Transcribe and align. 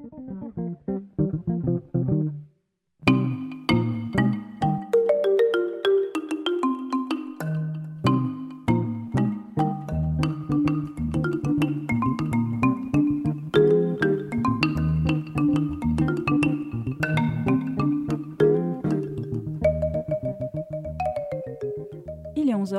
Thank 0.00 0.78
you. 0.88 1.07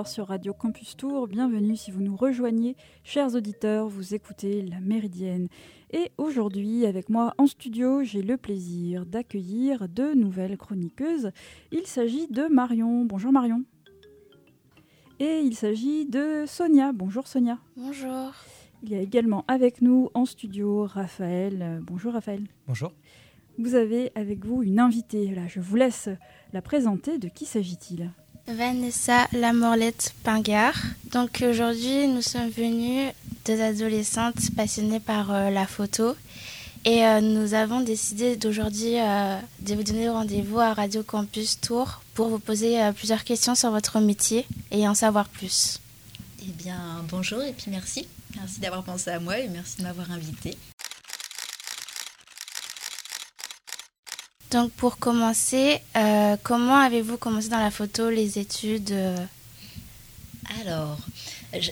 Sur 0.07 0.27
Radio 0.27 0.53
Campus 0.53 0.95
Tour. 0.95 1.27
Bienvenue 1.27 1.75
si 1.75 1.91
vous 1.91 2.01
nous 2.01 2.15
rejoignez, 2.15 2.75
chers 3.03 3.35
auditeurs, 3.35 3.87
vous 3.87 4.13
écoutez 4.13 4.61
La 4.61 4.79
Méridienne. 4.79 5.47
Et 5.91 6.11
aujourd'hui, 6.17 6.85
avec 6.85 7.09
moi 7.09 7.33
en 7.37 7.47
studio, 7.47 8.03
j'ai 8.03 8.21
le 8.21 8.37
plaisir 8.37 9.05
d'accueillir 9.05 9.89
deux 9.89 10.13
nouvelles 10.13 10.57
chroniqueuses. 10.57 11.31
Il 11.71 11.85
s'agit 11.85 12.27
de 12.27 12.47
Marion. 12.47 13.03
Bonjour 13.03 13.31
Marion. 13.31 13.63
Et 15.19 15.39
il 15.39 15.55
s'agit 15.55 16.05
de 16.05 16.45
Sonia. 16.47 16.93
Bonjour 16.93 17.27
Sonia. 17.27 17.57
Bonjour. 17.75 18.33
Il 18.83 18.91
y 18.91 18.95
a 18.95 19.01
également 19.01 19.43
avec 19.47 19.81
nous 19.81 20.09
en 20.13 20.25
studio 20.25 20.85
Raphaël. 20.85 21.81
Bonjour 21.83 22.13
Raphaël. 22.13 22.43
Bonjour. 22.67 22.93
Vous 23.57 23.75
avez 23.75 24.11
avec 24.15 24.45
vous 24.45 24.63
une 24.63 24.79
invitée. 24.79 25.35
Là, 25.35 25.47
je 25.47 25.59
vous 25.59 25.75
laisse 25.75 26.09
la 26.53 26.61
présenter. 26.61 27.17
De 27.17 27.27
qui 27.27 27.45
s'agit-il? 27.45 28.11
Vanessa 28.49 29.27
Lamorlette 29.31 30.13
Pingard. 30.23 30.75
Donc 31.11 31.43
aujourd'hui, 31.47 32.07
nous 32.07 32.21
sommes 32.21 32.49
venus 32.49 33.11
deux 33.45 33.61
adolescentes 33.61 34.55
passionnées 34.55 34.99
par 34.99 35.31
euh, 35.31 35.49
la 35.49 35.67
photo 35.67 36.15
et 36.83 37.05
euh, 37.05 37.21
nous 37.21 37.53
avons 37.53 37.81
décidé 37.81 38.37
d'aujourd'hui 38.37 38.99
euh, 38.99 39.37
de 39.59 39.75
vous 39.75 39.83
donner 39.83 40.09
rendez-vous 40.09 40.59
à 40.59 40.73
Radio 40.73 41.03
Campus 41.03 41.59
Tours 41.61 42.01
pour 42.15 42.29
vous 42.29 42.39
poser 42.39 42.79
plusieurs 42.95 43.23
questions 43.23 43.53
sur 43.53 43.69
votre 43.69 43.99
métier 43.99 44.45
et 44.71 44.87
en 44.87 44.95
savoir 44.95 45.29
plus. 45.29 45.79
Eh 46.41 46.51
bien, 46.51 47.05
bonjour 47.09 47.43
et 47.43 47.53
puis 47.53 47.69
merci. 47.69 48.07
Merci 48.35 48.59
d'avoir 48.59 48.83
pensé 48.83 49.11
à 49.11 49.19
moi 49.19 49.37
et 49.39 49.47
merci 49.47 49.77
de 49.77 49.83
m'avoir 49.83 50.11
invité. 50.11 50.57
Donc 54.51 54.71
pour 54.71 54.97
commencer, 54.97 55.79
euh, 55.95 56.35
comment 56.41 56.77
avez-vous 56.77 57.17
commencé 57.17 57.49
dans 57.49 57.59
la 57.59 57.69
photo, 57.69 58.09
les 58.09 58.39
études 58.39 58.91
euh 58.91 59.15
Alors, 60.59 60.97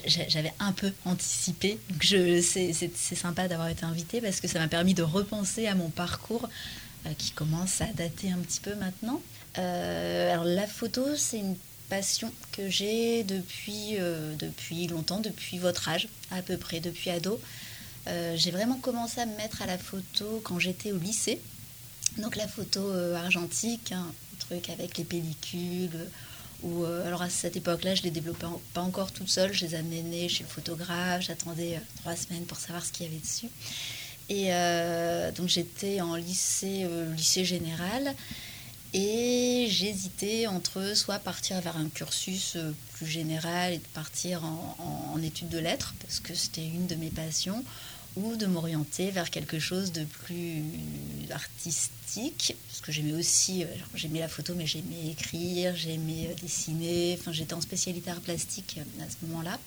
j'avais 0.06 0.52
un 0.60 0.70
peu 0.70 0.92
anticipé. 1.04 1.80
C'est 2.00 2.92
sympa 3.16 3.48
d'avoir 3.48 3.68
été 3.68 3.84
invitée 3.84 4.20
parce 4.20 4.40
que 4.40 4.46
ça 4.46 4.60
m'a 4.60 4.68
permis 4.68 4.94
de 4.94 5.02
repenser 5.02 5.66
à 5.66 5.74
mon 5.74 5.88
parcours 5.88 6.48
euh, 7.06 7.10
qui 7.18 7.32
commence 7.32 7.80
à 7.80 7.86
dater 7.86 8.30
un 8.30 8.38
petit 8.38 8.60
peu 8.60 8.74
maintenant. 8.76 9.20
alors 9.56 10.44
la 10.44 10.68
photo, 10.68 11.16
c'est 11.16 11.38
une 11.38 11.56
passion 11.88 12.32
que 12.52 12.68
j'ai 12.68 13.24
depuis, 13.24 13.96
depuis 14.38 14.86
longtemps, 14.86 15.18
depuis 15.18 15.58
votre 15.58 15.88
âge 15.88 16.06
à 16.30 16.42
peu 16.42 16.56
près, 16.56 16.78
depuis 16.78 17.10
ado. 17.10 17.40
j'ai 18.06 18.50
vraiment 18.52 18.76
commencé 18.76 19.20
à 19.20 19.26
me 19.26 19.34
mettre 19.36 19.62
à 19.62 19.66
la 19.66 19.78
photo 19.78 20.40
quand 20.44 20.60
j'étais 20.60 20.92
au 20.92 20.98
lycée. 20.98 21.40
Donc 22.18 22.34
la 22.34 22.48
photo 22.48 22.80
euh, 22.80 23.14
argentique, 23.14 23.92
hein, 23.92 24.06
truc 24.40 24.70
avec 24.70 24.98
les 24.98 25.04
pellicules. 25.04 25.90
Euh, 25.94 26.06
ou 26.64 26.84
euh, 26.84 27.06
alors 27.06 27.22
à 27.22 27.30
cette 27.30 27.56
époque-là, 27.56 27.94
je 27.94 28.02
les 28.02 28.10
développais 28.10 28.46
pas 28.74 28.80
encore 28.80 29.12
toute 29.12 29.28
seule. 29.28 29.52
Je 29.52 29.64
les 29.64 29.74
amenais 29.76 30.28
chez 30.28 30.42
le 30.42 30.48
photographe. 30.48 31.22
J'attendais 31.22 31.80
trois 32.00 32.16
semaines 32.16 32.44
pour 32.44 32.58
savoir 32.58 32.84
ce 32.84 32.90
qu'il 32.90 33.06
y 33.06 33.08
avait 33.08 33.20
dessus. 33.20 33.48
Et 34.28 34.50
donc 35.34 35.48
j'étais 35.48 36.02
en 36.02 36.16
lycée, 36.16 36.86
lycée 37.16 37.44
général. 37.44 38.14
Et 38.92 39.68
j'hésitais 39.70 40.48
entre 40.48 40.94
soit 40.94 41.18
partir 41.18 41.60
vers 41.60 41.76
un 41.76 41.88
cursus 41.88 42.58
plus 42.94 43.06
général 43.06 43.74
et 43.74 43.78
de 43.78 43.86
partir 43.94 44.42
en 44.44 45.22
études 45.22 45.48
de 45.48 45.58
lettres, 45.58 45.94
parce 46.00 46.20
que 46.20 46.34
c'était 46.34 46.66
une 46.66 46.86
de 46.86 46.96
mes 46.96 47.10
passions, 47.10 47.64
ou 48.16 48.36
de 48.36 48.46
m'orienter 48.46 49.10
vers 49.10 49.30
quelque 49.30 49.58
chose 49.58 49.92
de 49.92 50.04
plus 50.04 50.62
artistique, 51.30 52.56
parce 52.68 52.80
que 52.80 52.92
j'aimais 52.92 53.12
aussi, 53.12 53.64
euh, 53.64 53.66
j'aimais 53.94 54.20
la 54.20 54.28
photo, 54.28 54.54
mais 54.56 54.66
j'aimais 54.66 55.10
écrire, 55.10 55.76
j'aimais 55.76 56.28
euh, 56.28 56.34
dessiner, 56.40 57.16
enfin 57.18 57.32
j'étais 57.32 57.54
en 57.54 57.60
spécialité 57.60 58.10
art 58.10 58.20
plastique 58.20 58.78
euh, 58.78 59.04
à 59.04 59.08
ce 59.08 59.26
moment-là. 59.26 59.58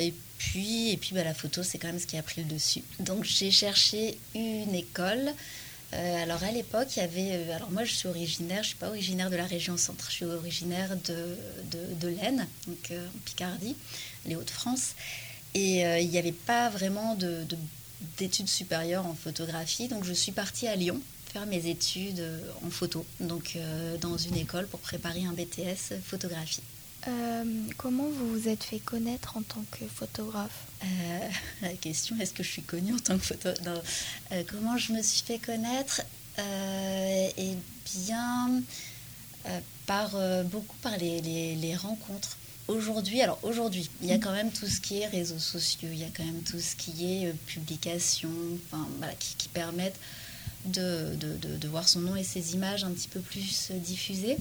et 0.00 0.14
puis, 0.38 0.90
et 0.90 0.96
puis 0.96 1.10
bah, 1.14 1.24
la 1.24 1.34
photo, 1.34 1.62
c'est 1.62 1.78
quand 1.78 1.88
même 1.88 2.00
ce 2.00 2.06
qui 2.06 2.16
a 2.16 2.22
pris 2.22 2.42
le 2.42 2.48
dessus. 2.48 2.82
Donc 3.00 3.24
j'ai 3.24 3.50
cherché 3.50 4.18
une 4.34 4.74
école. 4.74 5.32
alors 5.92 6.42
à 6.42 6.50
l'époque, 6.50 6.88
il 6.96 7.00
y 7.00 7.02
avait. 7.02 7.52
alors 7.52 7.70
moi, 7.70 7.84
je 7.84 7.92
suis 7.94 8.08
originaire, 8.08 8.62
je 8.62 8.68
suis 8.68 8.76
pas 8.76 8.88
originaire 8.88 9.30
de 9.30 9.36
la 9.36 9.46
région 9.46 9.76
centre, 9.76 10.06
je 10.08 10.14
suis 10.14 10.24
originaire 10.24 10.96
de, 11.04 11.36
de, 11.70 11.94
de 12.00 12.08
l'Aisne, 12.08 12.46
donc 12.66 12.90
en 12.90 13.18
Picardie, 13.24 13.76
les 14.26 14.36
Hauts-de-France. 14.36 14.94
Et 15.56 15.86
euh, 15.86 15.98
il 15.98 16.10
n'y 16.10 16.18
avait 16.18 16.32
pas 16.32 16.68
vraiment 16.68 17.16
d'études 18.18 18.48
supérieures 18.48 19.06
en 19.06 19.14
photographie. 19.14 19.88
Donc 19.88 20.04
je 20.04 20.12
suis 20.12 20.32
partie 20.32 20.68
à 20.68 20.76
Lyon 20.76 21.00
faire 21.32 21.46
mes 21.46 21.66
études 21.68 22.20
euh, 22.20 22.40
en 22.64 22.70
photo, 22.70 23.06
donc 23.20 23.54
euh, 23.56 23.96
dans 23.96 24.18
une 24.18 24.36
école 24.36 24.66
pour 24.66 24.80
préparer 24.80 25.24
un 25.24 25.32
BTS 25.32 25.94
photographie. 26.04 26.62
comment 27.78 28.08
vous 28.08 28.32
vous 28.32 28.48
êtes 28.48 28.64
fait 28.64 28.80
connaître 28.80 29.38
en 29.38 29.42
tant 29.42 29.64
que 29.70 29.86
photographe? 29.86 30.66
La 31.62 31.72
question, 31.72 32.16
est-ce 32.20 32.34
que 32.34 32.42
je 32.42 32.50
suis 32.50 32.62
connue 32.62 32.92
en 32.92 32.98
tant 32.98 33.16
que 33.16 33.24
photographe 33.24 34.18
Comment 34.48 34.76
je 34.76 34.92
me 34.92 35.00
suis 35.00 35.22
fait 35.22 35.38
connaître? 35.38 36.02
Eh 36.38 37.54
bien, 37.94 38.62
par, 39.86 40.10
beaucoup 40.44 40.76
par 40.82 40.98
les 40.98 41.76
rencontres 41.76 42.36
aujourd'hui, 42.68 43.20
alors 43.20 43.38
aujourd'hui, 43.42 43.88
il 44.02 44.08
y 44.08 44.12
a 44.12 44.18
quand 44.18 44.32
même 44.32 44.50
tout 44.50 44.66
ce 44.66 44.80
qui 44.80 45.00
est 45.00 45.06
réseaux 45.06 45.38
sociaux, 45.38 45.88
il 45.92 45.98
y 45.98 46.04
a 46.04 46.08
quand 46.14 46.24
même 46.24 46.42
tout 46.42 46.58
ce 46.58 46.74
qui 46.76 47.22
est 47.22 47.28
euh, 47.28 47.32
publication, 47.46 48.30
enfin, 48.66 48.86
qui, 49.18 49.48
permettent 49.48 49.98
de, 50.66 51.68
voir 51.68 51.88
son 51.88 52.00
nom 52.00 52.16
et 52.16 52.24
ses 52.24 52.54
images 52.54 52.84
un 52.84 52.90
petit 52.90 53.08
peu 53.08 53.20
plus 53.20 53.68
euh, 53.70 53.78
diffusées. 53.78 54.36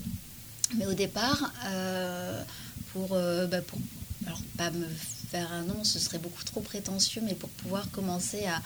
Mais 0.78 0.88
au 0.88 0.94
départ, 0.94 1.52
euh, 1.68 2.44
pour, 2.92 3.10
bah, 3.10 3.62
pour, 3.62 3.78
alors 4.26 4.42
pas 4.58 4.72
me 4.72 4.88
faire 5.30 5.52
un 5.52 5.62
nom, 5.62 5.84
ce 5.84 6.00
serait 6.00 6.18
beaucoup 6.18 6.44
trop 6.44 6.62
prétentieux, 6.62 7.22
mais 7.24 7.36
pour 7.36 7.50
pouvoir 7.50 7.92
commencer 7.92 8.46
à, 8.46 8.62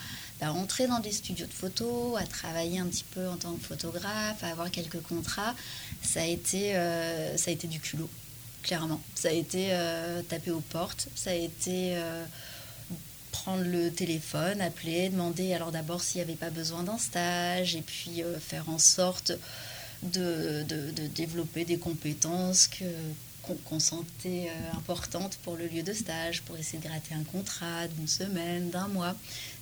à 0.45 0.53
entrer 0.53 0.87
dans 0.87 0.99
des 0.99 1.11
studios 1.11 1.45
de 1.45 1.51
photos, 1.53 2.17
à 2.17 2.25
travailler 2.25 2.79
un 2.79 2.85
petit 2.85 3.03
peu 3.11 3.27
en 3.27 3.35
tant 3.35 3.53
que 3.53 3.65
photographe, 3.65 4.41
à 4.43 4.47
avoir 4.47 4.71
quelques 4.71 5.01
contrats, 5.01 5.53
ça 6.01 6.21
a 6.21 6.25
été, 6.25 6.73
ça 7.35 7.51
a 7.51 7.53
été 7.53 7.67
du 7.67 7.81
culot 7.81 8.09
clairement. 8.63 9.01
Ça 9.15 9.29
a 9.29 9.31
été 9.31 9.69
euh, 9.71 10.21
taper 10.23 10.51
aux 10.51 10.61
portes, 10.61 11.07
ça 11.15 11.31
a 11.31 11.33
été 11.33 11.95
euh, 11.95 12.25
prendre 13.31 13.63
le 13.63 13.91
téléphone, 13.91 14.61
appeler, 14.61 15.09
demander 15.09 15.53
alors 15.53 15.71
d'abord 15.71 16.01
s'il 16.01 16.19
n'y 16.19 16.23
avait 16.23 16.37
pas 16.37 16.49
besoin 16.49 16.83
d'un 16.83 16.97
stage, 16.97 17.75
et 17.75 17.81
puis 17.81 18.23
euh, 18.23 18.39
faire 18.39 18.69
en 18.69 18.79
sorte 18.79 19.31
de, 20.03 20.65
développer 21.15 21.65
des 21.65 21.77
compétences 21.77 22.69
qu'on 23.65 23.79
sentait 23.79 24.49
importantes 24.73 25.37
pour 25.43 25.57
le 25.57 25.67
lieu 25.67 25.83
de 25.83 25.91
stage, 25.91 26.41
pour 26.43 26.55
essayer 26.57 26.79
de 26.79 26.87
gratter 26.87 27.15
un 27.15 27.23
contrat 27.23 27.87
d'une 27.87 28.07
semaine, 28.07 28.69
d'un 28.69 28.87
mois. 28.87 29.15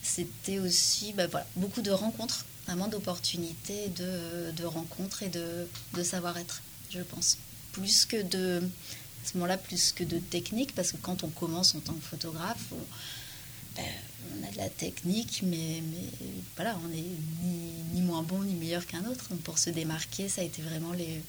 C'était 0.03 0.59
aussi 0.59 1.13
bah, 1.13 1.25
voilà, 1.27 1.47
beaucoup 1.55 1.81
de 1.81 1.89
rencontres, 1.89 2.45
vraiment 2.67 2.87
d'opportunités, 2.87 3.87
de, 3.95 4.51
de 4.51 4.65
rencontres 4.65 5.23
et 5.23 5.29
de, 5.29 5.67
de 5.95 6.03
savoir-être, 6.03 6.61
je 6.91 7.01
pense 7.01 7.37
plus 7.77 8.05
que 8.05 8.21
de 8.21 8.61
à 8.61 9.29
ce 9.29 9.37
moment-là 9.37 9.57
plus 9.57 9.91
que 9.91 10.03
de 10.03 10.19
technique 10.19 10.73
parce 10.73 10.91
que 10.91 10.97
quand 10.97 11.23
on 11.23 11.29
commence 11.29 11.75
en 11.75 11.79
tant 11.79 11.93
que 11.93 12.03
photographe 12.03 12.65
on, 12.71 12.77
ben, 13.75 14.47
a 14.47 14.51
de 14.51 14.57
la 14.57 14.69
technique 14.69 15.41
mais, 15.43 15.83
mais 15.91 16.27
voilà 16.55 16.77
on 16.85 16.91
est 16.93 17.03
ni, 17.93 18.01
moins 18.01 18.23
bon 18.23 18.41
ni 18.43 18.53
meilleur 18.53 18.85
qu'un 18.85 19.05
autre. 19.05 19.27
Donc 19.29 19.39
pour 19.41 19.57
se 19.57 19.69
démarquer 19.69 20.29
ça 20.29 20.41
a 20.41 20.43
été 20.43 20.61
vraiment 20.61 20.93
les, 20.93 21.21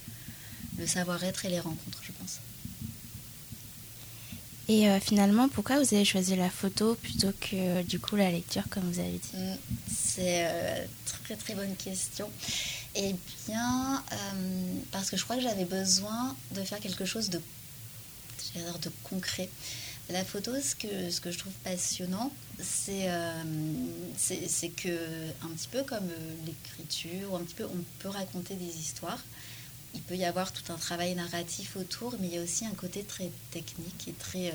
le 0.78 0.86
savoir-être 0.86 1.44
et 1.44 1.50
les 1.50 1.60
rencontres 1.60 2.00
je 2.02 2.12
pense. 2.12 2.40
Et 4.70 4.86
euh, 4.86 5.00
finalement, 5.00 5.48
pourquoi 5.48 5.82
vous 5.82 5.94
avez 5.94 6.04
choisi 6.04 6.36
la 6.36 6.50
photo 6.50 6.94
plutôt 6.94 7.32
que 7.40 7.82
du 7.84 7.98
coup 7.98 8.16
la 8.16 8.30
lecture, 8.30 8.64
comme 8.68 8.82
vous 8.82 9.00
avez 9.00 9.12
dit? 9.12 9.30
Mm, 9.34 9.56
C'est 9.90 10.40
une 10.42 10.46
euh, 10.46 10.86
très 11.24 11.36
très 11.36 11.54
bonne 11.54 11.74
question. 11.76 12.28
Eh 12.94 13.14
bien, 13.46 14.02
euh, 14.12 14.80
parce 14.90 15.10
que 15.10 15.16
je 15.16 15.24
crois 15.24 15.36
que 15.36 15.42
j'avais 15.42 15.64
besoin 15.64 16.36
de 16.52 16.62
faire 16.62 16.80
quelque 16.80 17.04
chose 17.04 17.30
de, 17.30 17.40
de 18.56 18.90
concret. 19.04 19.48
La 20.08 20.24
photo, 20.24 20.52
ce 20.60 20.74
que, 20.74 21.10
ce 21.10 21.20
que 21.20 21.30
je 21.30 21.38
trouve 21.38 21.52
passionnant, 21.64 22.32
c'est 22.60 23.10
euh, 23.10 23.42
que, 24.76 24.88
un 25.42 25.48
petit 25.48 25.68
peu 25.68 25.82
comme 25.82 26.08
euh, 26.08 26.34
l'écriture, 26.46 27.36
un 27.36 27.40
petit 27.40 27.54
peu, 27.54 27.64
on 27.64 27.84
peut 27.98 28.08
raconter 28.08 28.54
des 28.54 28.78
histoires. 28.78 29.22
Il 29.94 30.00
peut 30.02 30.16
y 30.16 30.24
avoir 30.24 30.52
tout 30.52 30.72
un 30.72 30.76
travail 30.76 31.14
narratif 31.14 31.76
autour, 31.76 32.14
mais 32.20 32.28
il 32.28 32.34
y 32.34 32.38
a 32.38 32.42
aussi 32.42 32.64
un 32.64 32.74
côté 32.74 33.04
très 33.04 33.30
technique 33.50 34.08
et 34.08 34.12
très, 34.12 34.52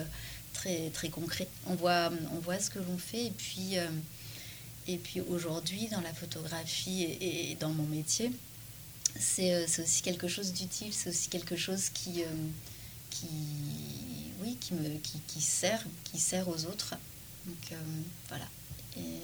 très, 0.53 0.89
très 0.89 1.09
concret. 1.09 1.47
On 1.67 1.75
voit, 1.75 2.11
on 2.31 2.39
voit 2.39 2.59
ce 2.59 2.71
que 2.71 2.79
l'on 2.79 2.97
fait 2.97 3.25
et 3.25 3.31
puis 3.31 3.77
Et 4.87 4.97
puis 4.97 5.21
aujourd'hui, 5.21 5.87
dans 5.87 6.01
la 6.01 6.13
photographie 6.13 7.03
et, 7.03 7.55
dans 7.59 7.69
mon 7.69 7.83
métier, 7.83 8.31
c'est 9.17 9.65
aussi 9.79 10.01
quelque 10.01 10.27
chose 10.27 10.51
d'utile, 10.53 10.93
c'est 10.93 11.09
aussi 11.09 11.29
quelque 11.29 11.55
chose 11.55 11.89
qui, 11.89 12.23
qui, 13.09 13.27
oui, 14.41 14.57
qui, 14.59 14.73
me, 14.73 14.97
qui, 14.97 15.19
qui, 15.27 15.41
sert, 15.41 15.83
qui 16.03 16.19
sert 16.19 16.47
aux 16.49 16.65
autres. 16.65 16.95
Donc 17.45 17.79
voilà. 18.27 18.47
Et, 18.97 19.19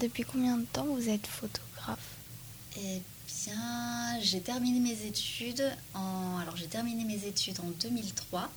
depuis 0.00 0.24
combien 0.24 0.58
de 0.58 0.64
temps 0.64 0.86
vous 0.86 1.08
êtes 1.08 1.26
photographe? 1.26 2.16
Eh 2.76 3.00
bien, 3.44 4.20
j'ai 4.20 4.40
terminé 4.40 4.80
mes 4.80 5.06
études 5.06 5.70
en 5.94 6.38
alors 6.38 6.56
j'ai 6.56 6.66
terminé 6.66 7.04
mes 7.04 7.26
études 7.26 7.58
en 7.60 7.70
2003. 7.80 8.50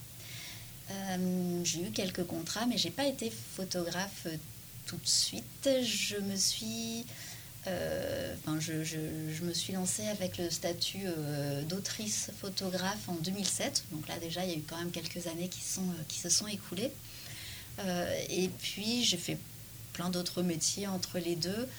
Euh, 0.92 1.62
j'ai 1.64 1.82
eu 1.82 1.92
quelques 1.92 2.26
contrats, 2.26 2.66
mais 2.66 2.78
j'ai 2.78 2.92
pas 2.92 3.06
été 3.06 3.32
photographe 3.56 4.26
euh, 4.26 4.36
tout 4.86 4.98
de 4.98 5.08
suite. 5.08 5.70
Je 5.82 6.18
me 6.18 6.36
suis 6.36 7.06
euh, 7.68 8.36
enfin, 8.40 8.60
je, 8.60 9.44
me 9.44 9.54
suis 9.54 9.72
lancée 9.72 10.06
avec 10.08 10.38
le 10.38 10.50
statut 10.50 11.06
d'autrice 11.70 12.30
photographe 12.42 13.08
en 13.08 13.16
2007. 13.16 13.86
Donc 13.92 14.08
là 14.10 14.20
déjà, 14.20 14.44
il 14.44 14.52
y 14.52 14.54
a 14.54 14.58
eu 14.58 14.64
quand 14.68 14.78
même 14.78 14.92
quelques 14.92 15.28
années 15.28 15.48
qui, 15.48 15.62
se 15.62 16.30
sont 16.30 16.48
écoulées. 16.48 16.92
et 18.30 18.50
puis 18.62 19.06
j'ai 19.06 19.16
fait 19.16 19.38
plein 19.94 20.10
d'autres 20.10 20.42
métiers 20.44 20.88
entre 20.88 21.20
les 21.20 21.38
deux. 21.38 21.70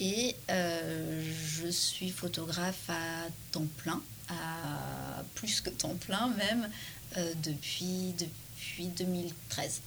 Et 0.00 0.34
je 0.48 1.68
suis 1.68 2.10
photographe 2.10 2.90
à 2.90 3.28
temps 3.52 3.68
plein, 3.76 4.02
à 4.28 5.22
plus 5.36 5.60
que 5.60 5.70
temps 5.70 5.94
plein 5.94 6.34
même, 6.36 6.68
depuis, 7.44 8.12
depuis 8.78 8.86
2013. 9.04 9.80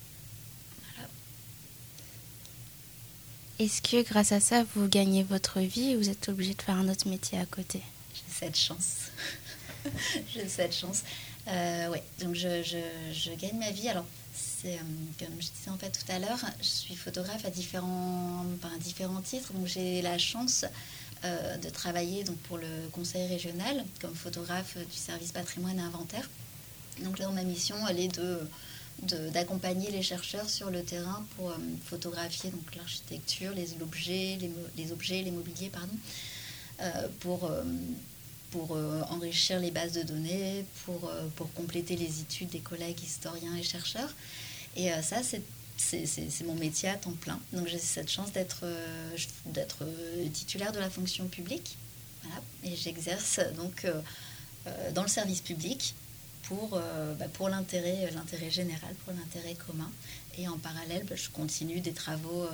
Est-ce 3.60 3.82
que 3.82 4.04
grâce 4.04 4.32
à 4.32 4.40
ça, 4.40 4.64
vous 4.76 4.88
gagnez 4.88 5.24
votre 5.24 5.60
vie 5.60 5.96
ou 5.96 6.00
vous 6.00 6.10
êtes 6.10 6.30
obligé 6.30 6.54
de 6.56 6.62
faire 6.62 6.76
un 6.76 6.90
autre 6.90 7.08
métier 7.08 7.38
à 7.38 7.46
côté? 7.46 7.82
J'ai 8.14 8.34
cette 8.34 8.58
chance. 8.58 9.12
J'ai 10.34 10.48
cette 10.48 10.76
chance. 10.76 11.04
Euh, 11.48 11.90
ouais, 11.90 12.04
donc 12.20 12.36
je, 12.36 12.64
je, 12.64 12.78
je, 13.14 13.32
gagne 13.36 13.58
ma 13.58 13.72
vie. 13.72 13.88
Alors, 13.88 14.06
c'est, 14.34 14.76
euh, 14.76 14.82
comme 15.20 15.36
je 15.40 15.50
disais 15.50 15.70
en 15.70 15.78
fait 15.78 15.92
tout 15.92 16.12
à 16.12 16.20
l'heure, 16.20 16.40
je 16.60 16.68
suis 16.68 16.96
photographe 16.96 17.46
à 17.46 17.52
différents, 17.52 18.46
différents 18.80 19.22
titres. 19.22 19.54
Donc 19.54 19.68
j'ai 19.68 20.02
la 20.02 20.18
chance 20.18 20.66
euh, 21.24 21.58
de 21.58 21.70
travailler 21.70 22.24
donc, 22.24 22.38
pour 22.40 22.58
le 22.58 22.90
conseil 22.92 23.28
régional 23.28 23.86
comme 24.02 24.16
photographe 24.16 24.78
du 24.78 24.98
service 24.98 25.32
patrimoine 25.32 25.78
et 25.78 25.84
inventaire. 25.84 26.28
Donc 27.00 27.20
là, 27.20 27.28
ma 27.30 27.44
mission, 27.44 27.76
elle 27.88 28.00
est 28.00 28.16
de 28.16 28.40
d'accompagner 29.33 29.89
les 29.92 30.03
chercheurs 30.03 30.50
sur 30.50 30.69
le 30.69 30.83
terrain 30.83 31.25
pour 31.36 31.50
euh, 31.50 31.56
photographier 31.86 32.51
donc 32.51 32.75
l'architecture, 32.75 33.51
les 33.53 33.81
objets, 33.81 34.38
les, 34.77 34.92
objets, 34.92 35.21
les 35.21 35.31
mobiliers, 35.31 35.69
pardon, 35.69 35.94
pour 37.19 37.51
pour 38.51 38.77
enrichir 39.09 39.59
les 39.59 39.71
bases 39.71 39.94
de 39.94 40.01
données, 40.01 40.65
pour, 40.83 41.09
pour 41.38 41.53
compléter 41.53 41.95
les 41.95 42.19
études 42.19 42.50
des 42.50 42.59
collègues 42.59 43.01
historiens 43.01 43.56
et 43.56 43.63
chercheurs. 43.63 44.13
Et 44.75 44.92
euh, 44.92 45.01
ça, 45.01 45.24
c'est 45.24 45.42
c'est 45.77 46.44
mon 46.44 46.54
métier 46.54 46.89
à 46.89 46.95
temps 46.95 47.13
plein. 47.13 47.39
Donc 47.54 47.68
j'ai 47.68 47.80
cette 47.80 48.12
chance 48.12 48.31
d'être 48.31 48.59
euh, 48.63 49.18
d'être 49.47 49.77
euh, 49.81 50.30
titulaire 50.30 50.71
de 50.71 50.80
la 50.80 50.92
fonction 50.92 51.27
publique. 51.27 51.75
Voilà. 52.21 52.39
Et 52.63 52.75
j'exerce 52.75 53.39
donc 53.56 53.88
dans 54.94 55.01
le 55.01 55.07
service 55.07 55.42
public 55.42 55.95
pour, 56.51 56.69
bah, 57.19 57.27
pour 57.33 57.50
l'intérêt 57.50 58.09
général, 58.50 58.94
pour 59.06 59.13
l'intérêt 59.13 59.56
commun. 59.56 59.89
Et 60.38 60.48
en 60.48 60.57
parallèle, 60.57 61.06
bah, 61.06 61.15
je 61.15 61.30
continue 61.30 61.80
des 61.80 61.94
travaux, 61.94 62.45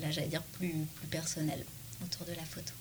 là 0.00 0.10
j'allais 0.10 0.28
dire 0.28 0.42
plus, 0.42 0.74
plus 0.96 1.06
personnels 1.06 1.64
autour 2.04 2.26
de 2.26 2.32
la 2.32 2.44
photo. 2.44 2.72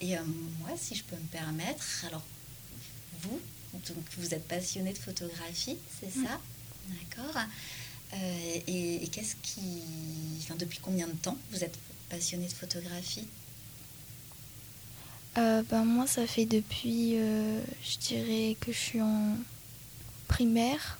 Et 0.00 0.16
moi, 0.60 0.70
si 0.76 0.94
je 0.94 1.04
peux 1.04 1.16
me 1.16 1.26
permettre, 1.26 2.04
alors 2.06 2.22
vous, 3.22 3.40
donc 3.72 4.04
vous 4.16 4.34
êtes 4.34 4.46
passionné 4.46 4.92
de 4.92 4.98
photographie, 4.98 5.76
c'est 6.00 6.10
ça? 6.10 6.40
D'accord. 6.88 7.42
Euh, 8.14 8.60
et, 8.66 9.08
qu'est-ce 9.12 9.36
qui. 9.42 9.82
Enfin, 10.42 10.54
depuis 10.56 10.78
combien 10.80 11.06
de 11.06 11.12
temps 11.12 11.36
vous 11.50 11.62
êtes 11.62 11.78
passionné 12.08 12.46
de 12.46 12.52
photographie? 12.52 13.26
Euh, 15.38 15.62
ben, 15.70 15.84
Moi, 15.84 16.06
ça 16.06 16.26
fait 16.26 16.46
depuis, 16.46 17.12
euh, 17.16 17.60
je 17.82 17.98
dirais 17.98 18.56
que 18.60 18.72
je 18.72 18.78
suis 18.78 19.02
en 19.02 19.36
primaire. 20.26 20.98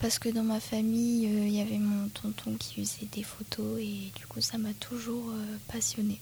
Parce 0.00 0.18
que 0.18 0.28
dans 0.28 0.42
ma 0.42 0.60
famille, 0.60 1.24
il 1.24 1.54
y 1.54 1.60
avait 1.60 1.78
mon 1.78 2.08
tonton 2.08 2.56
qui 2.58 2.82
faisait 2.82 3.06
des 3.10 3.22
photos 3.22 3.80
et 3.80 4.12
du 4.14 4.26
coup, 4.28 4.42
ça 4.42 4.58
m'a 4.58 4.74
toujours 4.74 5.32
passionnée. 5.68 6.20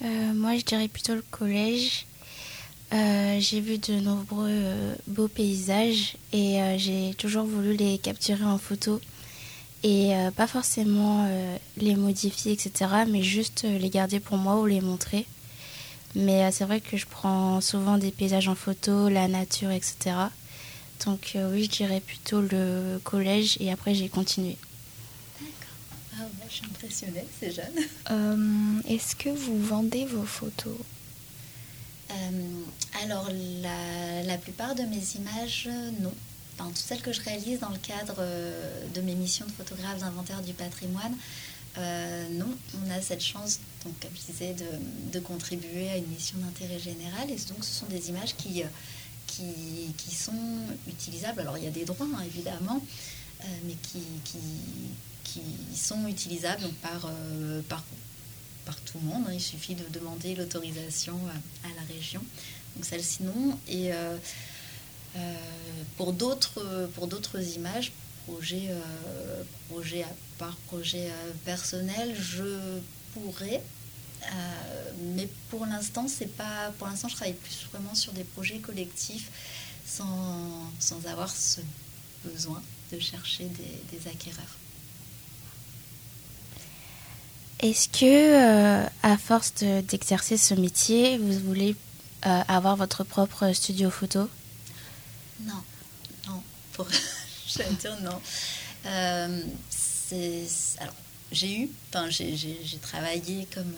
moi, 0.00 0.56
je 0.56 0.64
dirais 0.64 0.86
plutôt 0.86 1.16
le 1.16 1.24
collège. 1.28 2.06
Euh, 2.92 3.40
j'ai 3.40 3.60
vu 3.60 3.78
de 3.78 3.94
nombreux 3.94 4.46
euh, 4.48 4.94
beaux 5.08 5.26
paysages 5.26 6.16
et 6.32 6.62
euh, 6.62 6.78
j'ai 6.78 7.14
toujours 7.14 7.44
voulu 7.44 7.74
les 7.74 7.98
capturer 7.98 8.44
en 8.44 8.58
photo 8.58 9.00
et 9.86 10.14
pas 10.36 10.46
forcément 10.46 11.28
les 11.76 11.94
modifier, 11.94 12.52
etc., 12.52 12.72
mais 13.08 13.22
juste 13.22 13.62
les 13.64 13.90
garder 13.90 14.20
pour 14.20 14.36
moi 14.36 14.58
ou 14.60 14.66
les 14.66 14.80
montrer. 14.80 15.26
Mais 16.14 16.50
c'est 16.50 16.64
vrai 16.64 16.80
que 16.80 16.96
je 16.96 17.06
prends 17.06 17.60
souvent 17.60 17.98
des 17.98 18.10
paysages 18.10 18.48
en 18.48 18.54
photo, 18.54 19.08
la 19.08 19.28
nature, 19.28 19.70
etc. 19.70 20.16
Donc 21.04 21.36
oui, 21.52 21.64
je 21.64 21.70
dirais 21.70 22.00
plutôt 22.00 22.40
le 22.40 22.98
collège 23.04 23.58
et 23.60 23.70
après 23.70 23.94
j'ai 23.94 24.08
continué. 24.08 24.56
D'accord. 25.40 26.18
Ah 26.18 26.22
ouais, 26.22 26.46
je 26.48 26.54
suis 26.54 26.64
impressionnée, 26.64 27.24
c'est 27.38 27.52
jeune. 27.52 28.82
Est-ce 28.88 29.14
que 29.14 29.28
vous 29.28 29.60
vendez 29.60 30.06
vos 30.06 30.24
photos? 30.24 30.78
Euh, 32.10 32.62
alors, 33.02 33.28
la, 34.26 34.38
plupart 34.38 34.74
de 34.74 34.82
mes 34.82 35.02
images, 35.16 35.68
non. 36.00 36.12
Toutes 36.58 36.76
celles 36.76 37.02
que 37.02 37.12
je 37.12 37.20
réalise 37.20 37.60
dans 37.60 37.70
le 37.70 37.78
cadre 37.78 38.16
euh, 38.18 38.86
de 38.94 39.00
mes 39.00 39.14
missions 39.14 39.46
de 39.46 39.52
photographe 39.52 39.98
d'inventaire 39.98 40.42
du 40.42 40.52
patrimoine, 40.52 41.14
euh, 41.78 42.28
non, 42.30 42.48
on 42.82 42.90
a 42.90 43.00
cette 43.02 43.22
chance, 43.22 43.60
donc, 43.84 43.98
comme 44.00 44.10
je 44.14 44.32
disais, 44.32 44.54
de, 45.12 45.20
contribuer 45.20 45.90
à 45.90 45.96
une 45.96 46.06
mission 46.06 46.38
d'intérêt 46.38 46.78
général. 46.78 47.30
Et 47.30 47.36
donc, 47.48 47.62
ce 47.62 47.80
sont 47.80 47.86
des 47.86 48.08
images 48.08 48.34
qui, 48.36 48.62
qui, 49.26 50.14
sont 50.14 50.32
utilisables. 50.88 51.40
Alors, 51.40 51.58
il 51.58 51.64
y 51.64 51.66
a 51.66 51.70
des 51.70 51.84
droits, 51.84 52.06
hein, 52.16 52.22
évidemment, 52.24 52.82
mais 53.64 53.74
qui, 53.82 54.00
qui, 54.24 55.40
sont 55.74 56.06
utilisables 56.06 56.68
par, 56.80 57.10
par 57.68 57.84
par 58.66 58.78
tout 58.80 58.98
le 59.02 59.08
monde. 59.08 59.24
Hein. 59.28 59.32
Il 59.32 59.40
suffit 59.40 59.74
de 59.74 59.84
demander 59.90 60.34
l'autorisation 60.34 61.18
à, 61.64 61.68
la 61.74 61.94
région. 61.94 62.20
Donc 62.74 62.84
celle-ci 62.84 63.22
non. 63.22 63.58
Et 63.68 63.94
euh, 63.94 63.94
euh, 63.94 64.18
pour 65.96 66.12
d'autres 66.12 66.88
pour 66.94 67.06
d'autres 67.06 67.40
images, 67.56 67.92
projet 68.26 68.68
euh, 68.70 69.42
projet 69.70 70.02
à 70.02 70.14
part 70.38 70.56
projet 70.66 71.08
personnel, 71.44 72.14
je 72.18 72.80
pourrais. 73.14 73.62
mais 75.14 75.28
pour 75.50 75.66
l'instant, 75.66 76.06
c'est 76.08 76.34
pas. 76.36 76.72
Pour 76.78 76.86
l'instant, 76.88 77.08
je 77.08 77.14
travaille 77.14 77.34
plus 77.34 77.66
vraiment 77.72 77.94
sur 77.94 78.12
des 78.12 78.24
projets 78.24 78.58
collectifs, 78.58 79.30
sans, 79.84 80.70
sans 80.78 81.06
avoir 81.06 81.30
ce 81.34 81.60
besoin 82.24 82.62
de 82.92 82.98
chercher 82.98 83.44
des, 83.46 84.10
acquéreurs. 84.10 84.56
Est-ce 87.60 87.88
que, 87.88 88.04
euh, 88.04 88.86
à 89.02 89.16
force 89.16 89.54
d'exercer 89.54 90.36
ce 90.36 90.54
métier, 90.54 91.18
vous 91.18 91.38
voulez 91.40 91.74
euh, 92.26 92.42
avoir 92.48 92.76
votre 92.76 93.02
propre 93.02 93.52
studio 93.52 93.90
photo? 93.90 94.28
Non, 95.40 95.62
non. 96.28 96.42
Pour... 96.72 96.88
Je 97.46 97.58
vais 97.58 97.72
dire 97.74 98.00
non. 98.00 98.20
Euh, 98.86 99.42
alors, 100.78 100.94
j'ai 101.32 101.60
eu, 101.60 101.70
j'ai 102.10 102.78
travaillé 102.80 103.46
comme 103.52 103.72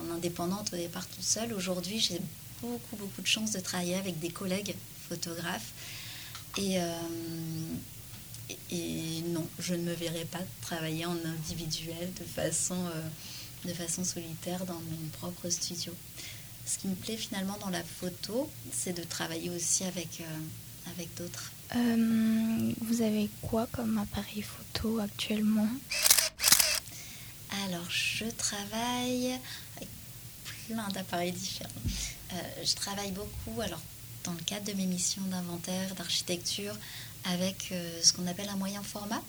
en 0.00 0.14
indépendante 0.14 0.72
au 0.72 0.76
départ 0.76 1.06
toute 1.06 1.24
seule. 1.24 1.52
Aujourd'hui, 1.52 2.00
j'ai 2.00 2.20
beaucoup, 2.60 2.96
beaucoup 2.96 3.22
de 3.22 3.26
chance 3.26 3.52
de 3.52 3.60
travailler 3.60 3.96
avec 3.96 4.18
des 4.18 4.30
collègues 4.30 4.74
photographes. 5.08 5.72
Et, 6.56 6.78
et 8.70 9.22
non, 9.28 9.46
je 9.58 9.74
ne 9.74 9.82
me 9.82 9.92
verrai 9.94 10.24
pas 10.24 10.40
travailler 10.60 11.06
en 11.06 11.16
individuel 11.24 12.12
de 12.18 12.24
façon, 12.24 12.76
euh, 12.86 13.68
de 13.68 13.74
façon 13.74 14.04
solitaire 14.04 14.64
dans 14.64 14.74
mon 14.74 15.08
propre 15.12 15.48
studio. 15.50 15.92
Ce 16.66 16.78
qui 16.78 16.88
me 16.88 16.94
plaît 16.94 17.16
finalement 17.16 17.56
dans 17.60 17.70
la 17.70 17.82
photo, 17.82 18.50
c'est 18.72 18.92
de 18.92 19.02
travailler 19.02 19.50
aussi 19.50 19.84
avec, 19.84 20.20
euh, 20.20 20.38
avec 20.94 21.14
d'autres. 21.16 21.52
Euh, 21.76 22.72
vous 22.80 23.02
avez 23.02 23.28
quoi 23.42 23.66
comme 23.72 23.98
appareil 23.98 24.42
photo 24.42 25.00
actuellement? 25.00 25.68
Alors, 27.64 27.88
je 27.90 28.24
travaille 28.26 29.32
avec 29.76 29.88
plein 30.66 30.88
d'appareils 30.88 31.32
différents. 31.32 31.70
je 32.62 32.74
travaille 32.74 33.12
beaucoup, 33.12 33.60
alors 33.60 33.80
dans 34.24 34.32
le 34.32 34.42
cadre 34.44 34.70
de 34.70 34.76
mes 34.76 34.86
missions 34.86 35.22
d'inventaire, 35.22 35.94
d'architecture, 35.94 36.74
avec 37.24 37.72
ce 38.02 38.12
qu'on 38.12 38.26
appelle 38.26 38.48
un 38.48 38.56
moyen 38.56 38.82
format. 38.82 39.22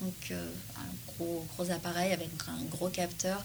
Donc 0.00 0.32
un 0.32 1.12
gros, 1.12 1.46
gros 1.54 1.70
appareil 1.70 2.12
avec 2.12 2.28
un 2.48 2.64
gros 2.64 2.88
capteur 2.88 3.42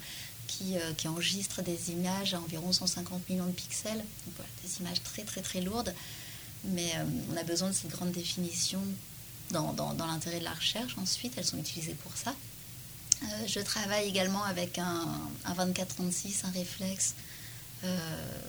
qui, 0.48 0.76
qui, 0.98 1.08
enregistre 1.08 1.62
des 1.62 1.92
images 1.92 2.34
à 2.34 2.40
environ 2.40 2.74
150 2.74 3.30
millions 3.30 3.46
de 3.46 3.52
pixels. 3.52 3.98
Donc 3.98 4.36
voilà, 4.36 4.50
des 4.64 4.80
images 4.82 5.02
très 5.04 5.24
très 5.24 5.42
très 5.42 5.62
lourdes. 5.62 5.94
Mais 6.66 6.92
on 7.32 7.38
a 7.38 7.44
besoin 7.44 7.70
de 7.70 7.74
cette 7.74 7.92
grande 7.92 8.12
définition 8.12 8.82
dans 9.52 9.96
l'intérêt 9.98 10.40
de 10.40 10.44
la 10.44 10.54
recherche. 10.54 10.98
Ensuite, 10.98 11.34
elles 11.38 11.46
sont 11.46 11.58
utilisées 11.58 11.96
pour 11.96 12.16
ça. 12.18 12.36
Euh, 13.24 13.26
je 13.48 13.60
travaille 13.60 14.08
également 14.08 14.44
avec 14.44 14.78
un, 14.78 15.08
un 15.46 15.54
2436, 15.54 16.44
un 16.46 16.52
réflexe 16.52 17.16
euh, 17.84 18.40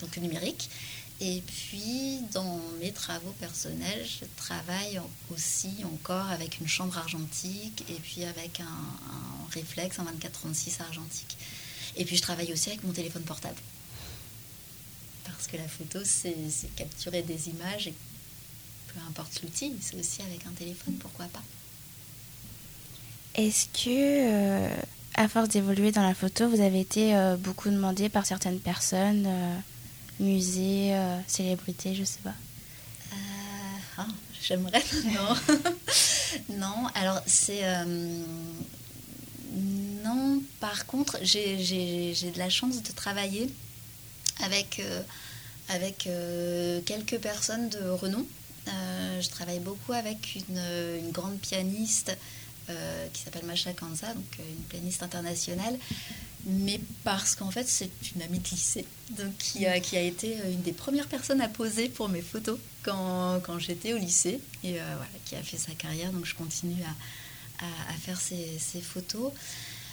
donc 0.00 0.16
numérique. 0.18 0.70
Et 1.20 1.42
puis, 1.46 2.20
dans 2.32 2.60
mes 2.80 2.92
travaux 2.92 3.32
personnels, 3.40 4.04
je 4.04 4.24
travaille 4.36 5.00
aussi 5.32 5.84
encore 5.84 6.28
avec 6.28 6.60
une 6.60 6.66
chambre 6.68 6.98
argentique 6.98 7.84
et 7.88 7.94
puis 7.94 8.24
avec 8.24 8.60
un, 8.60 8.64
un 8.64 9.52
réflexe, 9.52 9.98
un 9.98 10.04
2436 10.04 10.80
argentique. 10.80 11.36
Et 11.96 12.04
puis, 12.04 12.16
je 12.16 12.22
travaille 12.22 12.52
aussi 12.52 12.70
avec 12.70 12.82
mon 12.82 12.92
téléphone 12.92 13.22
portable. 13.22 13.60
Parce 15.24 15.46
que 15.46 15.56
la 15.56 15.68
photo, 15.68 16.00
c'est 16.04 16.36
capturer 16.76 17.22
des 17.22 17.48
images 17.48 17.88
et 17.88 17.94
peu 18.88 19.00
importe 19.08 19.42
l'outil, 19.42 19.72
c'est 19.80 19.98
aussi 19.98 20.22
avec 20.22 20.46
un 20.46 20.52
téléphone, 20.52 20.94
pourquoi 20.94 21.26
pas. 21.26 21.42
Est-ce 23.34 23.66
que, 23.66 23.88
euh, 23.88 24.68
à 25.14 25.28
force 25.28 25.48
d'évoluer 25.48 25.90
dans 25.90 26.02
la 26.02 26.14
photo, 26.14 26.48
vous 26.48 26.60
avez 26.60 26.80
été 26.80 27.16
euh, 27.16 27.36
beaucoup 27.36 27.68
demandé 27.68 28.08
par 28.08 28.24
certaines 28.26 28.60
personnes, 28.60 29.24
euh, 29.26 29.56
musées, 30.20 30.96
célébrités, 31.26 31.94
je 31.94 32.04
sais 32.04 32.20
pas? 32.22 32.34
Ah, 33.98 34.06
J'aimerais, 34.40 34.82
non. 35.06 35.56
non, 36.58 36.86
alors 36.94 37.20
c'est. 37.26 37.62
non, 40.04 40.42
par 40.60 40.86
contre, 40.86 41.18
j'ai 41.22 41.56
de 41.56 42.38
la 42.38 42.50
chance 42.50 42.82
de 42.82 42.92
travailler 42.92 43.50
avec, 44.40 44.82
avec 45.68 46.08
quelques 46.84 47.18
personnes 47.18 47.68
de 47.68 47.88
renom. 47.90 48.26
je 48.66 49.28
travaille 49.28 49.60
beaucoup 49.60 49.92
avec 49.92 50.36
une, 50.48 51.10
grande 51.12 51.38
pianiste 51.38 52.16
euh, 52.70 53.08
qui 53.12 53.20
s'appelle 53.20 53.44
Macha 53.44 53.74
Kanza, 53.74 54.14
donc 54.14 54.24
euh, 54.40 54.42
une 54.56 54.64
pianiste 54.64 55.02
internationale, 55.02 55.76
mais 56.46 56.80
parce 57.02 57.34
qu'en 57.34 57.50
fait 57.50 57.68
c'est 57.68 57.90
une 58.16 58.22
amie 58.22 58.38
de 58.38 58.48
lycée, 58.48 58.86
donc 59.10 59.36
qui 59.36 59.66
a, 59.66 59.80
qui 59.80 59.98
a 59.98 60.00
été 60.00 60.40
euh, 60.40 60.50
une 60.50 60.62
des 60.62 60.72
premières 60.72 61.08
personnes 61.08 61.42
à 61.42 61.48
poser 61.48 61.90
pour 61.90 62.08
mes 62.08 62.22
photos 62.22 62.58
quand, 62.82 63.38
quand 63.44 63.58
j'étais 63.58 63.92
au 63.92 63.98
lycée, 63.98 64.40
et 64.62 64.78
qui 65.26 65.36
a 65.36 65.42
fait 65.42 65.58
sa 65.58 65.72
carrière, 65.72 66.10
donc 66.12 66.24
je 66.24 66.34
continue 66.34 66.82
à, 66.84 67.66
à, 67.66 67.96
faire 67.98 68.18
ces 68.18 68.80
photos. 68.80 69.30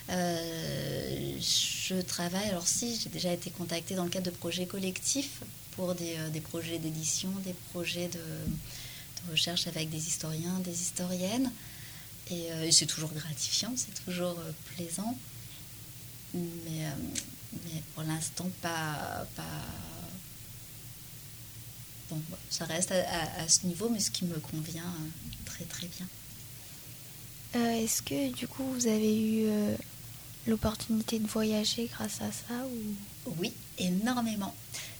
Je 0.09 2.01
travaille, 2.01 2.49
alors 2.49 2.67
si, 2.67 2.99
j'ai 3.01 3.09
déjà 3.09 3.31
été 3.33 3.49
contactée 3.49 3.95
dans 3.95 4.03
le 4.03 4.09
cadre 4.09 4.31
de 4.31 4.35
projets 4.35 4.65
collectifs 4.65 5.41
pour 5.71 5.95
des, 5.95 6.17
des 6.33 6.41
projets 6.41 6.79
d'édition, 6.79 7.29
des 7.45 7.55
projets 7.71 8.07
de, 8.09 8.19
recherche 9.29 9.67
avec 9.67 9.89
des 9.89 10.07
historiens, 10.07 10.59
des 10.59 10.81
historiennes. 10.81 11.51
Euh, 12.31 12.63
et, 12.63 12.71
c'est 12.71 12.85
toujours 12.85 13.11
gratifiant, 13.13 13.73
c'est 13.75 14.03
toujours 14.05 14.39
euh, 14.39 14.51
plaisant. 14.75 15.17
Mais, 16.33 16.85
euh, 16.85 17.79
pour 17.93 18.03
l'instant, 18.03 18.49
pas, 18.61 19.27
pas. 19.35 19.43
Bon, 22.09 22.21
ça 22.49 22.65
reste 22.65 22.91
à, 22.91 23.47
ce 23.47 23.65
niveau, 23.65 23.89
mais 23.89 23.99
ce 23.99 24.11
qui 24.11 24.25
me 24.25 24.37
convient 24.39 24.93
très 25.45 25.65
très 25.65 25.87
bien. 25.87 26.07
Est-ce 27.53 28.01
que 28.01 28.31
du 28.31 28.47
coup 28.47 28.63
vous 28.63 28.87
avez 28.87 29.21
eu 29.21 29.45
l'opportunité 30.47 31.19
de 31.19 31.27
voyager 31.27 31.89
grâce 31.91 32.21
à 32.21 32.31
ça 32.31 32.65
ou... 32.65 33.31
Oui, 33.39 33.53
énormément. 33.77 34.55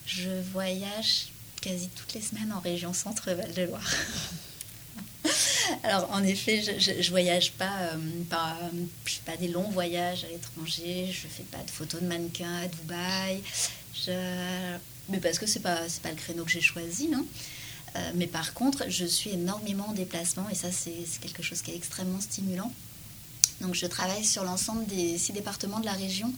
Je 0.06 0.30
voyage 0.52 1.28
quasi 1.62 1.90
toutes 1.90 2.14
les 2.14 2.22
semaines 2.22 2.52
en 2.52 2.60
région 2.60 2.94
Centre-Val 2.94 3.54
de 3.54 3.64
Loire. 3.64 3.94
Alors, 5.84 6.10
en 6.12 6.24
effet, 6.24 6.62
je, 6.80 6.92
ne 6.92 7.10
voyage 7.10 7.54
pas, 7.54 7.72
euh, 7.94 7.98
pas, 8.30 8.58
je 9.06 9.14
fais 9.14 9.22
pas 9.26 9.38
des 9.38 9.48
longs 9.48 9.70
voyages 9.70 10.24
à 10.24 10.28
l'étranger, 10.28 11.08
je 11.12 11.28
fais 11.28 11.44
pas 11.44 11.64
de 11.64 11.70
photos 11.70 12.02
de 12.02 12.08
mannequins 12.08 12.58
à 12.58 12.68
Dubaï, 12.68 13.42
je... 13.94 14.12
mais 15.10 15.20
parce 15.20 15.40
que 15.40 15.46
c'est 15.46 15.60
pas, 15.60 15.80
pas 16.02 16.10
le 16.10 16.16
créneau 16.16 16.44
que 16.44 16.52
j'ai 16.52 16.62
choisi, 16.62 17.08
non? 17.08 17.26
Euh, 17.96 18.12
mais 18.16 18.28
par 18.28 18.54
contre, 18.54 18.90
je 18.90 19.06
suis 19.06 19.32
énormément 19.32 19.90
en 19.90 19.94
déplacement 19.94 20.48
et 20.50 20.56
ça, 20.56 20.72
c'est 20.72 21.06
quelque 21.20 21.44
chose 21.44 21.62
qui 21.62 21.72
est 21.72 21.76
extrêmement 21.76 22.22
stimulant. 22.22 22.72
Donc, 23.60 23.76
je 23.76 23.86
travaille 23.86 24.26
sur 24.26 24.44
l'ensemble 24.44 24.86
des 24.88 25.18
six 25.18 25.34
départements 25.34 25.80
de 25.80 25.86
la 25.86 25.94
région. 25.94 26.34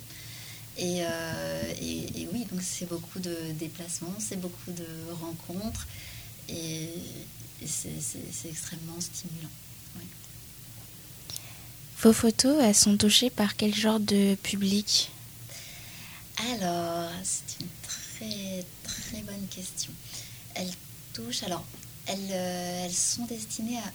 Et, 0.78 1.04
euh, 1.04 1.74
et, 1.80 2.22
et 2.22 2.28
oui, 2.34 2.46
donc 2.52 2.62
c'est 2.62 2.90
beaucoup 2.90 3.20
de 3.20 3.36
déplacements, 3.60 4.16
c'est 4.20 4.40
beaucoup 4.40 4.72
de 4.72 4.88
rencontres. 5.22 5.88
Et, 6.50 6.90
c'est 7.66 8.50
extrêmement 8.50 9.00
stimulant. 9.00 9.50
Vos 12.02 12.12
photos, 12.12 12.62
elles 12.62 12.76
sont 12.76 12.98
touchées 12.98 13.30
par 13.30 13.56
quel 13.56 13.74
genre 13.74 14.02
de 14.02 14.36
public? 14.36 15.10
Alors, 16.52 17.10
c'est 17.24 17.62
une 17.62 17.70
très 17.82 18.66
très 18.84 19.22
bonne 19.22 19.48
question. 19.50 19.94
Elles 20.56 20.76
alors, 21.46 21.64
elles, 22.08 22.30
euh, 22.32 22.86
elles 22.86 22.94
sont 22.94 23.26
destinées 23.26 23.78
à, 23.78 23.92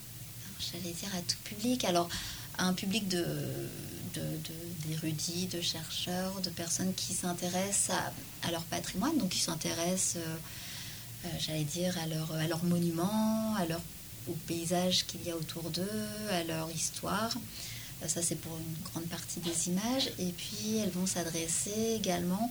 j'allais 0.60 0.94
dire 0.94 1.14
à 1.14 1.20
tout 1.20 1.36
public, 1.44 1.84
alors 1.84 2.08
à 2.56 2.64
un 2.64 2.74
public 2.74 3.08
de 3.08 3.24
d'érudits, 4.88 5.46
de, 5.46 5.60
chercheurs, 5.60 6.40
de 6.40 6.50
personnes 6.50 6.92
qui 6.94 7.14
s'intéressent 7.14 7.96
à, 8.42 8.50
leur 8.50 8.62
patrimoine, 8.62 9.16
donc 9.16 9.28
qui 9.28 9.38
s'intéressent 9.38 10.16
euh, 10.16 10.36
euh, 11.26 11.28
j'allais 11.38 11.62
dire, 11.64 11.96
à 12.02 12.06
leur, 12.06 12.32
à 12.32 12.48
leur 12.48 12.64
monument, 12.64 13.54
à 13.56 13.66
leur, 13.66 13.80
au 14.26 14.32
paysage 14.48 15.06
qu'il 15.06 15.22
y 15.24 15.30
a 15.30 15.36
autour 15.36 15.70
d'eux, 15.70 16.08
à 16.32 16.42
leur 16.42 16.68
histoire. 16.70 17.32
Ça, 18.08 18.22
c'est 18.22 18.36
pour 18.36 18.56
une 18.56 18.82
grande 18.90 19.06
partie 19.06 19.38
des 19.40 19.68
images. 19.68 20.10
Et 20.18 20.32
puis, 20.32 20.78
elles 20.78 20.90
vont 20.90 21.06
s'adresser 21.06 21.94
également, 21.96 22.50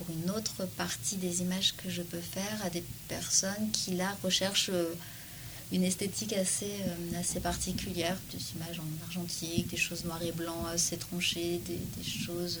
pour 0.00 0.16
une 0.16 0.30
autre 0.30 0.66
partie 0.76 1.16
des 1.16 1.42
images 1.42 1.74
que 1.76 1.88
je 1.88 2.02
peux 2.02 2.20
faire, 2.20 2.58
à 2.64 2.70
des 2.70 2.82
personnes 3.08 3.70
qui, 3.72 3.92
là, 3.92 4.16
recherchent 4.24 4.72
une 5.70 5.84
esthétique 5.84 6.32
assez, 6.32 6.72
assez 7.18 7.38
particulière, 7.38 8.16
des 8.32 8.42
images 8.56 8.80
en 8.80 9.04
argentique, 9.06 9.68
des 9.68 9.76
choses 9.76 10.04
noires 10.04 10.22
et 10.22 10.32
blancs 10.32 10.66
assez 10.72 10.96
tranchées, 10.96 11.60
des, 11.66 11.78
des 11.96 12.08
choses 12.08 12.58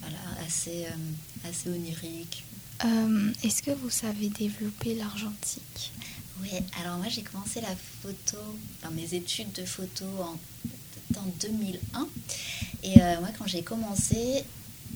voilà, 0.00 0.18
assez, 0.44 0.86
assez 1.44 1.68
oniriques, 1.68 2.44
euh, 2.84 3.32
est-ce 3.44 3.62
que 3.62 3.70
vous 3.70 3.90
savez 3.90 4.28
développer 4.28 4.94
l'argentique? 4.94 5.92
Oui, 6.40 6.50
alors 6.80 6.96
moi 6.96 7.06
j'ai 7.08 7.22
commencé 7.22 7.60
la 7.60 7.74
photo, 8.02 8.38
enfin 8.78 8.92
mes 8.92 9.14
études 9.14 9.52
de 9.52 9.64
photo 9.64 10.04
en, 10.20 10.38
en 11.16 11.26
2001. 11.40 12.08
Et 12.82 13.00
euh, 13.00 13.20
moi 13.20 13.28
quand 13.38 13.46
j'ai 13.46 13.62
commencé, 13.62 14.44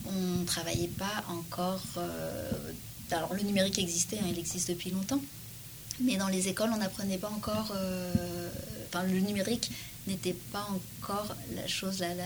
on 0.07 0.41
ne 0.41 0.45
travaillait 0.45 0.89
pas 0.89 1.25
encore... 1.29 1.83
Euh, 1.97 2.73
alors 3.11 3.35
le 3.35 3.43
numérique 3.43 3.79
existait, 3.79 4.19
hein, 4.19 4.27
il 4.29 4.39
existe 4.39 4.69
depuis 4.69 4.91
longtemps. 4.91 5.21
Mais 6.01 6.17
dans 6.17 6.29
les 6.29 6.49
écoles, 6.49 6.71
on 6.75 6.79
n'apprenait 6.79 7.19
pas 7.19 7.31
encore... 7.31 7.73
enfin 8.89 9.03
le 9.05 9.21
numérique 9.21 9.71
n'était 10.07 10.37
pas 10.53 10.67
encore 10.71 11.35
la 11.55 11.67
chose... 11.67 12.01
La, 12.01 12.15
la, 12.15 12.25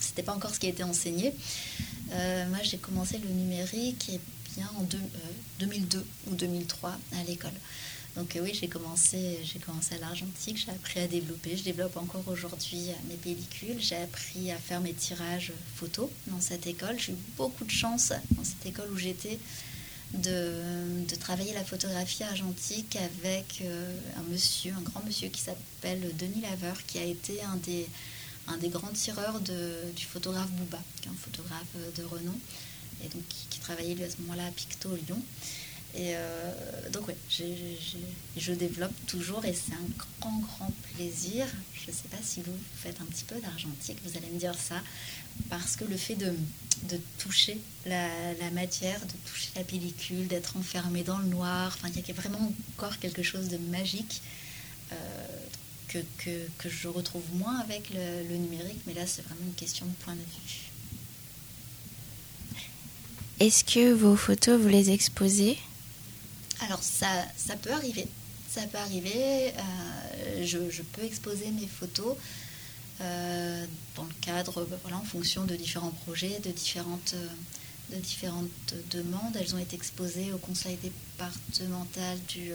c'était 0.00 0.22
pas 0.22 0.32
encore 0.32 0.54
ce 0.54 0.58
qui 0.58 0.66
été 0.66 0.82
enseigné. 0.82 1.34
Euh, 2.12 2.48
moi, 2.48 2.58
j'ai 2.62 2.78
commencé 2.78 3.18
le 3.18 3.28
numérique 3.28 4.08
et 4.08 4.20
bien 4.56 4.68
en 4.76 4.86
2002 5.60 5.98
euh, 5.98 6.02
ou 6.30 6.34
2003 6.34 6.90
à 6.90 7.24
l'école. 7.24 7.52
Donc 8.16 8.36
euh, 8.36 8.40
oui, 8.42 8.52
j'ai 8.52 8.68
commencé, 8.68 9.38
j'ai 9.44 9.58
commencé 9.58 9.94
à 9.94 9.98
l'argentique, 9.98 10.58
j'ai 10.64 10.72
appris 10.72 11.00
à 11.00 11.06
développer, 11.06 11.56
je 11.56 11.62
développe 11.62 11.96
encore 11.96 12.24
aujourd'hui 12.26 12.88
mes 13.08 13.14
pellicules, 13.14 13.80
j'ai 13.80 13.96
appris 13.96 14.50
à 14.50 14.56
faire 14.56 14.80
mes 14.80 14.92
tirages 14.92 15.52
photos 15.76 16.08
dans 16.26 16.40
cette 16.40 16.66
école. 16.66 16.98
J'ai 16.98 17.12
eu 17.12 17.16
beaucoup 17.36 17.64
de 17.64 17.70
chance 17.70 18.12
dans 18.32 18.44
cette 18.44 18.66
école 18.66 18.90
où 18.92 18.98
j'étais 18.98 19.38
de, 20.14 20.52
travailler 21.20 21.52
la 21.52 21.64
photographie 21.64 22.24
argentique 22.24 22.96
avec 22.96 23.62
un 24.16 24.22
monsieur, 24.32 24.72
un 24.76 24.80
grand 24.80 25.04
monsieur 25.04 25.28
qui 25.28 25.40
s'appelle 25.40 26.10
Denis 26.18 26.40
Laveur, 26.40 26.84
qui 26.86 26.98
a 26.98 27.04
été 27.04 27.40
un 27.42 27.56
des 27.56 27.86
un 28.50 28.56
des 28.56 28.68
grands 28.68 28.92
tireurs 28.92 29.40
du 29.40 30.04
photographe 30.04 30.50
Bouba, 30.50 30.78
qui 31.00 31.08
est 31.08 31.10
un 31.10 31.14
photographe 31.14 31.66
euh, 31.76 31.90
de 31.96 32.04
renom, 32.04 32.34
et 33.04 33.08
donc 33.08 33.22
qui, 33.28 33.60
travaillait 33.60 33.94
lui 33.94 34.04
à 34.04 34.10
ce 34.10 34.16
moment-là 34.22 34.46
à 34.46 34.50
Picto, 34.50 34.88
Lyon. 35.06 35.22
Et 35.96 36.14
donc 36.92 37.08
oui, 37.08 37.14
je 38.36 38.52
développe 38.52 38.92
toujours 39.06 39.44
et 39.44 39.52
c'est 39.52 39.72
un 39.72 40.04
grand, 40.20 40.38
grand 40.38 40.72
plaisir. 40.94 41.46
Je 41.74 41.90
ne 41.90 41.96
sais 41.96 42.08
pas 42.08 42.22
si 42.22 42.42
vous 42.42 42.56
faites 42.76 43.00
un 43.00 43.04
petit 43.04 43.24
peu 43.24 43.40
d'argentique, 43.40 43.98
vous 44.04 44.16
allez 44.16 44.30
me 44.32 44.38
dire 44.38 44.54
ça, 44.54 44.80
parce 45.48 45.76
que 45.76 45.84
le 45.84 45.96
fait 45.96 46.14
de, 46.14 46.32
toucher 47.18 47.58
la, 47.86 48.08
matière, 48.52 49.00
de 49.00 49.30
toucher 49.30 49.50
la 49.56 49.64
pellicule, 49.64 50.28
d'être 50.28 50.56
enfermé 50.56 51.02
dans 51.02 51.18
le 51.18 51.26
noir, 51.26 51.76
enfin, 51.76 51.88
il 51.94 52.06
y 52.06 52.10
a 52.10 52.14
vraiment 52.14 52.52
encore 52.76 52.98
quelque 52.98 53.22
chose 53.22 53.48
de 53.48 53.58
magique 53.58 54.22
que, 55.88 55.98
que, 56.18 56.46
que, 56.58 56.68
je 56.68 56.86
retrouve 56.86 57.24
moins 57.34 57.58
avec 57.58 57.90
le, 57.90 58.28
le 58.28 58.36
numérique, 58.36 58.80
mais 58.86 58.94
là 58.94 59.06
c'est 59.06 59.22
vraiment 59.22 59.44
une 59.46 59.54
question 59.54 59.86
de 59.86 59.92
point 60.04 60.14
de 60.14 60.20
vue. 60.20 60.70
Est-ce 63.40 63.64
que 63.64 63.92
vos 63.92 64.16
photos, 64.16 64.60
vous 64.60 64.68
les 64.68 64.90
exposez? 64.90 65.58
Alors 66.60 66.82
ça, 66.82 67.08
ça 67.36 67.56
peut 67.56 67.72
arriver. 67.72 68.06
Ça 68.48 68.62
peut 68.62 68.78
arriver. 68.78 69.52
Euh, 69.56 70.44
je, 70.44 70.82
peux 70.82 71.02
exposer 71.02 71.50
mes 71.50 71.66
photos 71.66 72.16
euh, 73.00 73.64
dans 73.96 74.04
le 74.04 74.14
cadre, 74.20 74.64
ben 74.64 74.78
voilà, 74.82 74.98
en 74.98 75.04
fonction 75.04 75.44
de 75.44 75.54
différents 75.54 75.94
projets, 76.04 76.38
de 76.40 76.50
différentes, 76.50 77.14
de 77.90 77.96
différentes 77.96 78.74
demandes. 78.90 79.36
Elles 79.38 79.54
ont 79.54 79.58
été 79.58 79.76
exposées 79.76 80.32
au 80.32 80.38
conseil 80.38 80.76
départemental 80.82 82.18
du, 82.28 82.52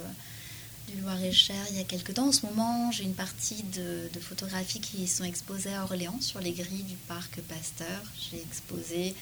du 0.87 1.01
Loir-et-Cher 1.01 1.65
il 1.71 1.77
y 1.77 1.79
a 1.79 1.83
quelques 1.83 2.13
temps. 2.13 2.27
En 2.27 2.31
ce 2.31 2.45
moment, 2.45 2.91
j'ai 2.91 3.03
une 3.03 3.15
partie 3.15 3.63
de, 3.63 4.19
photographies 4.19 4.79
qui 4.79 5.07
sont 5.07 5.23
exposées 5.23 5.73
à 5.73 5.83
Orléans 5.83 6.19
sur 6.21 6.39
les 6.39 6.51
grilles 6.51 6.83
du 6.83 6.95
parc 7.07 7.39
Pasteur. 7.41 8.01
J'ai 8.19 8.41
exposé 8.41 9.15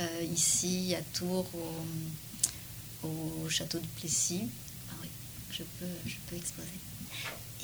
euh, 0.00 0.22
ici 0.32 0.94
à 0.98 1.02
Tours 1.16 1.48
au, 1.54 1.72
au, 3.04 3.48
château 3.48 3.78
de 3.78 3.86
Plessis. 3.98 4.48
Ah 4.90 4.94
je 5.50 5.62
peux, 5.62 5.86
je 6.06 6.16
peux 6.28 6.36
exposer. 6.36 6.68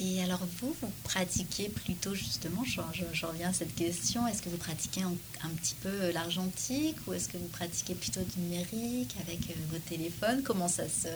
Et 0.02 0.22
alors 0.22 0.40
vous, 0.60 0.74
vous 0.80 0.90
pratiquez 1.04 1.68
plutôt 1.68 2.14
justement, 2.14 2.64
je, 2.64 2.80
je, 3.12 3.26
reviens 3.26 3.50
à 3.50 3.52
cette 3.52 3.74
question, 3.74 4.26
est-ce 4.26 4.40
que 4.40 4.48
vous 4.48 4.56
pratiquez 4.56 5.02
un, 5.02 5.14
petit 5.56 5.74
peu 5.74 6.10
l'argentique 6.12 6.96
ou 7.06 7.12
est-ce 7.12 7.28
que 7.28 7.36
vous 7.36 7.48
pratiquez 7.48 7.94
plutôt 7.94 8.22
du 8.22 8.40
numérique 8.40 9.14
avec 9.20 9.50
euh, 9.50 9.54
vos 9.70 9.78
téléphones 9.78 10.42
Comment 10.42 10.68
ça 10.68 10.84
se... 10.88 11.08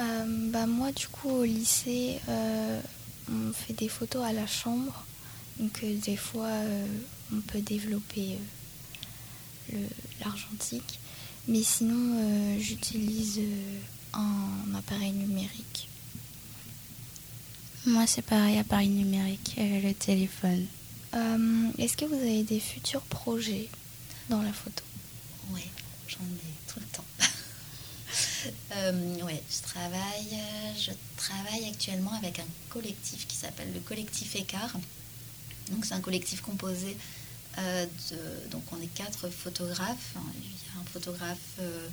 Euh, 0.00 0.50
bah 0.50 0.66
moi 0.66 0.92
du 0.92 1.06
coup 1.08 1.30
au 1.30 1.44
lycée 1.44 2.20
euh, 2.28 2.80
on 3.30 3.52
fait 3.52 3.74
des 3.74 3.88
photos 3.88 4.24
à 4.24 4.32
la 4.32 4.46
chambre 4.46 5.04
donc 5.60 5.84
des 5.84 6.16
fois 6.16 6.50
on 7.32 7.40
peut 7.40 7.60
développer 7.60 8.38
l'argentique. 10.20 10.98
Mais 11.46 11.62
sinon, 11.62 12.18
euh, 12.18 12.58
j'utilise 12.58 13.38
euh, 13.38 13.80
un 14.14 14.74
appareil 14.74 15.12
numérique. 15.12 15.88
Moi, 17.86 18.06
c'est 18.06 18.22
pareil, 18.22 18.58
appareil 18.58 18.88
numérique, 18.88 19.54
euh, 19.58 19.80
le 19.82 19.92
téléphone. 19.92 20.66
Euh, 21.14 21.68
Est-ce 21.78 21.98
que 21.98 22.06
vous 22.06 22.14
avez 22.14 22.42
des 22.44 22.60
futurs 22.60 23.02
projets 23.02 23.68
dans 24.30 24.40
la 24.40 24.52
photo? 24.54 24.82
Oui, 25.50 25.60
j'en 26.08 26.24
ai 26.24 26.72
tout 26.72 26.80
le 26.80 26.86
temps. 26.86 27.04
euh, 28.76 29.22
ouais, 29.22 29.42
je 29.50 29.68
travaille, 29.68 30.38
je 30.78 30.92
travaille 31.18 31.68
actuellement 31.68 32.14
avec 32.14 32.38
un 32.38 32.46
collectif 32.70 33.26
qui 33.26 33.36
s'appelle 33.36 33.70
le 33.74 33.80
collectif 33.80 34.34
Écart. 34.34 34.72
Donc, 35.70 35.84
c'est 35.84 35.94
un 35.94 36.00
collectif 36.00 36.40
composé 36.40 36.88
euh, 36.88 37.23
de, 37.62 38.50
donc 38.50 38.62
on 38.72 38.80
est 38.80 38.92
quatre 38.94 39.28
photographes. 39.28 40.14
Il 40.40 40.50
y 40.50 40.76
a 40.76 40.80
un 40.80 40.84
photographe 40.84 41.38
euh, 41.60 41.88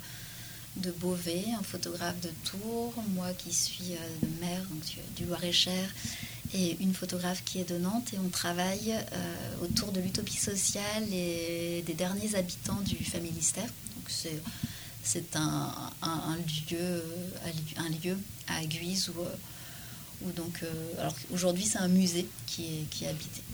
de 0.76 0.90
Beauvais, 0.90 1.44
un 1.58 1.62
photographe 1.62 2.20
de 2.20 2.30
Tours, 2.44 2.94
moi 3.08 3.32
qui 3.34 3.52
suis 3.52 3.92
euh, 3.92 4.26
maire 4.40 4.62
donc, 4.70 4.82
du 5.16 5.24
Loir-et-Cher, 5.24 5.88
et 6.54 6.76
une 6.80 6.94
photographe 6.94 7.42
qui 7.44 7.60
est 7.60 7.68
de 7.68 7.78
Nantes. 7.78 8.12
Et 8.14 8.18
on 8.18 8.28
travaille 8.28 8.92
euh, 8.92 9.64
autour 9.64 9.92
de 9.92 10.00
l'utopie 10.00 10.36
sociale 10.36 11.04
et 11.12 11.82
des 11.86 11.94
derniers 11.94 12.34
habitants 12.34 12.80
du 12.80 13.04
Familistère. 13.04 13.68
Donc 13.96 14.10
c'est 15.02 15.36
un, 15.36 15.92
lieu, 16.70 17.04
un 17.76 17.88
lieu 17.88 18.16
à 18.48 18.64
Guise 18.64 19.10
où, 19.10 20.32
donc, 20.36 20.62
alors 20.98 21.14
aujourd'hui 21.32 21.64
c'est 21.64 21.78
un 21.78 21.88
musée 21.88 22.26
qui 22.46 22.86
est, 23.02 23.08
habité 23.08 23.40
euh, 23.40 23.51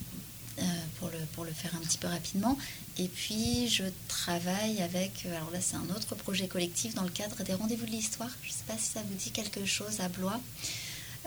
pour, 0.99 1.09
le, 1.09 1.19
pour 1.33 1.45
le 1.45 1.53
faire 1.53 1.75
un 1.75 1.81
petit 1.81 1.99
peu 1.99 2.09
rapidement. 2.09 2.57
Et 2.99 3.07
puis, 3.07 3.69
je 3.69 3.85
travaille 4.09 4.83
avec, 4.83 5.25
euh, 5.25 5.37
alors 5.37 5.51
là, 5.53 5.61
c'est 5.61 5.77
un 5.77 5.89
autre 5.95 6.17
projet 6.17 6.49
collectif 6.49 6.95
dans 6.95 7.05
le 7.05 7.11
cadre 7.11 7.43
des 7.45 7.55
rendez-vous 7.55 7.87
de 7.87 7.91
l'histoire. 7.91 8.31
Je 8.43 8.49
ne 8.49 8.53
sais 8.53 8.65
pas 8.67 8.77
si 8.77 8.91
ça 8.91 9.03
vous 9.03 9.15
dit 9.15 9.31
quelque 9.31 9.65
chose 9.65 10.01
à 10.01 10.09
Blois. 10.09 10.41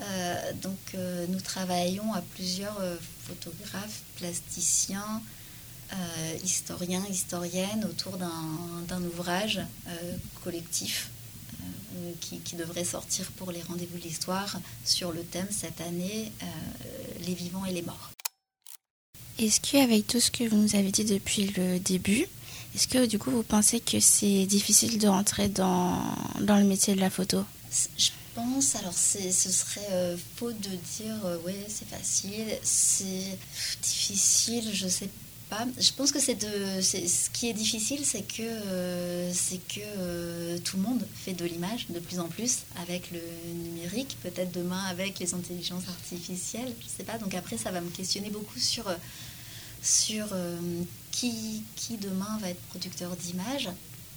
Euh, 0.00 0.52
donc, 0.54 0.78
euh, 0.94 1.26
nous 1.28 1.40
travaillons 1.40 2.12
à 2.12 2.20
plusieurs 2.20 2.78
euh, 2.80 2.96
photographes, 3.26 4.02
plasticiens, 4.16 5.22
euh, 5.92 6.38
historiens, 6.44 7.04
historiennes 7.08 7.84
autour 7.84 8.16
d'un 8.16 9.02
ouvrage 9.02 9.60
collectif 10.42 11.10
qui, 12.20 12.56
devrait 12.56 12.84
sortir 12.84 13.30
pour 13.32 13.52
les 13.52 13.60
rendez-vous 13.62 13.98
de 13.98 14.02
l'histoire 14.02 14.58
sur 14.84 15.12
le 15.12 15.22
thème 15.22 15.48
cette 15.50 15.82
année, 15.82 16.32
les 17.26 17.34
vivants 17.34 17.66
et 17.66 17.72
les 17.72 17.82
morts. 17.82 18.11
Est-ce 19.42 19.60
qu'avec 19.60 20.06
tout 20.06 20.20
ce 20.20 20.30
que 20.30 20.44
vous 20.44 20.56
nous 20.56 20.76
avez 20.76 20.92
dit 20.92 21.04
depuis 21.04 21.48
le 21.56 21.80
début, 21.80 22.26
est-ce 22.76 22.86
que 22.86 23.06
du 23.06 23.18
coup 23.18 23.32
vous 23.32 23.42
pensez 23.42 23.80
que 23.80 23.98
c'est 23.98 24.46
difficile 24.46 24.98
de 24.98 25.08
rentrer 25.08 25.48
dans, 25.48 26.00
dans 26.40 26.58
le 26.58 26.64
métier 26.64 26.94
de 26.94 27.00
la 27.00 27.10
photo? 27.10 27.44
Je 27.98 28.10
pense, 28.36 28.76
alors 28.76 28.94
ce 28.94 29.18
serait 29.32 29.80
euh, 29.90 30.16
faux 30.36 30.52
de 30.52 30.68
dire 30.68 31.16
euh, 31.24 31.38
ouais 31.44 31.56
c'est 31.66 31.88
facile, 31.88 32.56
c'est 32.62 33.36
difficile, 33.82 34.70
je 34.72 34.86
sais 34.86 35.08
pas. 35.50 35.66
Je 35.76 35.90
pense 35.92 36.12
que 36.12 36.20
c'est 36.20 36.36
de, 36.36 36.80
ce 36.80 37.28
qui 37.30 37.48
est 37.48 37.52
difficile, 37.52 38.04
c'est 38.04 38.22
que, 38.22 38.42
euh, 38.42 39.32
c'est 39.34 39.60
que 39.66 40.58
tout 40.58 40.76
le 40.76 40.84
monde 40.84 41.04
fait 41.16 41.32
de 41.32 41.44
l'image 41.44 41.88
de 41.88 41.98
plus 41.98 42.20
en 42.20 42.28
plus 42.28 42.58
avec 42.80 43.10
le 43.10 43.20
numérique, 43.54 44.16
peut-être 44.22 44.52
demain 44.52 44.84
avec 44.84 45.18
les 45.18 45.34
intelligences 45.34 45.88
artificielles, 45.88 46.72
je 46.80 46.86
sais 46.96 47.02
pas. 47.02 47.18
Donc 47.18 47.34
après 47.34 47.58
ça 47.58 47.72
va 47.72 47.80
me 47.80 47.90
questionner 47.90 48.30
beaucoup 48.30 48.60
sur 48.60 48.84
sur 49.82 50.26
euh, 50.32 50.56
qui, 51.10 51.64
qui 51.76 51.96
demain 51.96 52.38
va 52.40 52.50
être 52.50 52.62
producteur 52.68 53.14
d'images. 53.16 53.68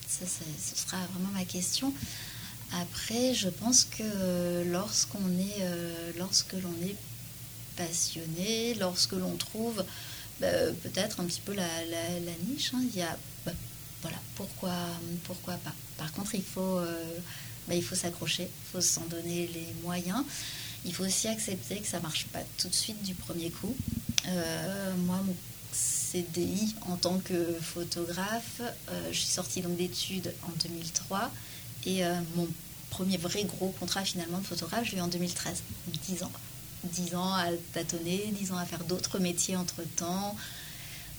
Ça, 0.07 0.25
ce 0.25 0.75
sera 0.79 0.97
vraiment 1.13 1.31
ma 1.33 1.45
question. 1.45 1.93
Après, 2.71 3.33
je 3.33 3.49
pense 3.49 3.85
que 3.85 4.63
lorsqu'on 4.71 5.29
est, 5.39 5.61
euh, 5.61 6.11
lorsque 6.17 6.53
l'on 6.53 6.73
est 6.83 6.95
passionné, 7.75 8.75
lorsque 8.75 9.13
l'on 9.13 9.35
trouve 9.35 9.83
bah, 10.39 10.47
peut-être 10.83 11.19
un 11.19 11.25
petit 11.25 11.41
peu 11.41 11.53
la, 11.53 11.67
niche, 12.47 12.71
hein, 12.73 12.81
il 12.83 12.95
y 12.95 13.01
a, 13.01 13.17
bah, 13.45 13.53
voilà, 14.01 14.17
pourquoi, 14.35 14.75
pourquoi 15.23 15.55
pas. 15.55 15.73
Par 15.97 16.11
contre, 16.11 16.35
il 16.35 16.43
faut, 16.43 16.79
euh, 16.79 17.17
bah, 17.67 17.75
il 17.75 17.83
faut 17.83 17.95
s'accrocher, 17.95 18.43
il 18.43 18.71
faut 18.71 18.81
s'en 18.81 19.05
donner 19.05 19.47
les 19.47 19.67
moyens. 19.81 20.23
Il 20.83 20.93
faut 20.93 21.05
aussi 21.05 21.27
accepter 21.27 21.79
que 21.79 21.87
ça 21.87 21.99
marche 21.99 22.25
pas 22.27 22.41
tout 22.57 22.67
de 22.67 22.75
suite 22.75 23.01
du 23.03 23.15
premier 23.15 23.49
coup. 23.49 23.75
Euh, 24.27 24.95
moi, 24.97 25.19
mon 25.25 25.35
CDI 26.15 26.75
en 26.89 26.95
tant 26.95 27.19
que 27.19 27.57
photographe. 27.61 28.61
Euh, 28.61 29.09
je 29.11 29.17
suis 29.17 29.27
sortie 29.27 29.61
donc 29.61 29.75
d'études 29.75 30.33
en 30.43 30.51
2003 30.63 31.31
et 31.85 32.05
euh, 32.05 32.13
mon 32.35 32.47
premier 32.89 33.17
vrai 33.17 33.43
gros 33.43 33.69
contrat 33.79 34.03
finalement 34.05 34.39
de 34.39 34.45
photographe, 34.45 34.85
je 34.85 34.91
l'ai 34.91 34.97
eu 34.97 35.01
en 35.01 35.07
2013, 35.07 35.63
10 36.07 36.23
ans. 36.23 36.31
10 36.85 37.15
ans 37.15 37.33
à 37.33 37.47
tâtonner, 37.73 38.31
10 38.39 38.51
ans 38.53 38.57
à 38.57 38.65
faire 38.65 38.83
d'autres 38.83 39.19
métiers 39.19 39.55
entre-temps. 39.55 40.35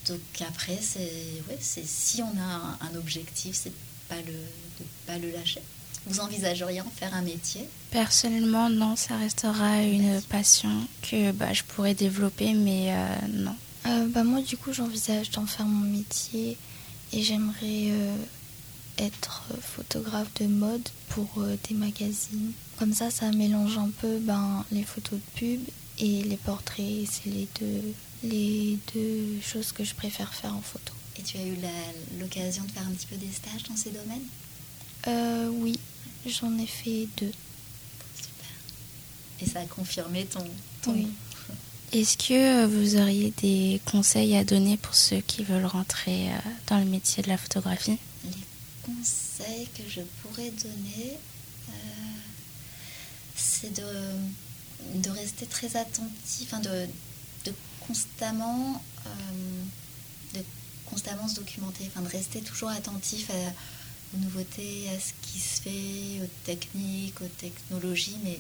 Donc 0.08 0.20
après, 0.48 0.78
c'est 0.80 1.10
ouais, 1.48 1.58
si 1.60 2.22
on 2.22 2.40
a 2.40 2.42
un, 2.42 2.78
un 2.80 2.94
objectif, 2.96 3.56
c'est 3.56 3.72
pas 4.08 4.16
le, 4.16 4.32
de 4.32 4.86
pas 5.06 5.18
le 5.18 5.30
lâcher. 5.30 5.60
Vous 6.06 6.20
envisageriez 6.20 6.80
en 6.80 6.90
faire 6.94 7.12
un 7.14 7.22
métier? 7.22 7.68
Personnellement, 7.90 8.70
non, 8.70 8.94
ça 8.94 9.16
restera 9.16 9.82
une 9.82 10.22
passion 10.22 10.70
que 11.02 11.32
bah, 11.32 11.52
je 11.52 11.64
pourrais 11.64 11.94
développer, 11.94 12.54
mais 12.54 12.92
euh, 12.92 13.26
non. 13.32 13.56
Euh, 13.86 14.08
bah 14.08 14.24
moi, 14.24 14.42
du 14.42 14.56
coup, 14.56 14.72
j'envisage 14.72 15.30
d'en 15.30 15.46
faire 15.46 15.66
mon 15.66 15.88
métier 15.88 16.56
et 17.12 17.22
j'aimerais 17.22 17.90
euh, 17.90 18.16
être 18.98 19.44
photographe 19.60 20.32
de 20.40 20.46
mode 20.46 20.88
pour 21.08 21.28
euh, 21.38 21.56
des 21.68 21.74
magazines. 21.74 22.52
Comme 22.78 22.92
ça, 22.92 23.10
ça 23.10 23.30
mélange 23.30 23.78
un 23.78 23.90
peu 24.00 24.18
ben, 24.18 24.64
les 24.72 24.82
photos 24.82 25.18
de 25.20 25.38
pub 25.38 25.60
et 25.98 26.22
les 26.22 26.36
portraits. 26.36 27.06
C'est 27.10 27.30
les 27.30 27.48
deux, 27.60 27.94
les 28.24 28.78
deux 28.94 29.40
choses 29.40 29.72
que 29.72 29.84
je 29.84 29.94
préfère 29.94 30.34
faire 30.34 30.54
en 30.54 30.62
photo. 30.62 30.92
Et 31.18 31.22
tu 31.22 31.38
as 31.38 31.46
eu 31.46 31.56
l'occasion 32.18 32.64
de 32.64 32.70
faire 32.72 32.86
un 32.86 32.92
petit 32.92 33.06
peu 33.06 33.16
des 33.16 33.32
stages 33.32 33.62
dans 33.68 33.76
ces 33.76 33.90
domaines? 33.90 34.26
Euh, 35.06 35.48
Oui, 35.50 35.78
j'en 36.26 36.58
ai 36.58 36.66
fait 36.66 37.08
deux. 37.16 37.32
Super. 38.16 38.50
Et 39.40 39.46
ça 39.46 39.60
a 39.60 39.64
confirmé 39.64 40.26
ton... 40.26 40.44
ton... 40.82 40.92
Oui. 40.92 41.08
Est-ce 41.96 42.18
que 42.18 42.66
vous 42.66 42.96
auriez 42.96 43.32
des 43.40 43.80
conseils 43.90 44.36
à 44.36 44.44
donner 44.44 44.76
pour 44.76 44.94
ceux 44.94 45.22
qui 45.22 45.44
veulent 45.44 45.64
rentrer 45.64 46.28
dans 46.66 46.78
le 46.78 46.84
métier 46.84 47.22
de 47.22 47.28
la 47.28 47.38
photographie? 47.38 47.96
Les 48.22 48.30
conseils 48.84 49.66
que 49.74 49.82
je 49.88 50.02
pourrais 50.20 50.50
donner, 50.50 51.16
c'est 53.34 53.72
de, 53.72 55.08
rester 55.08 55.46
très 55.46 55.74
attentif, 55.74 56.52
de, 56.60 56.86
constamment 57.80 58.82
de 60.34 60.40
constamment 60.84 61.26
se 61.26 61.36
documenter, 61.36 61.90
de 61.96 62.08
rester 62.08 62.42
toujours 62.42 62.68
attentif 62.68 63.30
aux 64.14 64.18
nouveautés, 64.18 64.90
à 64.94 65.00
ce 65.00 65.12
qui 65.22 65.40
se 65.40 65.62
fait, 65.62 66.22
aux 66.22 66.30
techniques, 66.44 67.22
aux 67.22 67.32
technologies, 67.38 68.18
mais 68.22 68.38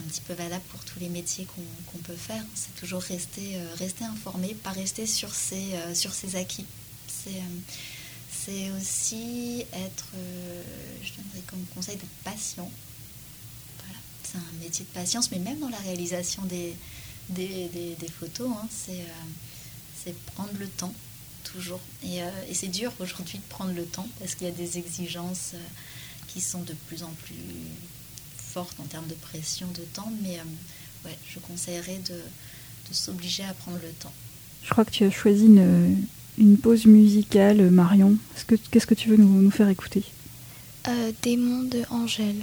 un 0.00 0.08
petit 0.08 0.20
peu 0.20 0.34
valable 0.34 0.64
pour 0.70 0.84
tous 0.84 0.98
les 0.98 1.08
métiers 1.08 1.46
qu'on 1.46 1.98
peut 1.98 2.16
faire. 2.16 2.42
C'est 2.54 2.74
toujours 2.76 3.02
rester, 3.02 3.56
euh, 3.56 3.74
rester 3.76 4.04
informé, 4.04 4.54
pas 4.54 4.70
rester 4.70 5.06
sur 5.06 5.34
ses, 5.34 5.74
euh, 5.74 5.94
sur 5.94 6.12
ses 6.12 6.36
acquis. 6.36 6.66
C'est 7.06 7.30
euh, 8.48 8.78
aussi 8.78 9.64
être, 9.72 10.06
je 11.02 11.10
donnerais 11.12 11.42
comme 11.46 11.64
conseil 11.74 11.96
d'être 11.96 12.08
patient. 12.24 12.70
C'est 14.24 14.38
un 14.38 14.64
métier 14.64 14.84
de 14.84 14.90
patience, 14.90 15.30
mais 15.30 15.38
même 15.38 15.58
dans 15.58 15.68
la 15.68 15.78
réalisation 15.78 16.42
des, 16.44 16.74
photos, 18.18 18.50
hein, 18.50 18.68
c'est 18.72 20.14
prendre 20.34 20.52
le 20.58 20.66
temps 20.66 20.94
toujours. 21.44 21.80
Et 22.02 22.22
c'est 22.54 22.68
dur 22.68 22.92
aujourd'hui 22.98 23.38
de 23.38 23.44
prendre 23.44 23.72
le 23.72 23.84
temps 23.84 24.08
parce 24.18 24.34
qu'il 24.34 24.46
y 24.46 24.50
a 24.50 24.52
des 24.54 24.78
exigences 24.78 25.52
qui 26.28 26.40
sont 26.40 26.62
de 26.62 26.74
plus 26.88 27.02
en 27.02 27.12
plus 27.24 27.34
forte 28.52 28.78
en 28.80 28.84
termes 28.84 29.06
de 29.06 29.14
pression 29.14 29.66
de 29.74 29.82
temps, 29.94 30.12
mais 30.22 30.38
euh, 30.38 31.06
ouais, 31.06 31.16
je 31.28 31.38
conseillerais 31.38 32.00
de, 32.08 32.14
de 32.14 32.94
s'obliger 32.94 33.44
à 33.44 33.54
prendre 33.54 33.78
le 33.82 33.90
temps. 33.90 34.12
Je 34.64 34.70
crois 34.70 34.84
que 34.84 34.90
tu 34.90 35.04
as 35.04 35.10
choisi 35.10 35.46
une, 35.46 35.96
une 36.38 36.56
pause 36.58 36.86
musicale, 36.86 37.70
Marion. 37.70 38.16
Qu'est-ce 38.70 38.86
que 38.86 38.94
tu 38.94 39.08
veux 39.08 39.16
nous, 39.16 39.40
nous 39.40 39.50
faire 39.50 39.68
écouter? 39.68 40.04
Euh, 40.88 41.12
Démon 41.22 41.62
de 41.62 41.82
Angèle. 41.90 42.42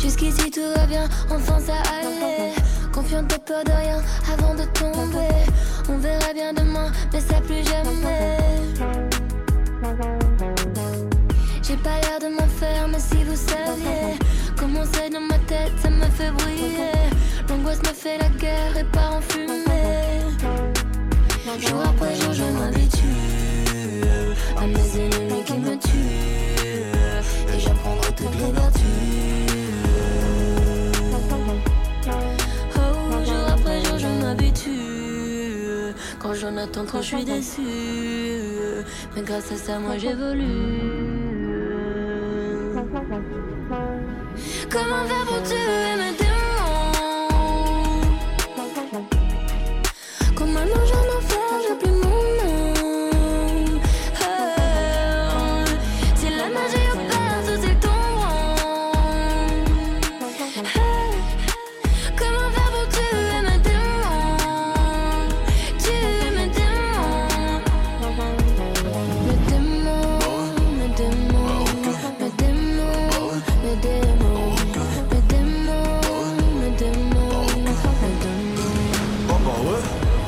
Jusqu'ici 0.00 0.50
tout 0.50 0.60
va 0.74 0.86
bien, 0.86 1.08
enfin 1.30 1.58
ça 1.60 1.76
allait. 1.82 2.09
De 3.20 3.36
peur 3.36 3.62
de 3.64 3.70
rien 3.70 4.02
avant 4.32 4.54
de 4.54 4.64
tomber. 4.72 5.28
On 5.90 5.98
verra 5.98 6.32
bien 6.32 6.54
demain, 6.54 6.90
mais 7.12 7.20
ça 7.20 7.38
plus 7.42 7.62
jamais. 7.64 8.38
J'ai 11.62 11.76
pas 11.76 12.00
l'air 12.00 12.18
de 12.18 12.34
m'en 12.34 12.48
faire, 12.48 12.88
mais 12.88 12.98
si 12.98 13.22
vous 13.24 13.36
saviez 13.36 14.18
comment 14.58 14.84
c'est 14.90 15.10
dans 15.10 15.20
ma 15.20 15.38
tête, 15.46 15.72
ça 15.82 15.90
me 15.90 16.06
fait 16.06 16.30
briller. 16.30 16.92
L'angoisse 17.48 17.82
me 17.82 17.92
fait 17.92 18.16
la 18.18 18.28
guerre 18.30 18.78
et 18.78 18.84
part 18.84 19.16
en 19.16 19.20
fumée. 19.20 20.24
Jour 21.60 21.80
après 21.84 22.14
jour, 22.16 22.32
je 22.32 22.44
m'habitue 22.58 23.04
à 24.56 24.66
mes 24.66 24.98
ennemis 24.98 25.44
qui 25.44 25.52
me 25.58 25.76
tuent. 25.76 27.54
Et 27.54 27.60
j'apprendrai 27.60 28.12
toutes 28.16 28.34
les 28.34 28.52
vertus. 28.52 29.19
Quand 36.40 36.48
j'en 36.48 36.56
attends 36.56 36.86
trop, 36.86 37.02
je 37.02 37.06
suis 37.06 37.24
déçue. 37.24 37.60
Mais 39.14 39.22
grâce 39.22 39.52
à 39.52 39.56
ça, 39.56 39.78
moi 39.78 39.98
j'évolue. 39.98 40.46
Comment 44.70 45.04
faire 45.04 45.26
pour 45.26 45.42
tuer 45.42 45.96
mes 45.98 46.12
démons? 46.16 46.30
Comment 50.34 50.60
j'en 50.60 51.09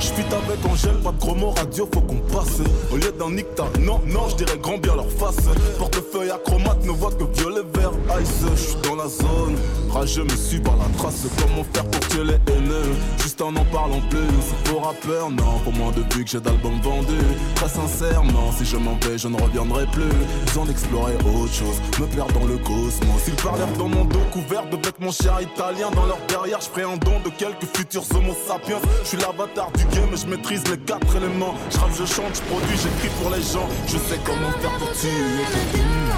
Шпитал 0.02 0.41
pas 0.56 1.12
de 1.12 1.18
gros 1.18 1.34
mots 1.34 1.50
radio, 1.50 1.88
faut 1.92 2.00
qu'on 2.00 2.16
passe. 2.16 2.60
Au 2.90 2.96
lieu 2.96 3.12
d'un 3.18 3.30
nicta, 3.30 3.64
non, 3.80 4.00
non, 4.06 4.28
je 4.28 4.36
dirais 4.36 4.58
grand 4.60 4.78
bien 4.78 4.94
leur 4.94 5.10
face. 5.10 5.44
Portefeuille 5.78 6.30
acromate 6.30 6.84
ne 6.84 6.90
voit 6.90 7.10
que 7.12 7.24
violet, 7.38 7.62
vert, 7.74 7.92
ice. 8.20 8.44
Je 8.54 8.60
suis 8.60 8.76
dans 8.82 8.96
la 8.96 9.08
zone, 9.08 9.56
rageux 9.90 10.24
me 10.24 10.36
suis 10.36 10.60
par 10.60 10.76
la 10.76 10.84
trace. 10.98 11.26
Comment 11.38 11.64
faire 11.72 11.84
pour 11.86 12.08
tuer 12.08 12.24
les 12.24 12.52
haineux? 12.52 12.92
Juste 13.18 13.40
en 13.40 13.54
en 13.56 13.64
parlant 13.66 14.00
plus. 14.10 14.20
Pour 14.64 14.84
rappeur, 14.84 15.30
non, 15.30 15.58
pour 15.64 15.72
moi 15.72 15.92
depuis 15.96 16.24
que 16.24 16.30
j'ai 16.30 16.40
d'albums 16.40 16.80
vendus. 16.82 17.28
Très 17.54 17.68
sincèrement, 17.68 18.52
si 18.56 18.64
je 18.64 18.76
m'en 18.76 18.96
vais, 19.02 19.18
je 19.18 19.28
ne 19.28 19.40
reviendrai 19.40 19.86
plus. 19.86 20.12
Besoin 20.46 20.66
d'explorer 20.66 21.14
autre 21.14 21.52
chose, 21.52 21.76
me 22.00 22.06
perdre 22.06 22.32
dans 22.38 22.46
le 22.46 22.58
cosmos. 22.58 23.22
Ils 23.26 23.34
parlèrent 23.34 23.72
dans 23.78 23.88
mon 23.88 24.04
dos 24.04 24.18
couvert 24.32 24.68
de 24.70 24.76
bêtes, 24.76 25.00
mon 25.00 25.12
cher 25.12 25.40
italien. 25.40 25.90
Dans 25.94 26.06
leur 26.06 26.18
derrière, 26.28 26.60
je 26.60 26.68
ferai 26.68 26.82
un 26.82 26.96
don 26.96 27.20
de 27.24 27.30
quelques 27.30 27.66
futurs 27.76 28.04
homo 28.14 28.34
sapiens. 28.46 28.80
Je 29.02 29.08
suis 29.08 29.18
l'avatar 29.18 29.70
du 29.72 29.84
game, 29.94 30.10
je 30.14 30.26
maîtrise 30.42 30.68
les 30.68 30.78
quatre 30.78 31.16
éléments. 31.16 31.54
Je 31.70 32.02
je 32.02 32.06
chante, 32.06 32.34
je 32.34 32.42
produis, 32.42 32.76
j'écris 32.76 33.10
pour 33.20 33.30
les 33.30 33.42
gens. 33.42 33.68
Je 33.86 33.96
sais 33.98 34.18
comment 34.24 34.50
faire 34.60 34.76
pour 34.78 34.92
tuer. 34.92 36.11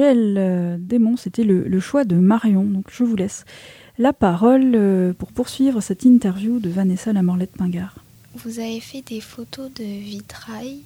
Angèle 0.00 0.36
euh, 0.38 0.76
Démon, 0.78 1.16
c'était 1.16 1.44
le, 1.44 1.80
choix 1.80 2.04
de 2.04 2.16
Marion. 2.16 2.64
Donc 2.64 2.86
je 2.90 3.04
vous 3.04 3.16
laisse 3.16 3.44
la 3.98 4.12
parole 4.12 4.72
euh, 4.74 5.12
pour 5.12 5.30
poursuivre 5.32 5.80
cette 5.80 6.04
interview 6.04 6.58
de 6.58 6.70
Vanessa 6.70 7.12
Lamorlette 7.12 7.52
Pingard. 7.52 7.96
Vous 8.34 8.60
avez 8.60 8.80
fait 8.80 9.02
des 9.02 9.20
photos 9.20 9.70
de 9.74 9.84
vitrail. 9.84 10.80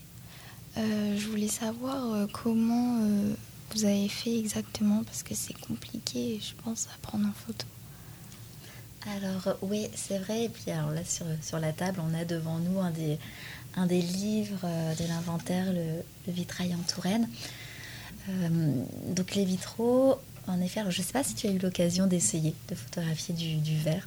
je 0.77 1.29
voulais 1.29 1.49
savoir 1.49 2.27
comment 2.33 2.99
vous 3.71 3.85
avez 3.85 4.09
fait 4.09 4.37
exactement 4.37 5.05
parce 5.05 5.23
que 5.23 5.35
c'est 5.35 5.57
compliqué, 5.61 6.41
je 6.41 6.55
pense, 6.65 6.89
à 6.89 6.99
prendre 7.07 7.27
en 7.27 7.33
photo. 7.33 7.67
Alors 9.17 9.57
oui, 9.63 9.87
c'est 9.95 10.19
vrai. 10.19 10.45
Et 10.45 10.49
puis 10.49 10.71
alors 10.73 10.91
là 10.91 11.05
sur, 11.05 11.27
sur 11.43 11.61
la 11.61 11.73
table, 11.73 12.01
on 12.03 12.19
a 12.19 12.25
devant 12.25 12.59
nous 12.59 12.81
un 12.81 12.91
des, 12.91 13.19
un 13.77 13.87
des 13.87 14.01
livres 14.01 14.65
euh, 14.65 14.95
de 14.95 15.07
l'inventaire, 15.07 15.67
le, 15.73 16.33
vitrail 16.33 16.75
en 16.75 16.83
Touraine. 16.93 17.29
Euh, 18.29 18.85
donc 19.09 19.35
les 19.35 19.45
vitraux, 19.45 20.19
en 20.47 20.61
effet, 20.61 20.81
je 20.89 21.01
ne 21.01 21.05
sais 21.05 21.13
pas 21.13 21.25
si 21.25 21.35
tu 21.35 21.47
as 21.47 21.51
eu 21.51 21.59
l'occasion 21.59 22.07
d'essayer 22.07 22.55
de 22.69 22.75
photographier 22.75 23.35
du, 23.35 23.77
verre. 23.79 24.07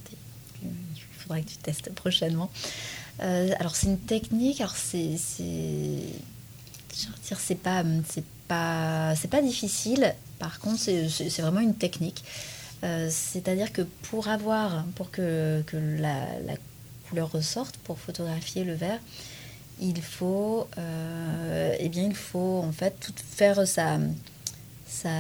Il 0.64 0.70
faudra 1.18 1.42
que 1.42 1.48
tu 1.48 1.58
testes 1.58 1.94
prochainement. 1.94 2.50
Euh, 3.22 3.50
alors 3.60 3.76
c'est 3.76 3.88
une 3.88 4.00
technique, 4.00 4.62
alors 4.62 4.76
c'est 4.76 5.18
c'est 5.18 6.02
pas 7.56 7.84
c'est 8.08 8.26
pas 8.48 9.16
c'est 9.16 9.30
pas 9.30 9.42
difficile. 9.42 10.16
Par 10.40 10.60
contre, 10.60 10.80
c'est 10.80 11.42
vraiment 11.42 11.62
une 11.62 11.76
technique. 11.76 12.24
C'est-à-dire 13.10 13.74
que 13.74 13.82
pour 13.82 14.28
avoir, 14.28 14.86
pour 14.96 15.10
que, 15.10 15.64
que 15.66 15.78
la, 15.78 16.26
la, 16.46 16.54
couleur 17.10 17.32
ressorte, 17.32 17.78
pour 17.78 17.98
photographier 17.98 18.64
le 18.64 18.76
verre, 18.76 19.00
il 19.80 20.02
faut, 20.02 20.68
euh, 20.78 21.76
eh 21.80 21.90
bien, 21.90 22.04
il 22.04 22.16
faut 22.16 22.62
en 22.64 22.72
fait 22.72 23.00
tout 23.00 23.14
faire 23.18 23.68
sa, 23.68 24.00
sa, 24.88 25.12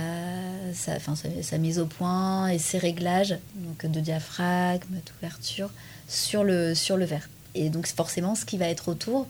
sa, 0.73 1.57
mise 1.57 1.79
au 1.79 1.85
point 1.85 2.47
et 2.47 2.57
ses 2.57 2.77
réglages 2.77 3.37
donc 3.55 3.85
de 3.85 3.99
diaphragme, 3.99 4.95
d'ouverture 5.05 5.69
sur 6.07 6.43
le, 6.43 6.73
sur 6.73 6.97
le 6.97 7.05
verre. 7.05 7.29
Et 7.55 7.69
donc 7.69 7.87
forcément, 7.87 8.35
ce 8.35 8.45
qui 8.45 8.57
va 8.57 8.67
être 8.67 8.87
autour, 8.87 9.27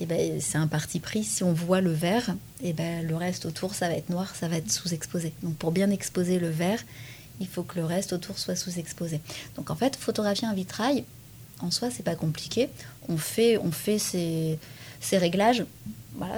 eh 0.00 0.06
ben, 0.06 0.40
c'est 0.40 0.58
un 0.58 0.66
parti 0.66 1.00
pris. 1.00 1.24
Si 1.24 1.42
on 1.42 1.52
voit 1.52 1.80
le 1.80 1.92
verre, 1.92 2.34
eh 2.62 2.72
ben, 2.72 3.06
le 3.06 3.16
reste 3.16 3.46
autour, 3.46 3.74
ça 3.74 3.88
va 3.88 3.94
être 3.94 4.10
noir, 4.10 4.34
ça 4.34 4.48
va 4.48 4.56
être 4.56 4.70
sous-exposé. 4.70 5.32
Donc 5.42 5.56
pour 5.56 5.72
bien 5.72 5.90
exposer 5.90 6.38
le 6.38 6.48
verre, 6.48 6.82
il 7.40 7.46
faut 7.46 7.62
que 7.62 7.76
le 7.76 7.84
reste 7.84 8.12
autour 8.12 8.38
soit 8.38 8.56
sous-exposé. 8.56 9.20
Donc 9.56 9.70
en 9.70 9.76
fait, 9.76 9.96
photographier 9.96 10.48
un 10.48 10.54
vitrail, 10.54 11.04
en 11.60 11.70
soi, 11.70 11.88
c'est 11.90 12.02
pas 12.02 12.14
compliqué. 12.14 12.68
On 13.08 13.16
fait, 13.16 13.58
on 13.58 13.72
fait 13.72 13.98
ces, 13.98 14.58
réglages 15.12 15.64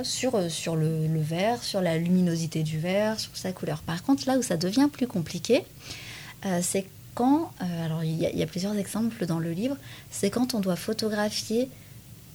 sur, 0.02 0.34
euh, 0.34 0.48
sur 0.48 0.76
le, 0.76 1.08
verre, 1.20 1.62
sur 1.62 1.80
la 1.80 1.98
luminosité 1.98 2.62
du 2.62 2.78
verre, 2.78 3.18
sur 3.18 3.36
sa 3.36 3.52
couleur. 3.52 3.80
Par 3.82 4.02
contre, 4.02 4.26
là 4.26 4.38
où 4.38 4.42
ça 4.42 4.56
devient 4.56 4.88
plus 4.92 5.06
compliqué, 5.06 5.64
euh, 6.46 6.60
c'est 6.62 6.86
quand, 7.14 7.52
euh, 7.60 7.84
alors 7.84 8.04
il 8.04 8.16
y, 8.16 8.42
a 8.42 8.46
plusieurs 8.46 8.76
exemples 8.76 9.26
dans 9.26 9.38
le 9.38 9.50
livre, 9.50 9.76
c'est 10.10 10.30
quand 10.30 10.54
on 10.54 10.60
doit 10.60 10.76
photographier 10.76 11.68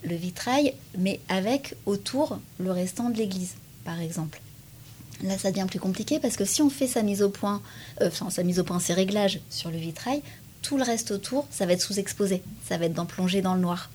le 0.04 0.15
vitrail, 0.15 0.74
mais 0.98 1.19
avec 1.30 1.76
autour 1.86 2.39
le 2.60 2.71
restant 2.71 3.10
de 3.10 3.17
l'église, 3.17 3.56
par 3.84 4.00
exemple. 4.00 4.41
Là, 5.24 5.38
ça 5.38 5.50
devient 5.50 5.65
plus 5.67 5.80
compliqué 5.80 6.19
parce 6.19 6.36
que 6.36 6.45
si 6.45 6.62
on 6.62 6.69
fait 6.69 6.88
sa 6.88 7.02
mise 7.02 7.21
au 7.21 7.30
point, 7.30 7.62
enfin, 8.02 8.30
sa 8.30 8.43
mise 8.43 8.60
au 8.60 8.63
point, 8.63 8.80
ses 8.80 8.93
réglages 8.93 9.39
sur 9.50 9.71
le 9.71 9.78
vitrail, 9.78 10.21
tout 10.65 10.78
le 10.78 10.84
reste 10.84 11.12
autour, 11.12 11.45
ça 11.51 11.67
va 11.67 11.73
être 11.73 11.82
sous-exposé, 11.82 12.41
ça 12.67 12.80
va 12.80 12.86
être 12.86 12.93
dans, 12.93 13.06
plongé 13.06 13.43
dans 13.43 13.54
le 13.54 13.62
noir. 13.62 13.91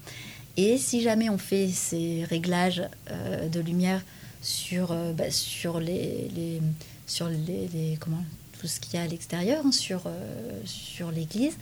Et 0.57 0.79
si 0.79 1.03
jamais 1.03 1.29
on 1.29 1.37
fait 1.37 1.67
ces 1.67 2.25
réglages 2.25 2.85
euh, 3.11 3.49
de 3.49 3.59
lumière 3.59 4.01
sur, 4.41 4.93
euh, 4.93 5.13
bah, 5.13 5.33
sur 5.33 5.81
les, 5.81 6.61
sur 7.09 7.29
les, 7.29 7.99
comment 7.99 8.23
tout 8.61 8.69
ce 8.69 8.79
qu'il 8.79 8.95
y 8.95 8.99
a 8.99 9.03
à 9.03 9.07
l'extérieur, 9.09 9.67
hein, 9.67 9.73
sur, 9.73 10.03
euh, 10.07 10.61
sur 10.65 11.11
l'église, 11.11 11.55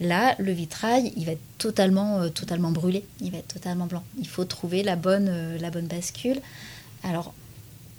là 0.00 0.34
le 0.40 0.50
vitrail 0.50 1.12
il 1.16 1.24
va 1.24 1.32
être 1.32 1.56
totalement 1.56 2.28
totalement 2.30 2.72
brûlé, 2.72 3.04
il 3.20 3.30
va 3.30 3.38
être 3.38 3.54
totalement 3.54 3.86
blanc. 3.86 4.02
Il 4.18 4.26
faut 4.26 4.44
trouver 4.44 4.82
la 4.82 4.96
bonne 4.96 5.56
la 5.56 5.70
bonne 5.70 5.86
bascule. 5.86 6.40
Alors 7.04 7.32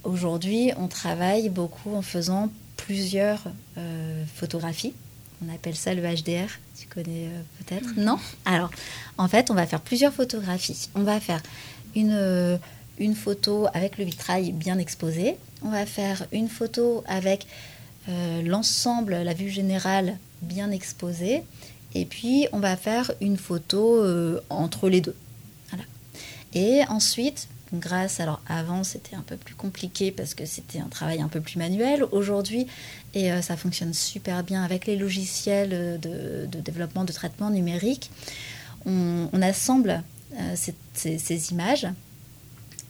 aujourd'hui 0.03 0.71
on 0.77 0.87
travaille 0.87 1.47
beaucoup 1.47 1.95
en 1.95 2.01
faisant 2.01 2.51
plusieurs 2.75 3.43
photographies 4.35 4.93
on 5.45 5.53
appelle 5.53 5.75
ça 5.75 5.93
le 5.93 6.01
HDR. 6.01 6.49
Tu 6.79 6.87
connais 6.87 7.27
euh, 7.27 7.41
peut-être 7.59 7.97
Non 7.97 8.17
Alors, 8.45 8.71
en 9.17 9.27
fait, 9.27 9.51
on 9.51 9.53
va 9.53 9.67
faire 9.67 9.81
plusieurs 9.81 10.13
photographies. 10.13 10.89
On 10.95 11.03
va 11.03 11.19
faire 11.19 11.41
une, 11.95 12.13
euh, 12.13 12.57
une 12.97 13.15
photo 13.15 13.67
avec 13.73 13.97
le 13.97 14.05
vitrail 14.05 14.51
bien 14.51 14.79
exposé. 14.79 15.37
On 15.63 15.69
va 15.69 15.85
faire 15.85 16.25
une 16.31 16.49
photo 16.49 17.03
avec 17.07 17.45
euh, 18.09 18.41
l'ensemble, 18.41 19.15
la 19.15 19.33
vue 19.33 19.49
générale 19.49 20.17
bien 20.41 20.71
exposée. 20.71 21.43
Et 21.93 22.05
puis, 22.05 22.47
on 22.51 22.59
va 22.59 22.75
faire 22.75 23.11
une 23.21 23.37
photo 23.37 24.05
entre 24.49 24.89
les 24.89 25.01
deux. 25.01 25.15
Voilà. 25.69 25.85
Et 26.53 26.83
ensuite, 26.89 27.47
grâce, 27.73 28.19
alors 28.19 28.41
avant 28.47 28.83
c'était 28.83 29.15
un 29.15 29.21
peu 29.21 29.37
plus 29.37 29.55
compliqué 29.55 30.11
parce 30.11 30.33
que 30.33 30.45
c'était 30.45 30.79
un 30.79 30.87
travail 30.87 31.21
un 31.21 31.27
peu 31.27 31.41
plus 31.41 31.57
manuel. 31.57 32.03
Aujourd'hui, 32.11 32.67
et 33.13 33.31
euh, 33.31 33.41
ça 33.41 33.57
fonctionne 33.57 33.93
super 33.93 34.43
bien 34.43 34.63
avec 34.63 34.85
les 34.85 34.95
logiciels 34.95 35.99
de, 35.99 36.47
développement 36.61 37.03
de 37.03 37.11
traitement 37.11 37.49
numérique, 37.49 38.11
on, 38.85 39.41
assemble 39.41 40.03
euh, 40.35 40.55
ces, 40.93 41.51
images 41.51 41.87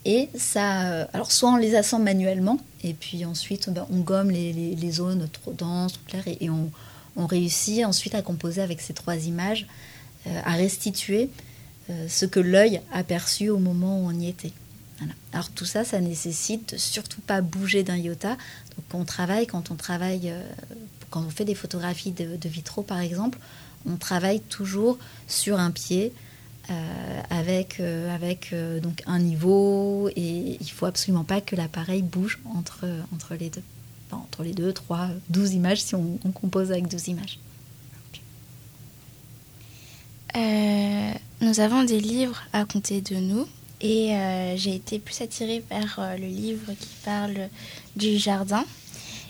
et 0.05 0.29
ça, 0.35 0.91
euh, 0.91 1.05
alors 1.13 1.31
soit 1.31 1.49
on 1.49 1.57
les 1.57 1.75
assemble 1.75 2.05
manuellement 2.05 2.59
et 2.83 2.93
puis 2.93 3.25
ensuite 3.25 3.69
ben, 3.69 3.87
on 3.91 3.99
gomme 3.99 4.29
les, 4.29 4.91
zones 4.91 5.27
trop 5.29 5.53
denses, 5.53 5.93
trop 5.93 6.03
claires 6.07 6.27
et, 6.27 6.49
on, 6.49 6.69
on, 7.15 7.25
réussit 7.25 7.83
ensuite 7.83 8.13
à 8.13 8.21
composer 8.21 8.61
avec 8.61 8.79
ces 8.79 8.93
trois 8.93 9.15
images, 9.15 9.65
à 10.45 10.53
restituer 10.53 11.29
ce 12.07 12.25
que 12.25 12.41
l'œil 12.41 12.81
a 12.91 13.03
perçu 13.03 13.49
au 13.49 13.59
moment 13.59 14.01
où 14.01 14.07
on 14.09 14.19
y 14.19 14.27
était. 14.27 14.51
Alors 15.33 15.49
tout 15.49 15.65
ça, 15.65 15.83
ça 15.83 15.99
nécessite 15.99 16.77
surtout 16.77 17.21
pas 17.21 17.41
bouger 17.41 17.83
d'un 17.83 17.97
iota. 17.97 18.37
Donc 18.75 18.85
on 18.93 19.05
travaille, 19.05 19.47
quand 19.47 19.71
on 19.71 19.75
travaille, 19.75 20.29
euh, 20.29 20.41
quand 21.09 21.21
on 21.21 21.29
fait 21.29 21.45
des 21.45 21.55
photographies 21.55 22.11
de, 22.11 22.49
vitraux 22.49 22.83
par 22.83 22.99
exemple, 22.99 23.37
on 23.85 23.97
travaille 23.97 24.41
toujours 24.41 24.97
sur 25.27 25.59
un 25.59 25.71
pied 25.71 26.13
euh, 26.69 27.21
avec, 27.29 27.79
euh, 27.79 28.13
avec 28.13 28.53
donc 28.81 29.03
un 29.05 29.19
niveau 29.19 30.09
et 30.15 30.57
il 30.59 30.71
faut 30.71 30.85
absolument 30.85 31.23
pas 31.23 31.41
que 31.41 31.55
l'appareil 31.55 32.01
bouge 32.01 32.39
entre, 32.55 32.85
entre 33.13 33.35
les 33.35 33.49
deux. 33.49 33.63
entre 34.11 34.43
les 34.43 34.53
deux, 34.53 34.73
trois, 34.73 35.09
douze 35.29 35.53
images 35.53 35.81
si 35.81 35.95
on, 35.95 36.17
compose 36.33 36.71
avec 36.71 36.87
douze 36.87 37.07
images. 37.07 37.39
nous 41.39 41.59
avons 41.59 41.83
des 41.83 41.99
livres 41.99 42.43
à 42.51 42.65
compter 42.65 43.01
de 43.01 43.15
nous 43.15 43.47
et 43.81 44.15
euh, 44.15 44.57
j'ai 44.57 44.75
été 44.75 44.99
plus 44.99 45.21
attirée 45.21 45.63
vers 45.69 45.97
euh, 45.99 46.17
le 46.17 46.27
livre 46.27 46.73
qui 46.79 46.89
parle 47.05 47.49
du 47.95 48.17
jardin 48.17 48.65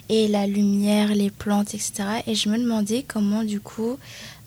et 0.09 0.27
la 0.29 0.47
lumière, 0.47 1.13
les 1.13 1.29
plantes, 1.29 1.73
etc. 1.73 2.21
Et 2.27 2.35
je 2.35 2.47
me 2.47 2.57
demandais 2.57 3.03
comment, 3.05 3.43
du 3.43 3.59
coup, 3.59 3.97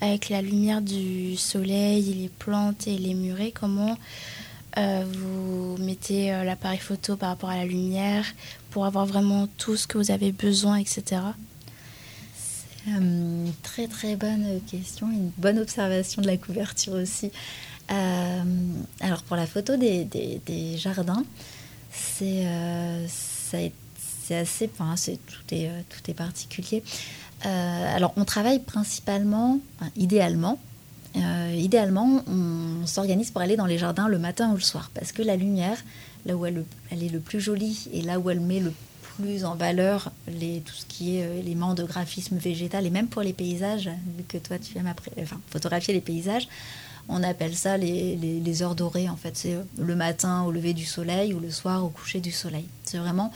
avec 0.01 0.31
la 0.31 0.41
lumière 0.41 0.81
du 0.81 1.37
soleil, 1.37 2.03
les 2.15 2.31
plantes 2.31 2.87
et 2.87 2.97
les 2.97 3.13
murets, 3.13 3.53
comment 3.53 3.99
euh, 4.79 5.05
vous 5.07 5.77
mettez 5.79 6.31
l'appareil 6.45 6.79
photo 6.79 7.17
par 7.17 7.29
rapport 7.31 7.51
à 7.51 7.57
la 7.57 7.67
lumière 7.67 8.25
pour 8.71 8.87
avoir 8.87 9.05
vraiment 9.05 9.49
tout 9.59 9.77
ce 9.77 9.87
que 9.87 9.99
vous 9.99 10.11
avez 10.11 10.33
besoin, 10.33 10.77
etc. 10.77 11.21
C'est 12.35 12.91
une 12.93 13.53
très 13.63 13.87
très 13.87 14.17
bonne 14.17 14.61
question, 14.71 15.11
une 15.11 15.31
bonne 15.37 15.59
observation 15.59 16.23
de 16.23 16.27
la 16.27 16.39
couverture 16.39 16.95
aussi. 16.95 17.31
Euh, 17.91 18.43
alors 19.01 19.23
pour 19.23 19.37
la 19.37 19.47
photo 19.47 19.77
des, 19.77 20.77
jardins, 20.77 21.25
c'est 21.91 22.45
euh, 22.45 23.07
assez, 24.31 24.71
enfin, 24.79 24.95
tout 25.27 25.55
est 25.55 25.69
euh, 25.69 25.81
tout 25.89 26.11
est 26.11 26.15
particulier. 26.15 26.83
alors 27.43 28.13
on 28.17 28.25
travaille 28.25 28.61
principalement, 28.61 29.59
idéalement, 29.97 30.59
idéalement, 31.55 32.23
on 32.29 32.87
s'organise 32.87 33.33
pour 33.33 33.41
aller 33.41 33.57
dans 33.57 33.67
les 33.67 33.79
jardins 33.79 34.09
le 34.09 34.19
matin 34.19 34.51
ou 34.53 34.55
le 34.55 34.61
soir, 34.61 34.91
parce 34.95 35.11
que 35.11 35.23
la 35.23 35.37
lumière, 35.37 35.79
là 36.27 36.37
où 36.37 36.47
elle, 36.47 36.65
est 36.93 37.09
le 37.09 37.19
plus 37.19 37.41
jolie 37.41 37.89
et 37.93 38.03
là 38.03 38.21
où 38.21 38.31
elle 38.31 38.41
met 38.41 38.61
le 38.61 38.73
plus 39.17 39.45
en 39.45 39.57
valeur 39.57 40.13
tout 40.29 40.75
ce 40.75 40.87
qui 40.87 41.17
est 41.17 41.39
éléments 41.41 41.75
de 41.75 41.83
graphisme 41.83 42.37
végétal, 42.37 42.87
et 42.87 42.91
même 42.91 43.09
pour 43.09 43.23
les 43.23 43.33
paysages, 43.33 43.91
vu 44.17 44.23
que 44.29 44.39
toi 44.39 44.59
tu 44.59 44.79
aimes 44.79 44.87
après, 44.87 45.11
enfin, 45.21 45.41
photographier 45.51 45.93
les 45.93 46.01
paysages, 46.01 46.47
on 47.11 47.23
appelle 47.23 47.55
ça 47.55 47.77
les, 47.77 48.63
heures 48.63 48.75
dorées, 48.75 49.09
en 49.09 49.17
fait. 49.17 49.37
C'est 49.37 49.57
le 49.79 49.97
matin 49.97 50.43
au 50.43 50.53
lever 50.53 50.73
du 50.73 50.85
soleil 50.85 51.35
ou 51.35 51.41
le 51.41 51.51
soir 51.51 51.85
au 51.85 51.89
coucher 51.89 52.21
du 52.21 52.31
soleil. 52.31 52.67
C'est 52.85 52.99
vraiment 52.99 53.33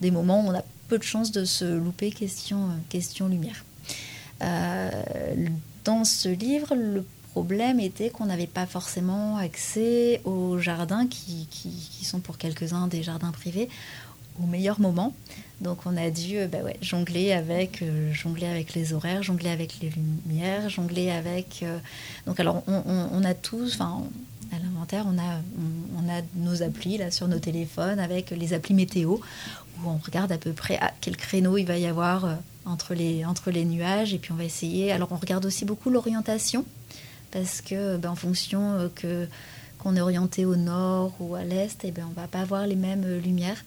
des 0.00 0.10
moments 0.10 0.44
où 0.44 0.48
on 0.48 0.54
a 0.54 0.62
peu 0.88 0.98
de 0.98 1.02
chances 1.02 1.32
de 1.32 1.44
se 1.44 1.64
louper 1.64 2.10
question, 2.10 2.68
question 2.88 3.28
lumière. 3.28 3.64
Euh, 4.42 4.90
dans 5.84 6.04
ce 6.04 6.28
livre, 6.28 6.74
le 6.74 7.04
problème 7.32 7.80
était 7.80 8.10
qu'on 8.10 8.26
n'avait 8.26 8.46
pas 8.46 8.66
forcément 8.66 9.36
accès 9.36 10.20
aux 10.24 10.58
jardins 10.58 11.06
qui 11.06 11.48
sont 12.02 12.20
pour 12.20 12.38
quelques-uns 12.38 12.86
des 12.86 13.02
jardins 13.02 13.32
privés 13.32 13.68
au 14.42 14.46
meilleur 14.46 14.80
moment. 14.80 15.12
Donc 15.60 15.78
on 15.86 15.96
a 15.96 16.10
dû 16.10 16.36
bah 16.52 16.58
ouais, 16.64 16.76
jongler 16.82 17.32
avec 17.32 17.82
jongler 18.12 18.46
avec 18.46 18.74
les 18.74 18.92
horaires, 18.92 19.22
jongler 19.22 19.50
avec 19.50 19.78
les 19.80 19.90
lumières, 19.90 20.68
jongler 20.68 21.10
avec. 21.10 21.64
donc 22.26 22.38
alors 22.38 22.62
on, 22.66 23.24
a 23.24 23.32
tous, 23.32 23.74
enfin 23.74 24.02
à 24.52 24.58
l'inventaire, 24.58 25.06
on 25.06 25.18
a, 25.18 26.20
nos 26.34 26.62
applis 26.62 26.98
là 26.98 27.10
sur 27.10 27.26
nos 27.26 27.38
téléphones 27.38 27.98
avec 27.98 28.32
les 28.32 28.52
applis 28.52 28.74
météo 28.74 29.16
où 29.82 29.88
on 29.88 29.98
regarde 29.98 30.32
à 30.32 30.38
peu 30.38 30.52
près 30.52 30.76
à 30.78 30.92
quel 31.00 31.16
créneau 31.16 31.56
il 31.58 31.64
va 31.64 31.78
y 31.78 31.86
avoir 31.86 32.24
euh, 32.24 32.34
entre, 32.64 32.94
les, 32.94 33.24
entre 33.24 33.50
les 33.50 33.64
nuages 33.64 34.14
et 34.14 34.18
puis 34.18 34.32
on 34.32 34.36
va 34.36 34.44
essayer. 34.44 34.92
Alors 34.92 35.08
on 35.12 35.16
regarde 35.16 35.44
aussi 35.44 35.64
beaucoup 35.64 35.90
l'orientation 35.90 36.64
parce 37.30 37.60
que 37.60 37.96
ben, 37.96 38.10
en 38.10 38.16
fonction 38.16 38.72
euh, 38.72 38.88
que 38.94 39.26
qu'on 39.78 39.94
est 39.94 40.00
orienté 40.00 40.46
au 40.46 40.56
nord 40.56 41.12
ou 41.20 41.34
à 41.34 41.44
l'est, 41.44 41.84
et 41.84 41.88
eh 41.88 41.90
ben 41.90 42.06
on 42.10 42.18
va 42.18 42.26
pas 42.26 42.40
avoir 42.40 42.66
les 42.66 42.76
mêmes 42.76 43.04
euh, 43.04 43.20
lumières. 43.20 43.62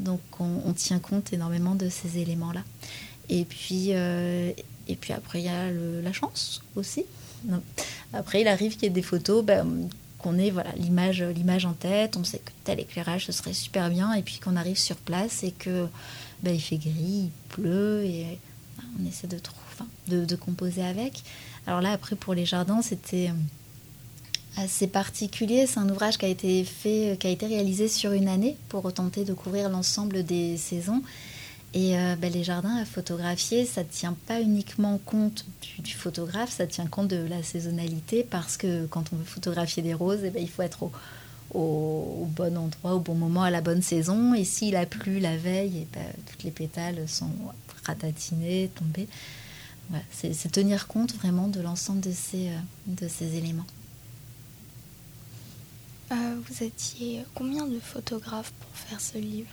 Donc 0.00 0.20
on, 0.40 0.72
tient 0.72 0.98
compte 0.98 1.32
énormément 1.32 1.74
de 1.74 1.88
ces 1.88 2.18
éléments-là. 2.18 2.62
Et 3.28 3.44
puis, 3.44 3.90
et 3.90 4.96
puis 5.00 5.12
après, 5.12 5.40
il 5.40 5.44
y 5.44 5.48
a 5.48 5.70
la 5.70 6.12
chance 6.12 6.62
aussi. 6.74 7.04
Après, 8.12 8.40
il 8.40 8.48
arrive 8.48 8.72
qu'il 8.72 8.84
y 8.84 8.86
ait 8.86 8.90
des 8.90 9.02
photos 9.02 9.44
ben, 9.44 9.88
qu'on 10.18 10.38
ait 10.38 10.50
voilà 10.50 10.72
l'image 10.76 11.22
l'image 11.22 11.64
en 11.64 11.72
tête, 11.72 12.16
on 12.16 12.24
sait 12.24 12.38
que 12.38 12.50
tel 12.64 12.80
éclairage 12.80 13.26
ce 13.26 13.32
serait 13.32 13.54
super 13.54 13.88
bien, 13.90 14.12
et 14.12 14.22
puis 14.22 14.38
qu'on 14.38 14.56
arrive 14.56 14.78
sur 14.78 14.96
place 14.96 15.42
et 15.42 15.52
que 15.52 15.86
ben, 16.42 16.54
il 16.54 16.60
fait 16.60 16.76
gris, 16.76 16.92
il 17.28 17.30
pleut 17.48 18.04
et 18.04 18.38
ben, 18.76 18.84
on 19.00 19.08
essaie 19.08 19.26
de, 19.26 19.38
de, 20.08 20.24
de, 20.24 20.36
composer 20.36 20.84
avec. 20.84 21.22
Alors 21.66 21.80
là 21.80 21.92
après 21.92 22.16
pour 22.16 22.34
les 22.34 22.44
jardins 22.44 22.82
c'était 22.82 23.28
euh, 23.28 23.32
assez 24.56 24.86
particulier, 24.86 25.66
c'est 25.66 25.78
un 25.78 25.88
ouvrage 25.88 26.18
qui 26.18 26.24
a 26.24 26.28
été 26.28 26.64
fait, 26.64 27.16
qui 27.18 27.26
a 27.26 27.30
été 27.30 27.46
réalisé 27.46 27.88
sur 27.88 28.12
une 28.12 28.28
année 28.28 28.56
pour 28.68 28.92
tenter 28.92 29.24
de 29.24 29.32
couvrir 29.32 29.68
l'ensemble 29.68 30.24
des 30.24 30.56
saisons. 30.56 31.02
Et 31.72 31.96
euh, 31.96 32.16
ben, 32.16 32.32
les 32.32 32.42
jardins 32.42 32.76
à 32.76 32.84
photographier, 32.84 33.64
ça 33.64 33.84
ne 33.84 33.88
tient 33.88 34.16
pas 34.26 34.40
uniquement 34.40 34.98
compte 35.04 35.44
du, 35.78 35.92
photographe, 35.92 36.50
ça 36.50 36.66
tient 36.66 36.86
compte 36.86 37.08
de 37.08 37.24
la 37.28 37.44
saisonnalité 37.44 38.26
parce 38.28 38.56
que 38.56 38.86
quand 38.86 39.04
on 39.12 39.16
veut 39.16 39.24
photographier 39.24 39.82
des 39.82 39.94
roses, 39.94 40.20
eh 40.24 40.30
ben, 40.30 40.42
il 40.42 40.50
faut 40.50 40.62
être 40.62 40.90
au, 41.54 42.28
bon 42.34 42.56
endroit, 42.56 42.94
au 42.94 42.98
bon 42.98 43.14
moment, 43.14 43.44
à 43.44 43.50
la 43.50 43.60
bonne 43.60 43.82
saison. 43.82 44.34
Et 44.34 44.44
s'il 44.44 44.74
a 44.74 44.84
plu 44.84 45.20
la 45.20 45.36
veille, 45.36 45.82
eh 45.82 45.86
ben, 45.92 46.06
toutes 46.26 46.42
les 46.42 46.50
pétales 46.50 47.08
sont 47.08 47.30
ratatinées, 47.84 48.68
tombées. 48.74 49.08
c'est 50.10 50.50
tenir 50.50 50.88
compte 50.88 51.14
vraiment 51.14 51.46
de 51.46 51.60
l'ensemble 51.60 52.00
de 52.00 52.12
ces, 52.12 52.48
euh, 52.48 52.58
de 52.88 53.06
ces 53.06 53.36
éléments. 53.36 53.66
Euh, 56.12 56.36
vous 56.48 56.64
étiez 56.64 57.24
combien 57.34 57.66
de 57.66 57.78
photographes 57.78 58.52
pour 58.52 58.76
faire 58.76 59.00
ce 59.00 59.18
livre? 59.18 59.50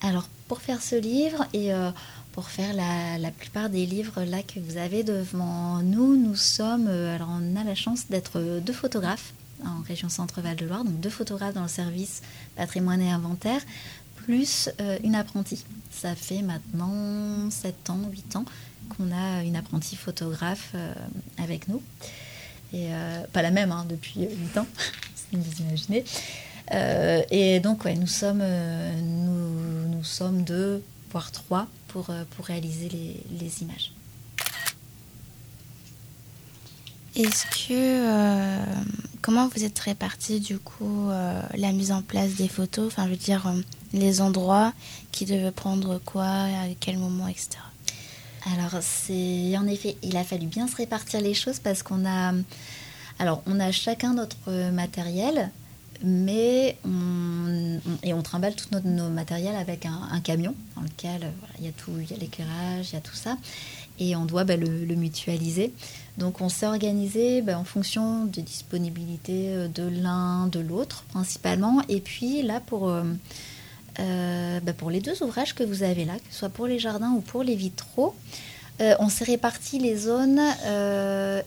Alors, 0.00 0.26
pour 0.48 0.62
faire 0.62 0.80
ce 0.80 0.96
livre 0.96 1.46
et 1.52 1.72
euh, 1.72 1.90
pour 2.32 2.48
faire 2.48 2.72
la, 2.74 3.30
plupart 3.30 3.68
des 3.68 3.84
livres 3.84 4.22
là 4.22 4.42
que 4.42 4.58
vous 4.58 4.78
avez 4.78 5.02
devant 5.02 5.82
nous, 5.82 6.16
nous 6.16 6.34
sommes, 6.36 6.86
euh, 6.88 7.14
alors 7.14 7.28
on 7.30 7.56
a 7.56 7.64
la 7.64 7.74
chance 7.74 8.06
d'être 8.08 8.60
deux 8.60 8.72
photographes 8.72 9.34
en 9.64 9.82
région 9.82 10.08
Centre-Val 10.08 10.56
de 10.56 10.66
Loire, 10.66 10.84
donc 10.84 11.00
deux 11.00 11.10
photographes 11.10 11.54
dans 11.54 11.62
le 11.62 11.68
service 11.68 12.22
patrimoine 12.56 13.02
et 13.02 13.10
inventaire, 13.10 13.60
plus 14.16 14.68
une 15.02 15.14
apprentie. 15.14 15.64
Ça 15.90 16.14
fait 16.14 16.42
maintenant 16.42 17.50
7 17.50 17.90
ans, 17.90 18.00
8 18.10 18.36
ans 18.36 18.44
qu'on 18.90 19.10
a 19.12 19.42
une 19.44 19.56
apprentie 19.56 19.96
photographe 19.96 20.74
avec 21.38 21.68
nous. 21.68 21.80
Et 22.72 22.88
pas 23.32 23.42
la 23.42 23.50
même 23.50 23.72
hein, 23.72 23.86
depuis 23.88 24.20
8 24.20 24.58
ans, 24.58 24.66
si 25.14 25.36
vous 25.36 25.62
imaginez. 25.62 26.04
Euh, 26.72 27.22
et 27.30 27.60
donc, 27.60 27.84
ouais, 27.84 27.94
nous 27.94 28.06
sommes, 28.06 28.40
euh, 28.42 29.00
nous, 29.00 30.02
sommes 30.04 30.42
deux, 30.42 30.82
voire 31.10 31.30
trois, 31.32 31.66
pour, 31.88 32.10
euh, 32.10 32.24
pour 32.30 32.46
réaliser 32.46 32.88
les, 32.88 33.22
les 33.38 33.62
images. 33.62 33.92
Est-ce 37.14 37.46
que 37.46 38.58
comment 39.22 39.48
vous 39.48 39.64
êtes 39.64 39.78
répartis 39.78 40.38
du 40.38 40.58
coup 40.58 41.08
la 41.54 41.72
mise 41.72 41.90
en 41.90 42.02
place 42.02 42.34
des 42.34 42.46
photos? 42.46 42.88
Enfin, 42.88 43.06
je 43.06 43.12
veux 43.12 43.16
dire 43.16 43.50
les 43.94 44.20
endroits 44.20 44.74
qui 45.12 45.24
devaient 45.24 45.50
prendre 45.50 45.98
quoi, 46.04 46.26
à 46.26 46.66
quel 46.78 46.98
moment, 46.98 47.26
etc. 47.26 47.56
Alors 48.54 48.80
c'est 48.80 49.56
en 49.56 49.66
effet, 49.66 49.96
il 50.02 50.16
a 50.16 50.24
fallu 50.24 50.46
bien 50.46 50.68
se 50.68 50.76
répartir 50.76 51.20
les 51.20 51.34
choses 51.34 51.58
parce 51.58 51.82
qu'on 51.82 52.06
a, 52.06 52.32
alors 53.18 53.42
on 53.46 53.58
a 53.58 53.72
chacun 53.72 54.14
notre 54.14 54.70
matériel 54.70 55.50
mais 56.02 56.76
on, 56.84 57.78
et 58.02 58.12
on 58.12 58.22
trimballe 58.22 58.54
tout 58.54 58.66
notre, 58.72 58.86
nos 58.86 59.08
matériel 59.08 59.54
avec 59.56 59.86
un, 59.86 60.20
camion 60.20 60.54
dans 60.74 60.82
lequel 60.82 61.24
euh, 61.24 61.30
il 61.58 61.64
y 61.64 61.68
a 61.68 61.72
tout, 61.72 61.92
il 61.98 62.10
y 62.10 62.14
a 62.14 62.16
l'éclairage, 62.16 62.90
il 62.90 62.94
y 62.94 62.96
a 62.96 63.00
tout 63.00 63.14
ça, 63.14 63.36
et 63.98 64.16
on 64.16 64.24
doit 64.24 64.44
bah, 64.44 64.56
le, 64.56 64.94
mutualiser. 64.94 65.72
Donc 66.18 66.40
on 66.40 66.48
s'est 66.48 66.66
organisé 66.66 67.42
bah, 67.42 67.58
en 67.58 67.64
fonction 67.64 68.24
des 68.24 68.42
disponibilités 68.42 69.48
euh, 69.48 69.68
de 69.68 69.84
l'un, 69.84 70.46
de 70.48 70.60
l'autre 70.60 71.04
principalement, 71.08 71.82
et 71.88 72.00
puis 72.00 72.42
là 72.42 72.60
pour 72.60 72.88
euh, 72.88 73.04
bah, 73.98 74.72
pour 74.76 74.90
les 74.90 75.00
deux 75.00 75.22
ouvrages 75.22 75.54
que 75.54 75.64
vous 75.64 75.82
avez 75.82 76.04
là, 76.04 76.14
que 76.14 76.32
ce 76.32 76.38
soit 76.38 76.48
pour 76.48 76.66
les 76.66 76.78
jardins 76.78 77.12
ou 77.12 77.20
pour 77.20 77.42
les 77.42 77.56
vitraux. 77.56 78.14
on 78.78 79.08
s'est 79.08 79.24
réparti 79.24 79.78
les 79.78 79.96
zones, 79.96 80.40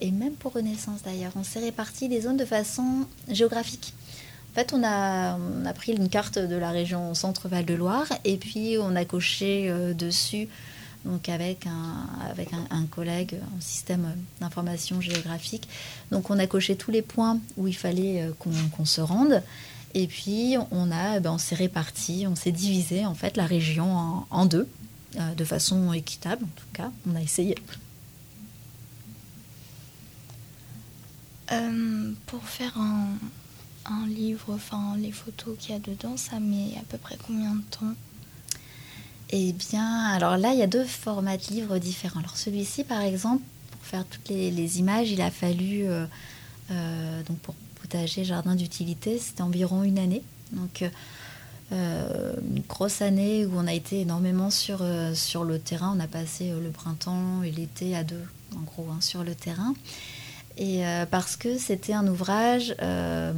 et 0.01 0.11
même 0.11 0.33
pour 0.33 0.53
Renaissance 0.53 1.01
d'ailleurs, 1.03 1.33
on 1.35 1.43
s'est 1.43 1.59
réparti 1.59 2.07
les 2.07 2.21
zones 2.21 2.37
de 2.37 2.45
façon 2.45 3.05
géographique. 3.27 3.93
En 4.51 4.55
fait, 4.55 4.73
on 4.73 4.83
a, 4.83 5.73
pris 5.73 5.93
une 5.93 6.09
carte 6.09 6.39
de 6.39 6.55
la 6.55 6.71
région 6.71 7.13
Centre-Val 7.13 7.65
de 7.65 7.75
Loire 7.75 8.07
et 8.25 8.37
puis 8.37 8.77
on 8.81 8.95
a 8.95 9.05
coché 9.05 9.67
euh, 9.69 9.93
dessus, 9.93 10.47
donc 11.05 11.29
avec 11.29 11.67
un, 11.67 12.07
avec 12.29 12.49
un, 12.53 12.85
collègue 12.87 13.35
en 13.55 13.61
système 13.61 14.15
d'information 14.41 15.01
géographique. 15.01 15.69
Donc 16.11 16.31
on 16.31 16.39
a 16.39 16.47
coché 16.47 16.75
tous 16.75 16.89
les 16.89 17.03
points 17.03 17.39
où 17.57 17.67
il 17.67 17.75
fallait 17.75 18.23
euh, 18.23 18.31
qu'on 18.37 18.85
se 18.85 19.01
rende. 19.01 19.43
Et 19.93 20.07
puis 20.07 20.55
on 20.71 20.91
a, 20.91 21.19
ben, 21.19 21.31
on 21.31 21.37
s'est 21.37 21.55
réparti, 21.55 22.25
on 22.27 22.35
s'est 22.35 22.51
divisé 22.51 23.05
en 23.05 23.15
fait 23.15 23.37
la 23.37 23.45
région 23.45 24.23
en, 24.29 24.45
deux, 24.45 24.67
euh, 25.17 25.33
de 25.35 25.43
façon 25.43 25.93
équitable 25.93 26.43
en 26.43 26.59
tout 26.59 26.67
cas. 26.73 26.91
On 27.09 27.15
a 27.15 27.21
essayé. 27.21 27.55
pour 32.27 32.43
faire 32.43 32.77
un, 32.77 33.07
un 33.85 34.05
livre, 34.07 34.53
enfin 34.53 34.95
les 34.97 35.11
photos 35.11 35.57
qu'il 35.57 35.71
y 35.71 35.75
a 35.75 35.79
dedans, 35.79 36.15
ça 36.15 36.39
met 36.39 36.75
à 36.79 36.83
peu 36.87 36.97
près 36.97 37.17
combien 37.25 37.55
de 37.55 37.63
temps? 37.71 37.95
Eh 39.31 39.53
bien, 39.53 40.05
alors 40.05 40.37
là, 40.37 40.53
il 40.53 40.59
y 40.59 40.63
a 40.63 40.67
deux 40.67 40.85
formats 40.85 41.37
de 41.37 41.43
livres 41.51 41.77
différents. 41.77 42.19
Alors 42.19 42.35
celui-ci, 42.37 42.83
par 42.83 43.01
exemple, 43.01 43.43
pour 43.71 43.81
faire 43.81 44.05
toutes 44.05 44.29
les, 44.29 44.79
images, 44.79 45.11
il 45.11 45.21
a 45.21 45.29
fallu, 45.29 45.83
euh, 45.83 46.05
euh, 46.71 47.23
donc 47.23 47.37
pour 47.39 47.53
potager, 47.81 48.23
jardin 48.23 48.55
d'utilité, 48.55 49.17
c'était 49.17 49.41
environ 49.41 49.83
une 49.83 49.99
année. 49.99 50.23
Donc 50.51 50.83
euh, 51.71 52.33
une 52.55 52.63
grosse 52.67 53.01
année 53.01 53.45
où 53.45 53.51
on 53.55 53.67
a 53.67 53.73
été 53.73 54.01
énormément 54.01 54.49
sur, 54.49 54.83
sur 55.13 55.43
le 55.43 55.59
terrain. 55.59 55.93
On 55.95 55.99
a 55.99 56.07
passé 56.07 56.51
le 56.51 56.69
printemps 56.69 57.43
et 57.43 57.51
l'été 57.51 57.95
à 57.95 58.03
deux, 58.03 58.23
en 58.55 58.61
gros, 58.61 58.87
hein, 58.91 59.01
sur 59.01 59.23
le 59.23 59.35
terrain 59.35 59.73
et 60.59 60.85
euh, 60.85 61.05
parce 61.05 61.37
que 61.37 61.57
c'était 61.57 61.93
un 61.93 62.05
ouvrage, 62.05 62.75
euh, 62.81 63.31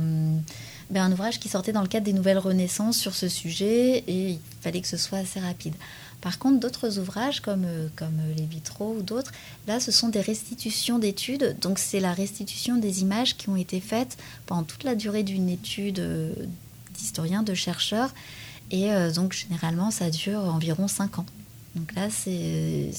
ben, 0.90 1.04
un 1.04 1.12
ouvrage 1.12 1.40
qui 1.40 1.50
sortait 1.50 1.72
dans 1.72 1.84
le 1.84 1.88
cadre 1.88 2.06
des 2.06 2.14
nouvelles 2.14 2.40
renaissances 2.40 2.98
sur 2.98 3.14
ce 3.14 3.30
sujet 3.30 4.04
et 4.08 4.30
il 4.32 4.40
fallait 4.62 4.82
que 4.82 4.88
ce 4.88 4.98
soit 4.98 5.20
assez 5.20 5.40
rapide. 5.40 5.76
Par 6.22 6.40
contre, 6.40 6.60
d'autres 6.60 7.00
ouvrages 7.00 7.42
comme, 7.42 7.66
euh, 7.66 7.88
comme 7.96 8.20
les 8.38 8.46
vitraux 8.46 8.96
ou 8.98 9.02
d'autres, 9.02 9.32
là, 9.68 9.80
ce 9.80 9.92
sont 9.92 10.10
des 10.10 10.22
restitutions 10.22 11.00
d'études. 11.00 11.58
Donc, 11.60 11.80
c'est 11.80 12.00
la 12.00 12.14
restitution 12.14 12.78
des 12.78 13.02
images 13.02 13.36
qui 13.38 13.50
ont 13.50 13.56
été 13.56 13.80
faites 13.80 14.18
pendant 14.46 14.64
toute 14.64 14.84
la 14.84 14.96
durée 14.96 15.24
d'une 15.24 15.50
étude 15.50 16.02
d'historien, 16.94 17.44
de 17.44 17.54
chercheur. 17.54 18.14
Et 18.70 18.90
donc, 19.14 19.34
généralement, 19.34 19.92
ça 19.92 20.10
dure 20.10 20.40
environ 20.40 20.88
5 20.88 21.20
ans. 21.20 21.26
Donc 21.76 21.94
là, 21.94 22.10
c'est 22.10 22.92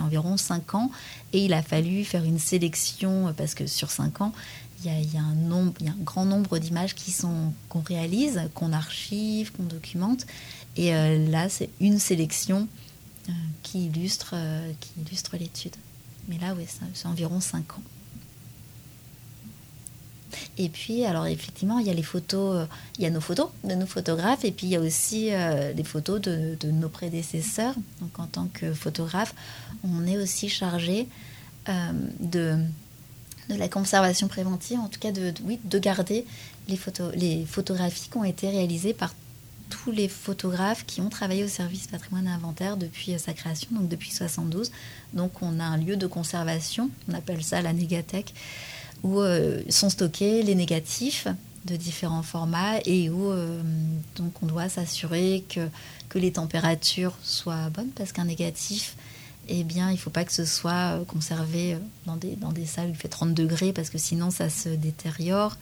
environ 0.00 0.36
5 0.36 0.74
ans. 0.74 0.90
Et 1.32 1.44
il 1.44 1.52
a 1.52 1.62
fallu 1.62 2.04
faire 2.04 2.24
une 2.24 2.38
sélection, 2.38 3.32
parce 3.36 3.54
que 3.54 3.66
sur 3.66 3.90
5 3.90 4.20
ans, 4.20 4.32
il 4.84 5.14
y 5.14 5.16
a, 5.16 5.20
un, 5.22 5.34
nombre, 5.34 5.72
il 5.80 5.86
y 5.86 5.88
a 5.88 5.92
un 5.92 6.02
grand 6.02 6.24
nombre 6.24 6.58
d'images 6.58 6.94
qu'on 7.68 7.80
réalise, 7.80 8.42
qu'on 8.54 8.72
archive, 8.72 9.52
qu'on 9.52 9.62
documente. 9.62 10.26
Et 10.76 10.94
euh, 10.94 11.30
là, 11.30 11.48
c'est 11.48 11.70
une 11.80 11.98
sélection 11.98 12.68
euh, 13.28 13.32
qui 13.62 13.86
illustre, 13.86 14.32
euh, 14.34 14.72
qui 14.80 14.90
illustre 15.00 15.36
l'étude. 15.36 15.74
Mais 16.28 16.38
là, 16.38 16.54
oui, 16.56 16.66
c'est 16.94 17.06
environ 17.06 17.40
5 17.40 17.78
ans. 17.78 17.82
Et 20.58 20.68
puis, 20.68 21.04
alors 21.04 21.26
effectivement, 21.26 21.78
il 21.78 21.86
y 21.86 21.90
a 21.90 21.94
les 21.94 22.02
photos, 22.02 22.66
il 22.98 23.04
y 23.04 23.06
a 23.06 23.10
nos 23.10 23.20
photos 23.20 23.50
de 23.62 23.74
nos 23.74 23.86
photographes, 23.86 24.44
et 24.44 24.50
puis 24.50 24.66
il 24.66 24.70
y 24.70 24.76
a 24.76 24.80
aussi 24.80 25.32
euh, 25.32 25.72
des 25.72 25.84
photos 25.84 26.20
de, 26.20 26.56
nos 26.70 26.88
prédécesseurs. 26.88 27.74
Donc, 28.00 28.18
en 28.18 28.26
tant 28.26 28.48
que 28.52 28.72
photographe, 28.72 29.34
on 29.84 30.06
est 30.06 30.16
aussi 30.16 30.48
chargé 30.48 31.06
de, 31.66 32.58
de 33.48 33.54
la 33.54 33.68
conservation 33.68 34.28
préventive, 34.28 34.78
en 34.78 34.88
tout 34.88 35.00
cas 35.00 35.12
de, 35.12 35.32
oui, 35.44 35.58
de 35.64 35.78
garder 35.78 36.24
les, 36.68 36.76
photos, 36.76 37.14
les 37.14 37.44
photographies 37.46 38.08
qui 38.10 38.16
ont 38.16 38.24
été 38.24 38.48
réalisées 38.48 38.94
par 38.94 39.14
tous 39.70 39.90
les 39.90 40.08
photographes 40.08 40.84
qui 40.86 41.00
ont 41.00 41.08
travaillé 41.08 41.44
au 41.44 41.48
service 41.48 41.86
patrimoine 41.86 42.26
et 42.26 42.30
inventaire 42.30 42.76
depuis 42.76 43.18
sa 43.18 43.32
création, 43.32 43.68
donc 43.72 43.88
depuis 43.88 44.10
72. 44.10 44.70
Donc 45.12 45.42
on 45.42 45.60
a 45.60 45.64
un 45.64 45.76
lieu 45.76 45.96
de 45.96 46.06
conservation, 46.06 46.90
on 47.08 47.14
appelle 47.14 47.42
ça 47.42 47.62
la 47.62 47.72
négathèque, 47.72 48.34
où 49.02 49.20
sont 49.68 49.90
stockés 49.90 50.42
les 50.42 50.54
négatifs 50.54 51.28
de 51.66 51.76
différents 51.76 52.22
formats 52.22 52.78
et 52.86 53.10
où 53.10 53.32
donc 54.16 54.42
on 54.42 54.46
doit 54.46 54.70
s'assurer 54.70 55.44
que, 55.48 55.68
les 56.14 56.30
températures 56.32 57.18
soient 57.24 57.70
bonnes 57.70 57.90
parce 57.90 58.12
qu'un 58.12 58.26
négatif 58.26 58.94
eh 59.48 59.64
bien, 59.64 59.90
il 59.90 59.94
ne 59.94 59.98
faut 59.98 60.10
pas 60.10 60.24
que 60.24 60.32
ce 60.32 60.44
soit 60.44 60.98
euh, 60.98 61.04
conservé 61.04 61.74
euh, 61.74 61.78
dans 62.06 62.16
des, 62.16 62.66
salles 62.66 62.88
où 62.88 62.90
il 62.90 62.96
fait 62.96 63.08
30 63.08 63.34
degrés 63.34 63.72
parce 63.72 63.90
que 63.90 63.98
sinon 63.98 64.30
ça 64.30 64.48
se 64.48 64.68
détériore. 64.68 65.56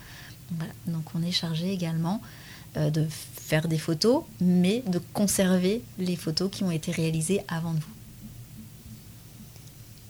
Donc 0.86 1.04
on 1.14 1.22
est 1.22 1.32
chargé 1.32 1.72
également 1.72 2.20
euh, 2.22 2.26
de 2.76 3.06
faire 3.08 3.68
des 3.68 3.78
photos, 3.78 4.24
mais 4.40 4.82
de 4.86 5.00
conserver 5.12 5.82
les 5.98 6.16
photos 6.16 6.50
qui 6.50 6.64
ont 6.64 6.70
été 6.70 6.90
réalisées 6.90 7.42
avant 7.48 7.72
nous. 7.72 7.80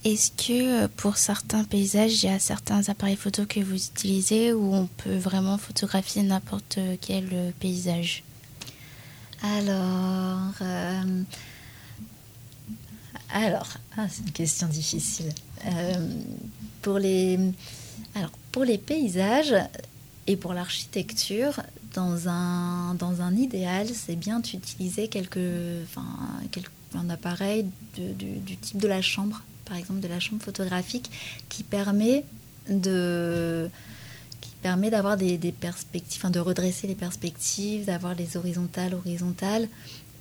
Est-ce 0.04 0.32
que 0.32 0.86
pour 0.88 1.16
certains 1.16 1.64
paysages, 1.64 2.22
il 2.22 2.26
y 2.26 2.28
a 2.28 2.38
certains 2.38 2.88
appareils 2.88 3.16
photo 3.16 3.46
que 3.46 3.60
vous 3.60 3.76
utilisez 3.76 4.52
où 4.52 4.74
on 4.74 4.86
peut 4.86 5.16
vraiment 5.16 5.58
photographier 5.58 6.22
n'importe 6.22 6.78
quel 7.00 7.52
paysage? 7.60 8.24
Alors, 9.42 10.54
alors, 13.32 13.68
ah, 13.96 14.06
c'est 14.10 14.22
une 14.22 14.32
question 14.32 14.66
difficile. 14.66 15.32
Euh, 15.66 16.08
pour, 16.82 16.98
les, 16.98 17.38
alors, 18.14 18.30
pour 18.50 18.64
les 18.64 18.78
paysages 18.78 19.54
et 20.27 20.37
pour 20.37 20.55
l'architecture, 20.55 21.61
dans 21.95 22.29
un, 22.29 22.95
dans 22.95 23.23
un 23.23 23.35
idéal, 23.35 23.89
c'est 23.89 24.16
bien 24.16 24.41
d'utiliser 24.41 25.11
enfin, 25.85 26.07
un 26.95 27.11
appareil 27.11 27.66
du, 27.97 28.57
type 28.57 28.79
de 28.79 28.89
la 28.89 29.03
chambre, 29.03 29.43
par 29.64 29.77
exemple 29.77 30.01
de 30.01 30.09
la 30.09 30.20
chambre 30.20 30.43
photographique, 30.43 31.11
qui 31.49 31.62
permet 31.62 32.25
de 32.68 33.68
d'avoir 34.62 35.16
des, 35.16 35.39
perspectives, 35.59 36.31
de 36.31 36.39
redresser 36.39 36.87
les 36.87 36.95
perspectives, 36.95 37.85
d'avoir 37.85 38.14
les 38.14 38.37
horizontales 38.37 38.95
horizontales, 38.95 39.68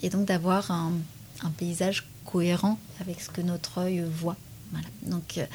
et 0.01 0.09
donc 0.09 0.25
d'avoir 0.25 0.71
un, 0.71 0.93
un 1.43 1.49
paysage 1.51 2.07
cohérent 2.25 2.79
avec 2.99 3.21
ce 3.21 3.29
que 3.29 3.41
notre 3.41 3.77
œil 3.77 4.03
voit. 4.09 4.37
Voilà. 4.71 4.87
Donc 5.03 5.37
euh, 5.37 5.45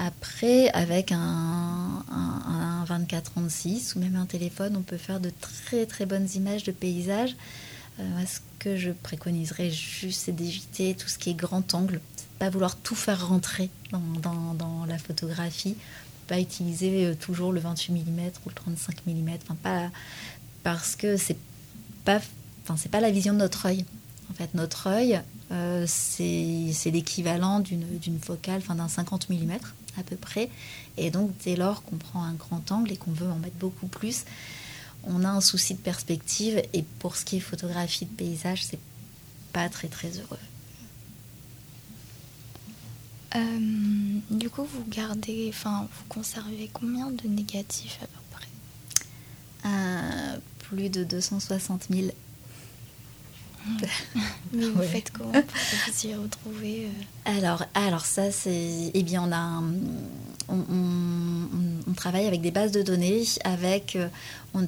après, 0.00 0.70
avec 0.70 1.12
un, 1.12 2.02
un, 2.10 2.84
24-36 2.88 3.94
ou 3.94 4.00
même 4.00 4.16
un 4.16 4.24
téléphone, 4.24 4.74
on 4.76 4.82
peut 4.82 4.96
faire 4.96 5.20
de 5.20 5.30
très 5.40 5.84
très 5.84 6.06
bonnes 6.06 6.26
images 6.34 6.64
de 6.64 6.72
paysages. 6.72 7.36
Euh, 7.98 8.02
ce 8.26 8.40
que 8.58 8.76
je 8.76 8.92
préconiserais 8.92 9.70
juste, 9.70 10.22
c'est 10.24 10.32
d'éviter 10.32 10.94
tout 10.94 11.08
ce 11.08 11.18
qui 11.18 11.30
est 11.30 11.34
grand 11.34 11.74
angle, 11.74 12.00
pas 12.38 12.48
vouloir 12.48 12.76
tout 12.76 12.94
faire 12.94 13.28
rentrer 13.28 13.68
dans, 13.92 14.54
dans, 14.54 14.86
la 14.86 14.96
photographie, 14.96 15.76
pas 16.26 16.40
utiliser 16.40 17.06
euh, 17.06 17.14
toujours 17.14 17.52
le 17.52 17.60
28 17.60 17.92
mm 17.92 18.20
ou 18.46 18.48
le 18.48 18.54
35 18.54 19.06
mm, 19.06 19.28
enfin, 19.42 19.56
pas, 19.62 19.90
parce 20.62 20.96
que 20.96 21.18
c'est 21.18 21.36
pas, 22.06 22.20
enfin, 22.66 22.76
pas 22.90 23.00
la 23.00 23.10
vision 23.10 23.34
de 23.34 23.38
notre 23.38 23.66
œil. 23.66 23.84
Fait, 24.40 24.54
notre 24.54 24.86
œil, 24.86 25.20
euh, 25.52 25.84
c'est 25.86 26.90
l'équivalent 26.90 27.60
d'une 27.60 28.18
focale, 28.18 28.62
enfin 28.62 28.74
d'un 28.74 28.88
50 28.88 29.28
mm 29.28 29.58
à 29.98 30.02
peu 30.02 30.16
près. 30.16 30.48
Et 30.96 31.10
donc, 31.10 31.30
dès 31.44 31.56
lors 31.56 31.82
qu'on 31.82 31.96
prend 31.98 32.22
un 32.22 32.32
grand 32.32 32.72
angle 32.72 32.90
et 32.90 32.96
qu'on 32.96 33.12
veut 33.12 33.28
en 33.30 33.36
mettre 33.36 33.56
beaucoup 33.56 33.86
plus, 33.86 34.24
on 35.04 35.24
a 35.24 35.28
un 35.28 35.42
souci 35.42 35.74
de 35.74 35.80
perspective. 35.80 36.62
Et 36.72 36.84
pour 37.00 37.16
ce 37.16 37.26
qui 37.26 37.36
est 37.36 37.40
photographie 37.40 38.06
de 38.06 38.14
paysage, 38.14 38.64
c'est 38.64 38.78
pas 39.52 39.68
très 39.68 39.88
très 39.88 40.08
heureux. 40.08 40.38
Euh, 43.36 44.20
du 44.30 44.48
coup, 44.48 44.64
vous 44.64 44.86
gardez, 44.88 45.50
enfin, 45.50 45.86
vous 45.92 46.04
conservez 46.08 46.70
combien 46.72 47.10
de 47.10 47.28
négatifs 47.28 47.98
à 48.02 48.06
peu 48.06 48.20
près? 48.30 48.48
Euh, 49.66 50.38
Plus 50.60 50.88
de 50.88 51.04
260 51.04 51.88
000 51.90 52.08
Mais 54.52 54.66
vous 54.68 54.82
faites 54.82 55.12
comment 55.12 55.32
pour 55.32 55.42
que 55.42 55.90
vous 55.90 56.06
y 56.06 56.14
retrouver 56.14 56.86
euh 56.86 57.04
alors, 57.24 57.64
alors 57.74 58.06
ça 58.06 58.30
c'est, 58.30 58.90
eh 58.92 59.02
bien 59.02 59.22
on 59.22 59.32
a, 59.32 59.62
on, 60.48 61.92
travaille 61.94 62.26
avec 62.26 62.40
des 62.40 62.50
bases 62.50 62.72
de 62.72 62.80
données, 62.82 63.24
avec 63.44 63.96
euh, 63.96 64.08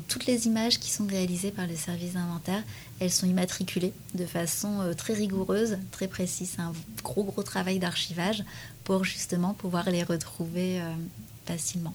toutes 0.09 0.27
les 0.27 0.47
images 0.47 0.79
qui 0.79 0.91
sont 0.91 1.07
réalisées 1.07 1.51
par 1.51 1.67
le 1.67 1.75
service 1.75 2.13
d'inventaire, 2.13 2.63
elles 3.01 3.11
sont 3.11 3.27
immatriculées 3.27 3.95
de 4.15 4.27
façon 4.27 4.83
euh, 4.83 4.93
très 4.93 5.15
rigoureuse, 5.15 5.79
très 5.91 6.09
précise. 6.09 6.53
C'est 6.57 6.61
un 6.61 6.75
gros 7.03 7.25
gros 7.25 7.43
travail 7.43 7.79
d'archivage 7.79 8.45
pour 8.85 9.05
justement 9.05 9.55
pouvoir 9.55 9.89
les 9.89 10.03
retrouver 10.03 10.83
facilement. 11.47 11.95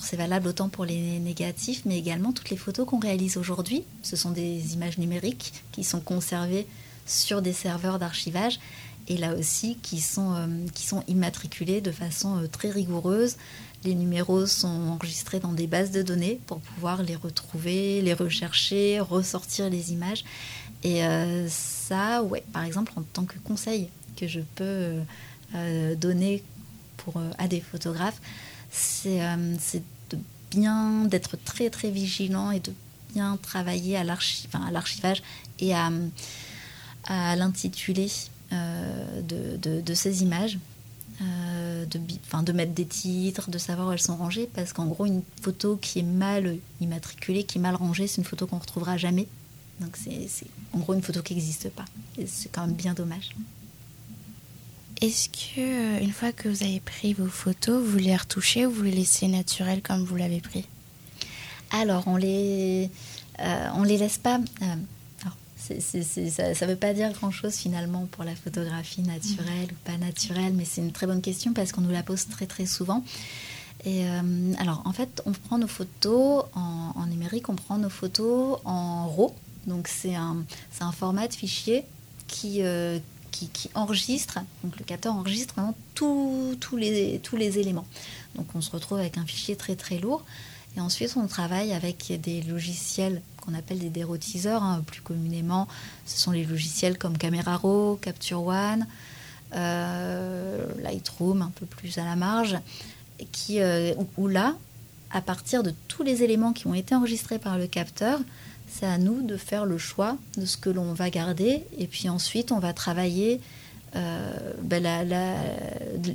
C'est 0.00 0.16
valable 0.16 0.48
autant 0.48 0.68
pour 0.68 0.84
les 0.84 1.18
négatifs, 1.18 1.82
mais 1.84 1.98
également 1.98 2.32
toutes 2.32 2.50
les 2.50 2.56
photos 2.56 2.86
qu'on 2.86 2.98
réalise 2.98 3.36
aujourd'hui. 3.36 3.84
Ce 4.02 4.16
sont 4.16 4.30
des 4.30 4.74
images 4.74 4.98
numériques 4.98 5.52
qui 5.72 5.84
sont 5.84 6.00
conservées 6.00 6.66
sur 7.06 7.42
des 7.42 7.52
serveurs 7.52 7.98
d'archivage 7.98 8.58
et 9.08 9.16
là 9.16 9.34
aussi 9.34 9.76
qui 9.82 10.00
sont, 10.00 10.34
euh, 10.34 10.46
qui 10.74 10.86
sont 10.86 11.04
immatriculées 11.08 11.80
de 11.80 11.92
façon 11.92 12.38
euh, 12.38 12.46
très 12.46 12.70
rigoureuse. 12.70 13.36
Les 13.84 13.94
numéros 13.94 14.46
sont 14.46 14.68
enregistrés 14.68 15.38
dans 15.38 15.52
des 15.52 15.66
bases 15.66 15.92
de 15.92 16.02
données 16.02 16.40
pour 16.46 16.58
pouvoir 16.58 17.02
les 17.02 17.14
retrouver, 17.14 18.02
les 18.02 18.14
rechercher, 18.14 18.98
ressortir 19.00 19.70
les 19.70 19.92
images. 19.92 20.24
Et 20.82 21.04
euh, 21.04 21.46
ça, 21.48 22.22
ouais, 22.22 22.42
par 22.52 22.64
exemple, 22.64 22.92
en 22.96 23.02
tant 23.02 23.24
que 23.24 23.38
conseil 23.38 23.88
que 24.16 24.26
je 24.26 24.40
peux 24.54 24.94
donner 25.96 26.42
pour, 26.96 27.14
à 27.38 27.48
des 27.48 27.60
photographes, 27.60 28.20
c'est 28.76 29.82
de 30.10 30.18
bien 30.50 31.04
d'être 31.04 31.36
très 31.36 31.70
très 31.70 31.90
vigilant 31.90 32.50
et 32.50 32.60
de 32.60 32.72
bien 33.12 33.38
travailler 33.40 33.96
à 33.96 34.04
l'archivage 34.04 35.22
et 35.58 35.74
à, 35.74 35.90
à 37.04 37.36
l'intitulé 37.36 38.10
euh, 38.52 39.22
de, 39.22 39.94
ces 39.94 40.22
images. 40.22 40.58
Euh, 41.22 41.86
de, 41.86 41.98
de 41.98 42.52
mettre 42.52 42.72
des 42.72 42.84
titres, 42.84 43.50
de 43.50 43.56
savoir 43.56 43.88
où 43.88 43.92
elles 43.92 43.98
sont 43.98 44.16
rangées, 44.16 44.50
parce 44.52 44.74
qu'en 44.74 44.84
gros, 44.84 45.06
une 45.06 45.22
photo 45.40 45.78
qui 45.78 46.00
est 46.00 46.02
mal 46.02 46.58
immatriculée, 46.82 47.44
qui 47.44 47.56
est 47.56 47.60
mal 47.60 47.74
rangée, 47.74 48.06
c'est 48.06 48.18
une 48.18 48.24
photo 48.24 48.46
qu'on 48.46 48.58
retrouvera 48.58 48.98
jamais. 48.98 49.26
Donc 49.80 49.96
c'est 49.96 50.28
en 50.74 50.78
gros 50.78 50.92
une 50.92 51.02
photo 51.02 51.22
qui 51.22 51.34
n'existe 51.34 51.70
pas. 51.70 51.86
C'est 52.26 52.50
quand 52.52 52.66
même 52.66 52.76
bien 52.76 52.92
dommage. 52.92 53.30
Est-ce 55.02 55.28
que 55.28 55.60
euh, 55.60 56.00
une 56.00 56.12
fois 56.12 56.32
que 56.32 56.48
vous 56.48 56.62
avez 56.62 56.80
pris 56.80 57.12
vos 57.12 57.26
photos, 57.26 57.84
vous 57.84 57.98
les 57.98 58.16
retouchez 58.16 58.64
ou 58.64 58.70
vous 58.70 58.82
les 58.82 58.92
laissez 58.92 59.28
naturelles 59.28 59.82
comme 59.82 60.02
vous 60.02 60.16
l'avez 60.16 60.40
pris? 60.40 60.64
Alors 61.70 62.04
on 62.06 62.16
les 62.16 62.90
euh, 63.40 63.68
on 63.74 63.82
les 63.82 63.98
laisse 63.98 64.16
pas. 64.16 64.40
Euh, 64.62 64.74
ça 65.58 65.74
ne 65.74 66.70
veut 66.70 66.76
pas 66.76 66.94
dire 66.94 67.12
grand-chose 67.12 67.56
finalement 67.56 68.06
pour 68.10 68.24
la 68.24 68.34
photographie 68.36 69.02
naturelle 69.02 69.68
ou 69.70 69.74
pas 69.84 69.98
naturelle, 69.98 70.54
mais 70.54 70.64
c'est 70.64 70.80
une 70.80 70.92
très 70.92 71.06
bonne 71.06 71.20
question 71.20 71.52
parce 71.52 71.72
qu'on 71.72 71.80
nous 71.82 71.90
la 71.90 72.04
pose 72.04 72.28
très 72.28 72.46
très 72.46 72.66
souvent. 72.66 73.04
Et 73.84 74.06
alors 74.58 74.82
en 74.84 74.92
fait, 74.92 75.22
on 75.26 75.32
prend 75.32 75.58
nos 75.58 75.66
photos 75.66 76.44
en, 76.54 77.06
numérique, 77.08 77.48
on 77.48 77.56
prend 77.56 77.78
nos 77.78 77.90
photos 77.90 78.60
en 78.64 79.08
RAW, 79.08 79.34
donc 79.66 79.88
c'est 79.88 80.14
un, 80.14 80.44
un 80.80 80.92
format 80.92 81.26
de 81.26 81.34
fichier 81.34 81.84
qui, 82.28 82.62
qui, 83.52 83.70
enregistre, 83.74 84.38
donc 84.64 84.78
le 84.78 84.84
capteur 84.84 85.14
enregistre 85.14 85.54
vraiment 85.54 85.74
tous 85.94 86.56
les, 86.76 87.20
tous 87.22 87.36
les 87.36 87.58
éléments. 87.58 87.86
Donc 88.34 88.46
on 88.54 88.60
se 88.60 88.70
retrouve 88.70 88.98
avec 88.98 89.18
un 89.18 89.26
fichier 89.26 89.56
très 89.56 89.76
très 89.76 89.98
lourd. 89.98 90.24
Et 90.76 90.80
ensuite, 90.80 91.16
on 91.16 91.26
travaille 91.26 91.72
avec 91.72 92.12
des 92.20 92.42
logiciels 92.42 93.22
qu'on 93.40 93.54
appelle 93.54 93.78
des 93.78 93.88
dérotiseurs, 93.88 94.62
hein, 94.62 94.82
plus 94.86 95.00
communément. 95.00 95.68
Ce 96.04 96.20
sont 96.20 96.32
les 96.32 96.44
logiciels 96.44 96.98
comme 96.98 97.16
Camera 97.16 97.56
Raw, 97.56 97.96
Capture 97.96 98.42
One, 98.42 98.86
euh, 99.54 100.66
Lightroom, 100.82 101.40
un 101.40 101.52
peu 101.54 101.64
plus 101.64 101.96
à 101.96 102.04
la 102.04 102.14
marge, 102.14 102.58
qui, 103.32 103.60
euh, 103.60 103.94
où 104.18 104.28
là, 104.28 104.54
à 105.10 105.22
partir 105.22 105.62
de 105.62 105.72
tous 105.88 106.02
les 106.02 106.22
éléments 106.22 106.52
qui 106.52 106.66
ont 106.66 106.74
été 106.74 106.94
enregistrés 106.94 107.38
par 107.38 107.56
le 107.56 107.66
capteur, 107.66 108.20
c'est 108.78 108.86
à 108.86 108.98
nous 108.98 109.22
de 109.22 109.36
faire 109.36 109.64
le 109.64 109.78
choix 109.78 110.18
de 110.36 110.44
ce 110.44 110.56
que 110.56 110.70
l'on 110.70 110.92
va 110.92 111.10
garder. 111.10 111.64
Et 111.78 111.86
puis 111.86 112.08
ensuite, 112.08 112.52
on 112.52 112.58
va 112.58 112.72
travailler 112.72 113.40
euh, 113.94 114.52
ben 114.62 114.84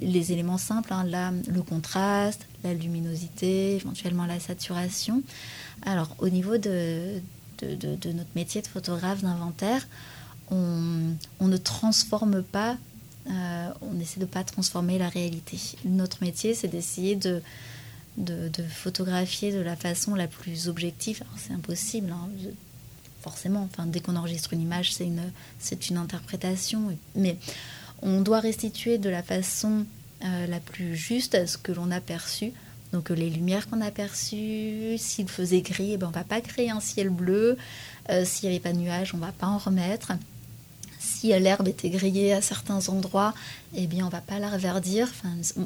les 0.02 0.32
éléments 0.32 0.58
simples, 0.58 0.94
hein, 0.94 1.34
le 1.48 1.62
contraste, 1.64 2.46
la 2.64 2.74
luminosité, 2.74 3.76
éventuellement 3.76 4.26
la 4.26 4.40
saturation. 4.40 5.24
Alors, 5.84 6.16
au 6.20 6.30
niveau 6.30 6.58
de, 6.58 7.22
notre 7.64 8.30
métier 8.36 8.62
de 8.62 8.68
photographe 8.68 9.24
d'inventaire, 9.24 9.88
on, 10.52 11.16
ne 11.42 11.58
transforme 11.58 12.44
pas, 12.44 12.78
euh, 13.30 13.70
on 13.82 14.00
essaie 14.00 14.20
de 14.20 14.26
ne 14.26 14.30
pas 14.30 14.44
transformer 14.44 15.00
la 15.00 15.10
réalité. 15.10 15.58
Notre 15.86 16.22
métier, 16.22 16.54
c'est 16.54 16.68
d'essayer 16.68 17.16
de 17.16 17.42
de, 18.18 18.50
photographier 18.70 19.52
de 19.52 19.60
la 19.60 19.76
façon 19.76 20.16
la 20.16 20.28
plus 20.28 20.68
objective. 20.68 21.24
C'est 21.38 21.54
impossible, 21.54 22.12
hein. 22.12 22.30
forcément. 23.22 23.68
Enfin, 23.72 23.86
dès 23.86 24.00
qu'on 24.00 24.16
enregistre 24.16 24.54
une 24.54 24.62
image, 24.62 24.94
c'est 24.94 25.06
une, 25.06 25.32
c'est 25.60 25.90
une 25.90 25.98
interprétation. 25.98 26.96
Mais 27.16 27.38
on 28.02 28.22
doit 28.22 28.40
restituer 28.40 28.98
de 28.98 29.10
la 29.10 29.24
façon 29.24 29.86
euh, 30.24 30.48
la 30.48 30.60
plus 30.60 30.96
juste 30.96 31.46
ce 31.46 31.58
que 31.58 31.72
l'on 31.72 31.92
a 31.92 32.02
perçu. 32.02 32.52
Donc 32.92 33.10
les 33.10 33.30
lumières 33.30 33.70
qu'on 33.70 33.80
a 33.80 33.92
perçues, 33.92 34.98
s'il 34.98 35.30
faisait 35.30 35.62
gris, 35.62 35.94
eh 35.94 35.98
ben, 35.98 36.08
on 36.08 36.12
va 36.12 36.26
pas 36.26 36.42
créer 36.42 36.70
un 36.70 36.82
ciel 36.82 37.10
bleu. 37.10 37.58
s'il 38.26 38.50
n'y 38.50 38.56
avait 38.56 38.62
pas 38.62 38.74
de 38.74 38.80
nuages, 38.80 39.14
on 39.14 39.18
va 39.18 39.32
pas 39.32 39.48
en 39.48 39.58
remettre 39.58 40.12
si 41.22 41.28
l'herbe 41.28 41.68
était 41.68 41.92
grillée 41.92 42.34
à 42.34 42.42
certains 42.42 42.90
endroits, 42.90 43.36
eh 43.76 43.86
bien 43.86 44.08
on 44.08 44.10
va 44.10 44.22
pas 44.22 44.40
la 44.40 44.50
reverdir. 44.50 45.08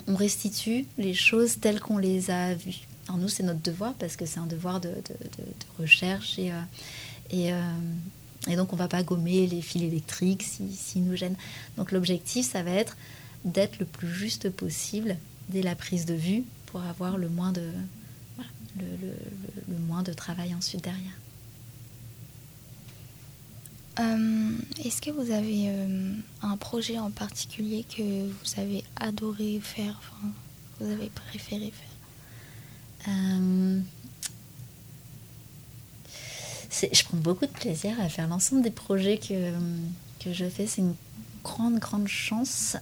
On 0.06 0.16
restitue 0.16 0.86
les 0.97 1.14
choses 1.14 1.60
telles 1.62 1.80
qu'on 1.80 1.97
les 1.97 2.30
a 2.30 2.53
vues. 2.53 2.82
Alors 3.08 3.20
nous, 3.20 3.30
c'est 3.30 3.43
notre 3.43 3.62
devoir 3.62 3.93
parce 3.93 4.18
que 4.18 4.26
c'est 4.26 4.39
un 4.39 4.47
devoir 4.47 4.82
de, 4.82 4.89
recherche 5.80 6.38
et, 6.39 6.51
euh, 6.51 6.56
euh, 7.34 7.72
et, 8.49 8.56
donc 8.58 8.74
on 8.74 8.76
va 8.76 8.89
pas 8.89 9.01
gommer 9.01 9.47
les 9.47 9.62
fils 9.62 9.84
électriques 9.84 10.43
s'ils 10.43 10.74
si, 10.74 10.99
nous 10.99 11.16
gênent. 11.16 11.38
Donc 11.78 11.93
l'objectif, 11.93 12.51
ça 12.51 12.62
va 12.62 12.72
être 12.72 12.97
d'être 13.45 13.80
le 13.80 13.86
plus 13.86 14.14
juste 14.14 14.49
possible 14.49 15.16
dès 15.47 15.62
la 15.62 15.76
prise 15.76 16.06
de 16.06 16.16
vue 16.16 16.43
pour 16.66 16.82
avoir 16.82 17.18
le 17.18 17.30
moins 17.30 17.53
de, 17.53 17.70
le 18.78 19.78
moins 19.88 20.03
de 20.03 20.12
travail 20.12 20.53
ensuite 20.53 20.84
derrière. 20.84 21.14
Euh, 24.00 24.52
est-ce 24.84 25.02
que 25.02 25.10
vous 25.10 25.32
avez 25.32 25.70
euh, 25.70 26.14
un 26.41 26.58
projet 26.58 27.00
en 27.00 27.12
particulier 27.12 27.86
que 27.96 28.28
vous 28.28 28.60
avez 28.60 28.84
adoré 28.98 29.60
faire, 29.62 29.98
enfin, 30.00 30.28
vous 30.80 30.91
avez 30.91 31.10
préféré 31.10 31.72
faire? 31.72 33.14
Euh, 33.14 33.80
Je 36.91 37.04
prends 37.06 37.18
beaucoup 37.18 37.46
de 37.46 37.52
plaisir 37.52 38.00
à 38.02 38.10
faire 38.10 38.28
l'ensemble 38.28 38.64
des 38.64 38.72
projets 38.72 39.18
que, 39.18 39.52
que 40.20 40.34
je 40.34 40.50
fais. 40.50 40.68
C'est 40.68 40.82
une 40.82 40.96
grande, 41.43 41.80
grande 41.80 42.08
chance 42.08 42.76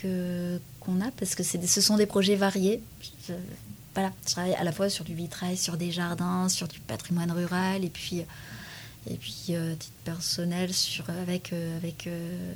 qu'on 0.00 1.00
a 1.00 1.10
parce 1.18 1.34
que 1.34 1.42
ce 1.42 1.80
sont 1.80 1.96
des 1.96 2.06
projets 2.06 2.36
variés. 2.36 2.80
voilà, 3.94 4.12
je 4.24 4.32
travaille 4.32 4.54
à 4.54 4.62
la 4.62 4.70
fois 4.70 4.88
sur 4.88 5.04
du 5.04 5.14
vitrail, 5.14 5.56
sur 5.56 5.76
des 5.76 5.90
jardins, 5.90 6.48
sur 6.48 6.68
du 6.68 6.78
patrimoine 6.78 7.32
rural 7.32 7.84
et 7.84 7.90
puis 7.90 8.22
et 9.08 9.14
puis, 9.14 9.46
euh, 9.50 9.74
titre 9.74 9.94
personnel, 10.04 10.72
sur, 10.72 11.08
avec, 11.10 11.52
euh, 11.52 11.76
avec 11.76 12.08
euh, 12.08 12.52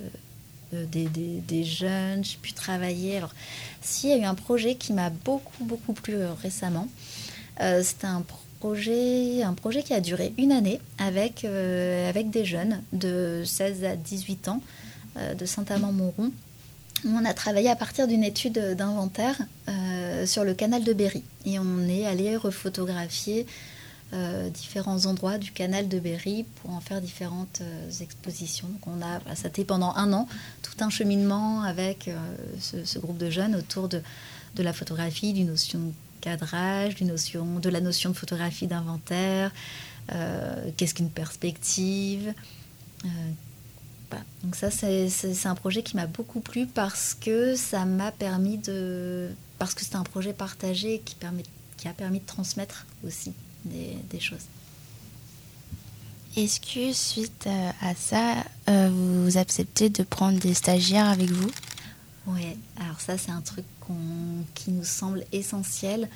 des, 0.73 1.07
des, 1.07 1.65
jeunes, 1.65 2.25
j'ai 2.25 2.39
pu 2.39 2.53
travailler. 2.53 3.19
Alors, 3.19 3.35
s'il 3.83 4.11
y 4.11 4.13
a 4.13 4.17
eu 4.17 4.25
un 4.25 4.35
projet 4.35 4.75
qui 4.75 4.93
m'a 4.93 5.11
beaucoup, 5.11 5.65
beaucoup 5.65 5.93
plu 5.93 6.17
récemment, 6.43 6.89
c'était 7.83 8.07
un 8.07 8.25
projet, 8.59 9.43
un 9.43 9.53
projet 9.53 9.83
qui 9.83 9.93
a 9.93 10.01
duré 10.01 10.33
une 10.39 10.51
année 10.51 10.81
avec, 10.99 11.45
avec 11.45 12.31
des 12.31 12.47
jeunes 12.47 12.83
de 12.95 13.43
16 13.45 13.85
à 13.85 13.97
18 13.97 14.49
ans 14.49 14.63
de 15.37 15.45
Saint-Amand-Montrond. 15.45 16.31
On 17.05 17.25
a 17.25 17.35
travaillé 17.35 17.69
à 17.69 17.77
partir 17.77 18.07
d'une 18.07 18.25
étude 18.25 18.59
d'inventaire 18.77 19.37
sur 20.25 20.45
le 20.45 20.55
canal 20.55 20.85
de 20.85 20.93
Berry 20.95 21.23
et 21.45 21.59
on 21.59 21.87
est 21.87 22.07
allé 22.07 22.35
refotographier 22.37 23.45
euh, 24.13 24.51
différents 24.51 25.07
endroits 25.07 25.39
du 25.39 25.53
canal 25.53 25.89
de 25.89 26.01
Berry 26.01 26.45
pour 26.57 26.73
en 26.73 26.81
faire 26.81 27.01
différentes 27.01 27.61
euh, 27.61 27.91
expositions. 28.01 28.67
Donc 28.67 28.89
on 28.89 29.01
a, 29.03 29.37
ça 29.37 29.47
a 29.47 29.49
été 29.51 29.65
pendant 29.65 29.95
un 29.95 30.13
an 30.13 30.27
tout 30.63 30.75
un 30.85 30.91
cheminement 30.91 31.63
avec 31.63 32.09
euh, 32.09 32.17
ce, 32.59 32.99
groupe 32.99 33.19
de 33.19 33.31
jeunes 33.31 33.55
autour 33.55 33.89
de, 33.89 34.03
la 34.59 34.73
photographie, 34.73 35.33
du 35.33 35.45
notion 35.45 35.79
de 35.79 35.93
cadrage, 36.21 36.97
du 36.97 37.05
notion, 37.05 37.61
de 37.61 37.71
la 37.71 37.81
notion 37.81 38.11
de 38.11 38.17
photographie 38.17 38.67
d'inventaire, 38.67 39.53
qu'est-ce 40.77 40.95
qu'une 40.95 41.09
perspective. 41.09 42.35
Donc 44.43 44.57
ça, 44.57 44.73
c'est 44.73 45.47
un 45.47 45.55
projet 45.55 45.85
qui 45.85 45.95
m'a 45.95 46.07
beaucoup 46.07 46.41
plu 46.41 46.67
parce 46.67 47.15
que 47.15 47.55
ça 47.55 47.85
m'a 47.85 48.11
permis 48.11 48.59
de... 48.59 49.31
parce 49.61 49.75
que 49.75 49.85
c'est 49.85 49.95
un 49.95 50.03
projet 50.03 50.33
partagé 50.33 51.01
qui, 51.05 51.15
permet, 51.15 51.45
qui 51.77 51.87
a 51.87 51.93
permis 51.93 52.19
de 52.19 52.27
transmettre 52.27 52.87
aussi 53.07 53.33
des, 53.65 54.21
choses. 54.21 54.47
Est-ce 56.37 56.61
que 56.61 56.93
suite 56.93 57.47
euh, 57.47 57.71
à 57.81 57.95
ça, 57.95 58.45
euh, 58.69 58.89
vous 58.93 59.37
acceptez 59.37 59.91
de 59.91 60.03
prendre 60.03 60.39
des 60.39 60.55
stagiaires 60.55 61.09
avec 61.09 61.31
vous? 61.31 61.51
Oui, 62.27 62.57
alors 62.79 63.01
ça 63.01 63.19
c'est 63.19 63.33
un 63.33 63.41
truc 63.41 63.65
qui 64.55 64.71
nous 64.71 64.85
semble 64.85 65.25
essentiel. 65.33 66.09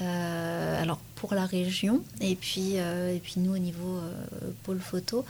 Euh, 0.00 0.82
alors 0.82 0.98
pour 1.16 1.34
la 1.34 1.44
région 1.44 2.02
et 2.20 2.36
puis, 2.36 2.76
et 2.76 3.20
puis 3.22 3.34
nous 3.38 3.52
au 3.52 3.58
niveau 3.58 4.00
pôle 4.62 4.80
photo, 4.80 5.24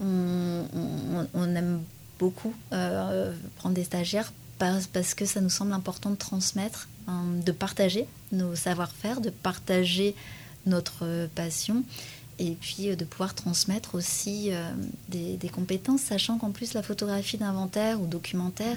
on, 0.00 0.66
aime 1.34 1.82
beaucoup 2.18 2.54
prendre 2.70 3.74
des 3.74 3.84
stagiaires 3.84 4.32
parce, 4.58 4.86
parce, 4.86 5.14
que 5.14 5.24
ça 5.24 5.40
nous 5.40 5.50
semble 5.50 5.72
important 5.72 6.10
de 6.10 6.16
transmettre, 6.16 6.88
hein, 7.08 7.24
de 7.44 7.52
partager 7.52 8.06
nos 8.32 8.54
savoir-faire, 8.54 9.20
de 9.20 9.30
partager 9.30 10.14
notre 10.66 11.28
passion 11.34 11.84
et 12.38 12.52
puis 12.60 12.90
euh, 12.90 12.96
de 12.96 13.04
pouvoir 13.04 13.34
transmettre 13.34 13.94
aussi 13.94 14.48
euh, 14.50 14.70
des, 15.08 15.48
compétences, 15.48 16.02
sachant 16.02 16.38
qu'en 16.38 16.50
plus 16.50 16.74
la 16.74 16.82
photographie 16.82 17.38
d'inventaire 17.38 18.00
ou 18.00 18.06
documentaire, 18.06 18.76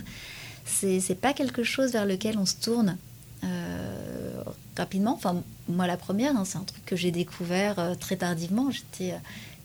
c'est 0.65 1.19
pas 1.19 1.33
quelque 1.33 1.63
chose 1.63 1.91
vers 1.91 2.05
lequel 2.05 2.37
on 2.37 2.45
se 2.45 2.55
tourne 2.55 2.97
euh, 3.43 4.43
rapidement. 4.77 5.13
Enfin, 5.15 5.41
moi 5.67 5.87
la 5.87 5.97
première, 5.97 6.35
hein, 6.37 6.43
c'est 6.45 6.57
un 6.57 6.63
truc 6.63 6.85
que 6.85 6.95
j'ai 6.95 7.11
découvert 7.11 7.95
très 7.99 8.17
tardivement. 8.17 8.69
J'étais 8.69 9.15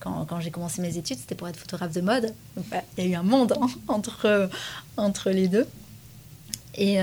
quand, 0.00 0.24
quand 0.24 0.40
j'ai 0.40 0.50
commencé 0.50 0.80
mes 0.80 0.96
études, 0.96 1.18
c'était 1.18 1.34
pour 1.34 1.46
être 1.46 1.58
photographe 1.58 1.92
de 1.92 2.00
mode. 2.00 2.32
il 2.96 3.04
y 3.04 3.06
a 3.06 3.10
eu 3.10 3.14
un 3.14 3.22
monde 3.22 3.54
hein, 3.60 3.68
entre, 3.88 4.48
entre 4.96 5.30
les 5.30 5.46
deux. 5.46 5.66
Et, 6.76 6.98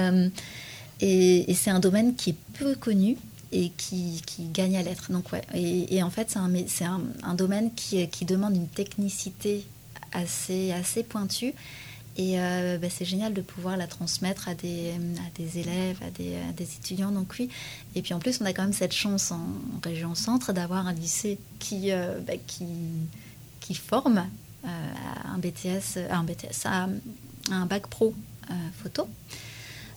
et 1.00 1.54
c'est 1.54 1.70
un 1.70 1.80
domaine 1.80 2.16
qui 2.16 2.32
est 2.32 2.38
peu 2.58 2.76
connu 2.76 3.18
et 3.52 3.70
qui, 3.70 4.22
gagne 4.54 4.78
à 4.78 4.84
l'être. 4.84 5.12
Donc 5.12 5.32
ouais. 5.32 5.42
Et, 5.54 6.02
en 6.04 6.10
fait, 6.10 6.38
c'est 6.68 6.86
un, 6.86 7.36
domaine 7.36 7.74
qui, 7.74 8.26
demande 8.26 8.56
une 8.56 8.68
technicité 8.68 9.66
assez, 10.14 11.04
pointue. 11.08 11.54
Et 12.18 12.40
euh, 12.40 12.78
bah, 12.78 12.88
c'est 12.90 13.06
génial 13.06 13.34
de 13.34 13.42
pouvoir 13.42 13.78
la 13.78 13.88
transmettre 13.88 14.50
à 14.50 14.54
des, 14.54 14.92
à 14.92 15.58
élèves, 15.58 15.98
à 16.06 16.10
des, 16.10 16.64
étudiants. 16.64 17.12
Donc 17.12 17.34
oui. 17.40 17.50
Et 17.96 18.02
puis 18.02 18.14
en 18.14 18.20
plus, 18.20 18.42
on 18.42 18.46
a 18.46 18.54
quand 18.54 18.64
même 18.64 18.74
cette 18.74 18.94
chance 18.94 19.32
en, 19.32 19.42
région 19.84 20.16
centre 20.16 20.54
d'avoir 20.54 20.88
un 20.88 20.94
lycée 20.94 21.38
qui, 21.60 21.92
euh, 21.92 22.20
bah, 22.20 22.34
forme 23.74 24.28
euh, 24.66 24.68
un 25.26 25.38
BTS, 25.38 25.98
un 26.10 26.24
BTS, 26.24 26.68
un 27.50 27.66
bac 27.66 27.88
pro 27.88 28.14
photo. 28.84 29.08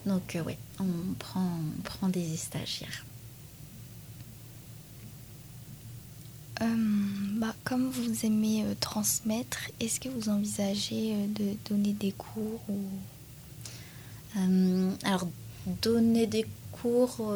Donc 0.07 0.39
oui, 0.47 0.55
on 0.79 1.15
prend, 1.19 1.59
on 1.79 1.83
prend 1.83 2.09
des 2.09 2.37
stagiaires. 2.37 3.05
Euh, 3.05 3.15
bah, 6.61 7.55
comme 7.65 7.89
vous 7.89 8.25
aimez 8.25 8.63
euh, 8.63 8.75
transmettre, 8.81 9.59
est-ce 9.81 9.99
que 9.99 10.09
vous 10.09 10.29
envisagez 10.29 11.15
euh, 11.15 11.27
de 11.29 11.57
donner 11.69 11.93
des 11.93 12.13
cours 12.13 12.61
ou... 12.69 12.81
Alors, 15.05 15.29
donner 15.83 16.27
des 16.27 16.45
cours, 16.73 17.33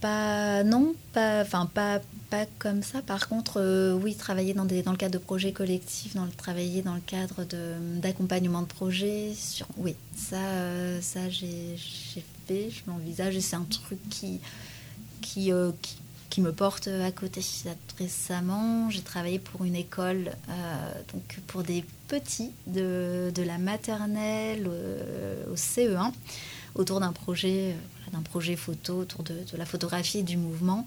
pas 0.00 0.64
non, 0.64 0.94
pas, 1.12 1.44
pas 1.44 2.00
pas 2.30 2.46
comme 2.58 2.82
ça. 2.82 3.02
Par 3.02 3.28
contre, 3.28 3.92
oui, 4.02 4.14
travailler 4.14 4.54
dans, 4.54 4.64
des, 4.64 4.82
dans 4.82 4.92
le 4.92 4.96
cadre 4.96 5.12
de 5.12 5.18
projets 5.18 5.52
collectifs, 5.52 6.14
dans 6.14 6.24
le, 6.24 6.30
travailler 6.30 6.80
dans 6.80 6.94
le 6.94 7.02
cadre 7.02 7.44
d'accompagnement 8.00 8.62
de, 8.62 8.66
projets, 8.66 9.32
oui, 9.76 9.94
ça, 10.16 10.38
ça 11.02 11.28
j'ai 11.28 11.76
fait, 12.46 12.70
je 12.70 12.90
m'envisage 12.90 13.36
et 13.36 13.42
c'est 13.42 13.56
un 13.56 13.66
truc 13.68 13.98
qui, 14.08 14.40
qui 15.20 15.52
qui 16.30 16.40
me 16.40 16.52
porte 16.52 16.88
à 16.88 17.10
côté. 17.10 17.42
Récemment, 17.98 18.88
j'ai 18.88 19.02
travaillé 19.02 19.38
pour 19.38 19.64
une 19.64 19.74
école, 19.74 20.30
euh, 20.48 20.92
donc 21.12 21.40
pour 21.48 21.64
des 21.64 21.84
petits 22.08 22.52
de, 22.66 23.30
de 23.34 23.42
la 23.42 23.58
maternelle 23.58 24.70
au 25.50 25.56
CE1, 25.56 26.12
autour 26.76 27.00
d'un 27.00 27.12
projet, 27.12 27.72
euh, 27.72 28.10
d'un 28.12 28.22
projet 28.22 28.56
photo, 28.56 29.00
autour 29.00 29.24
de, 29.24 29.34
de, 29.34 29.56
la 29.58 29.66
photographie 29.66 30.18
et 30.18 30.22
du 30.22 30.36
mouvement. 30.36 30.86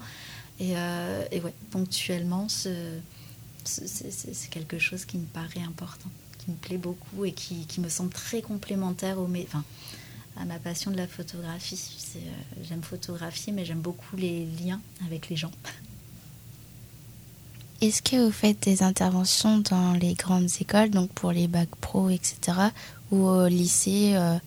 Et, 0.58 0.72
euh, 0.76 1.24
et 1.30 1.40
ouais, 1.40 1.54
ponctuellement, 1.70 2.48
c'est 2.48 4.50
quelque 4.50 4.78
chose 4.78 5.04
qui 5.04 5.18
me 5.18 5.26
paraît 5.26 5.64
important, 5.66 6.08
qui 6.38 6.50
me 6.50 6.56
plaît 6.56 6.78
beaucoup 6.78 7.24
et 7.24 7.32
qui, 7.32 7.66
qui 7.66 7.80
me 7.80 7.90
semble 7.90 8.10
très 8.10 8.40
complémentaire 8.40 9.18
au, 9.18 9.28
enfin, 9.42 9.64
à 10.36 10.44
ma 10.44 10.58
passion 10.58 10.90
de 10.90 10.96
la 10.96 11.06
photographie. 11.06 11.80
Euh, 12.16 12.18
j'aime 12.62 12.82
photographier, 12.82 13.52
mais 13.52 13.64
j'aime 13.64 13.80
beaucoup 13.80 14.16
les 14.16 14.46
liens 14.46 14.80
avec 15.06 15.28
les 15.28 15.36
gens. 15.36 15.52
Est-ce 17.80 18.02
que 18.02 18.24
vous 18.24 18.32
faites 18.32 18.62
des 18.62 18.82
interventions 18.82 19.58
dans 19.58 19.92
les 19.92 20.14
grandes 20.14 20.48
écoles, 20.60 20.90
donc 20.90 21.10
pour 21.10 21.32
les 21.32 21.48
bacs 21.48 21.74
pro, 21.80 22.08
etc., 22.08 22.38
ou 23.10 23.26
au 23.26 23.46
lycée, 23.46 24.12
euh, 24.14 24.38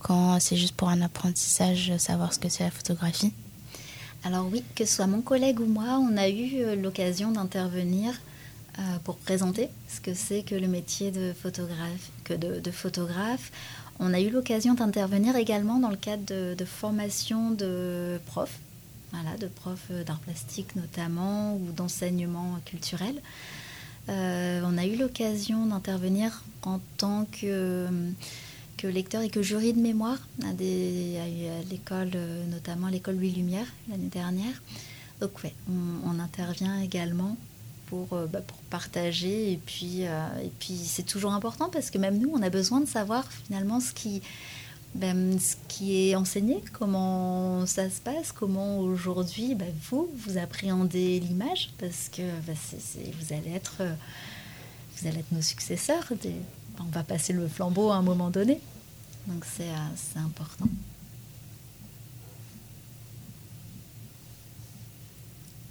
quand 0.00 0.40
c'est 0.40 0.56
juste 0.56 0.74
pour 0.74 0.88
un 0.88 1.00
apprentissage, 1.00 1.96
savoir 1.98 2.32
ce 2.32 2.38
que 2.38 2.48
c'est 2.48 2.64
la 2.64 2.70
photographie? 2.70 3.32
Alors 4.24 4.48
oui, 4.50 4.64
que 4.74 4.86
ce 4.86 4.96
soit 4.96 5.06
mon 5.06 5.20
collègue 5.20 5.60
ou 5.60 5.66
moi, 5.66 6.00
on 6.00 6.16
a 6.16 6.30
eu 6.30 6.62
euh, 6.62 6.76
l'occasion 6.76 7.30
d'intervenir 7.30 8.14
euh, 8.78 8.82
pour 9.04 9.16
présenter 9.16 9.68
ce 9.86 10.00
que 10.00 10.14
c'est 10.14 10.42
que 10.42 10.54
le 10.54 10.66
métier 10.66 11.10
de 11.10 11.34
photographe. 11.34 12.10
Que 12.24 12.32
de, 12.32 12.70
photographe. 12.70 13.52
On 14.00 14.12
a 14.12 14.20
eu 14.20 14.30
l'occasion 14.30 14.74
d'intervenir 14.74 15.36
également 15.36 15.78
dans 15.78 15.90
le 15.90 15.96
cadre 15.96 16.54
de, 16.54 16.64
formation 16.64 17.50
de 17.50 18.18
profs, 18.26 18.58
voilà, 19.12 19.36
de 19.36 19.46
profs 19.46 19.90
d'art 20.06 20.18
plastique 20.18 20.74
notamment, 20.76 21.54
ou 21.56 21.72
d'enseignement 21.72 22.58
culturel. 22.64 23.14
Euh, 24.08 24.60
on 24.64 24.76
a 24.76 24.84
eu 24.84 24.96
l'occasion 24.96 25.66
d'intervenir 25.66 26.42
en 26.62 26.80
tant 26.98 27.26
que, 27.26 27.88
lecteur 28.82 29.22
et 29.22 29.30
que 29.30 29.40
jury 29.40 29.72
de 29.72 29.80
mémoire 29.80 30.18
à, 30.42 30.52
l'école, 31.70 32.10
notamment 32.50 32.88
l'école 32.88 33.16
Louis 33.16 33.30
Lumière 33.30 33.66
l'année 33.88 34.10
dernière. 34.10 34.62
Donc 35.22 35.42
ouais, 35.42 35.54
on 36.04 36.18
intervient 36.18 36.78
également 36.82 37.38
pour, 37.94 38.18
euh, 38.18 38.26
bah, 38.26 38.40
pour 38.40 38.58
partager. 38.70 39.52
Et 39.52 39.56
puis, 39.56 40.06
euh, 40.06 40.26
et 40.42 40.50
puis 40.58 40.74
c'est 40.74 41.04
toujours 41.04 41.32
important 41.32 41.68
parce 41.70 41.90
que 41.90 41.98
même 41.98 42.18
nous, 42.18 42.30
on 42.34 42.42
a 42.42 42.50
besoin 42.50 42.80
de 42.80 42.86
savoir 42.86 43.30
finalement 43.30 43.78
ce 43.78 43.92
qui, 43.92 44.20
ben, 44.94 45.38
ce 45.38 45.54
qui 45.68 46.08
est 46.08 46.16
enseigné, 46.16 46.62
comment 46.72 47.66
ça 47.66 47.88
se 47.88 48.00
passe, 48.00 48.32
comment 48.32 48.80
aujourd'hui 48.80 49.54
ben, 49.54 49.72
vous, 49.90 50.10
vous 50.16 50.38
appréhendez 50.38 51.20
l'image 51.20 51.70
parce 51.78 52.08
que 52.08 52.22
ben, 52.46 52.56
vous, 52.56 53.32
allez 53.32 53.54
être, 53.54 53.76
euh, 53.80 53.94
vous 54.96 55.08
allez 55.08 55.20
être 55.20 55.32
nos 55.32 55.42
successeurs. 55.42 56.12
on 56.80 56.90
va 56.90 57.04
passer 57.04 57.32
le 57.32 57.46
flambeau 57.46 57.90
à 57.90 57.96
un 57.96 58.02
moment 58.02 58.30
donné. 58.30 58.60
Donc 59.28 59.44
c'est 59.44 60.18
important. 60.18 60.66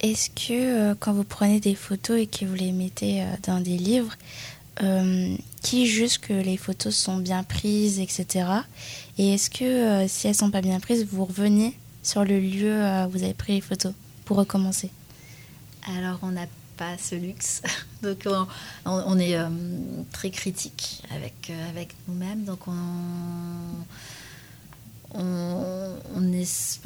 Est-ce 0.04 0.28
que 0.28 0.52
euh, 0.52 0.94
quand 1.00 1.14
vous 1.14 1.24
prenez 1.24 1.60
des 1.60 1.74
photos 1.74 2.18
et 2.20 2.26
que 2.26 2.44
vous 2.44 2.54
les 2.54 2.72
mettez 2.72 3.22
euh, 3.22 3.26
dans 3.46 3.58
des 3.58 3.78
livres, 3.78 4.12
euh, 4.82 5.34
qui 5.62 5.86
juge 5.86 6.18
que 6.18 6.34
les 6.34 6.58
photos 6.58 6.94
sont 6.94 7.16
bien 7.16 7.42
prises, 7.42 7.98
etc. 8.00 8.46
Et 9.16 9.32
est-ce 9.32 9.48
que 9.48 10.06
si 10.06 10.28
elles 10.28 10.34
sont 10.34 10.50
pas 10.50 10.60
bien 10.60 10.78
prises, 10.78 11.06
vous 11.10 11.24
revenez 11.24 11.78
sur 12.02 12.22
le 12.22 12.38
lieu 12.38 12.82
où 13.06 13.10
vous 13.12 13.22
avez 13.22 13.32
pris 13.32 13.54
les 13.54 13.60
photos 13.62 13.94
pour 14.26 14.36
recommencer? 14.36 14.90
Alors 15.96 16.18
on 16.20 16.32
n'a 16.32 16.48
pas 16.76 16.98
ce 16.98 17.14
luxe, 17.14 17.62
donc 18.02 18.28
on, 18.84 19.18
est 19.18 19.38
très 20.12 20.28
critique 20.28 21.02
avec 21.14 21.50
avec 21.70 21.94
nous-mêmes, 22.08 22.44
donc 22.44 22.68
on 22.68 22.74
on, 25.14 26.32
est, 26.32 26.80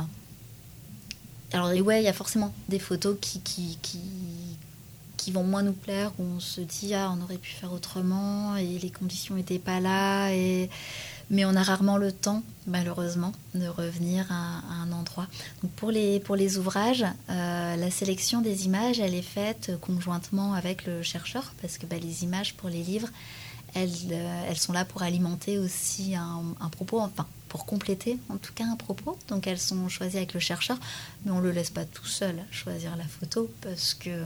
alors 1.52 1.70
ouais, 1.70 2.02
il 2.02 2.04
y 2.04 2.08
a 2.08 2.12
forcément 2.12 2.52
des 2.68 2.78
photos 2.78 3.16
qui, 3.20 3.40
qui, 3.40 3.78
qui, 3.80 4.00
qui, 5.16 5.32
vont 5.32 5.44
moins 5.44 5.62
nous 5.62 5.72
plaire, 5.72 6.12
où 6.18 6.22
on 6.22 6.40
se 6.40 6.60
dit 6.60 6.94
ah 6.94 7.12
on 7.16 7.22
aurait 7.22 7.38
pu 7.38 7.50
faire 7.50 7.72
autrement 7.72 8.56
et 8.56 8.78
les 8.78 8.90
conditions 8.90 9.34
n'étaient 9.34 9.58
pas 9.58 9.80
là, 9.80 10.30
et... 10.30 10.68
mais 11.30 11.44
on 11.44 11.54
a 11.54 11.62
rarement 11.62 11.96
le 11.96 12.12
temps 12.12 12.42
malheureusement 12.66 13.32
de 13.54 13.66
revenir 13.66 14.26
à, 14.30 14.60
un 14.82 14.92
endroit. 14.92 15.26
Donc 15.62 15.72
pour 15.72 15.90
les, 15.90 16.20
pour 16.20 16.36
les 16.36 16.58
ouvrages, 16.58 17.04
euh, 17.30 17.76
la 17.76 17.90
sélection 17.90 18.42
des 18.42 18.66
images 18.66 19.00
elle 19.00 19.14
est 19.14 19.22
faite 19.22 19.72
conjointement 19.80 20.52
avec 20.52 20.84
le 20.84 21.02
chercheur 21.02 21.54
parce 21.62 21.78
que 21.78 21.86
bah, 21.86 21.96
les 22.00 22.24
images 22.24 22.54
pour 22.54 22.68
les 22.68 22.82
livres 22.82 23.08
elles, 23.74 23.90
euh, 24.10 24.44
elles 24.48 24.58
sont 24.58 24.72
là 24.72 24.84
pour 24.84 25.02
alimenter 25.02 25.58
aussi 25.58 26.14
un, 26.14 26.68
propos, 26.70 27.00
enfin 27.00 27.26
pour 27.48 27.64
compléter 27.66 28.18
en 28.28 28.36
tout 28.36 28.52
cas 28.52 28.64
un 28.64 28.76
propos. 28.76 29.18
Donc 29.28 29.46
elles 29.46 29.58
sont 29.58 29.88
choisies 29.88 30.18
avec 30.18 30.34
le 30.34 30.40
chercheur, 30.40 30.78
mais 31.24 31.30
on 31.30 31.38
ne 31.38 31.42
le 31.42 31.52
laisse 31.52 31.70
pas 31.70 31.84
tout 31.84 32.06
seul 32.06 32.36
choisir 32.50 32.96
la 32.96 33.04
photo 33.04 33.50
parce 33.60 33.94
que, 33.94 34.22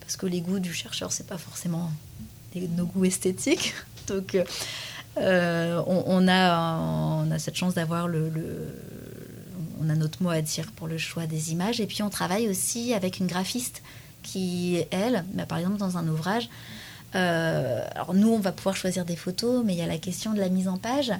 parce 0.00 0.16
que 0.16 0.26
les 0.26 0.40
goûts 0.40 0.58
du 0.60 0.72
chercheur, 0.72 1.12
c'est 1.12 1.26
pas 1.26 1.38
forcément 1.38 1.90
nos 2.54 2.86
goûts 2.86 3.04
esthétiques. 3.04 3.74
Donc 4.06 4.36
euh, 5.18 5.82
on, 5.86 6.28
a, 6.28 6.78
on 6.78 7.30
a 7.30 7.38
cette 7.38 7.56
chance 7.56 7.74
d'avoir 7.74 8.08
le, 8.08 8.30
On 9.80 9.88
a 9.88 9.94
notre 9.94 10.22
mot 10.22 10.30
à 10.30 10.40
dire 10.40 10.70
pour 10.72 10.88
le 10.88 10.98
choix 10.98 11.26
des 11.26 11.52
images. 11.52 11.80
Et 11.80 11.86
puis 11.86 12.02
on 12.02 12.10
travaille 12.10 12.48
aussi 12.48 12.94
avec 12.94 13.18
une 13.18 13.26
graphiste 13.26 13.82
qui, 14.22 14.82
elle, 14.90 15.24
bah, 15.34 15.46
par 15.46 15.58
exemple 15.58 15.76
dans 15.76 15.98
un 15.98 16.08
ouvrage, 16.08 16.48
euh, 17.14 17.86
alors 17.94 18.14
nous, 18.14 18.28
on 18.28 18.38
va 18.38 18.52
pouvoir 18.52 18.76
choisir 18.76 19.04
des 19.04 19.16
photos, 19.16 19.62
mais 19.64 19.74
il 19.74 19.78
y 19.78 19.82
a 19.82 19.86
la 19.86 19.98
question 19.98 20.32
de 20.32 20.40
la 20.40 20.48
mise 20.48 20.68
en 20.68 20.78
page 20.78 21.12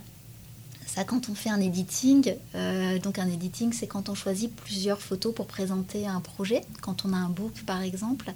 ça, 0.95 1.03
quand 1.03 1.29
on 1.29 1.35
fait 1.35 1.51
un 1.51 1.61
editing, 1.61 2.37
euh, 2.55 3.01
donc 3.01 3.19
un 3.19 3.27
editing, 3.27 3.73
c'est 3.73 3.89
quand 3.89 4.09
on 4.09 4.15
choisit 4.15 4.55
plusieurs 4.55 5.01
photos 5.01 5.35
pour 5.35 5.47
présenter 5.47 6.07
un 6.07 6.21
projet. 6.21 6.61
Quand 6.83 7.05
on 7.05 7.13
a 7.13 7.17
un 7.17 7.31
book, 7.31 7.65
par 7.67 7.83
exemple, 7.83 8.33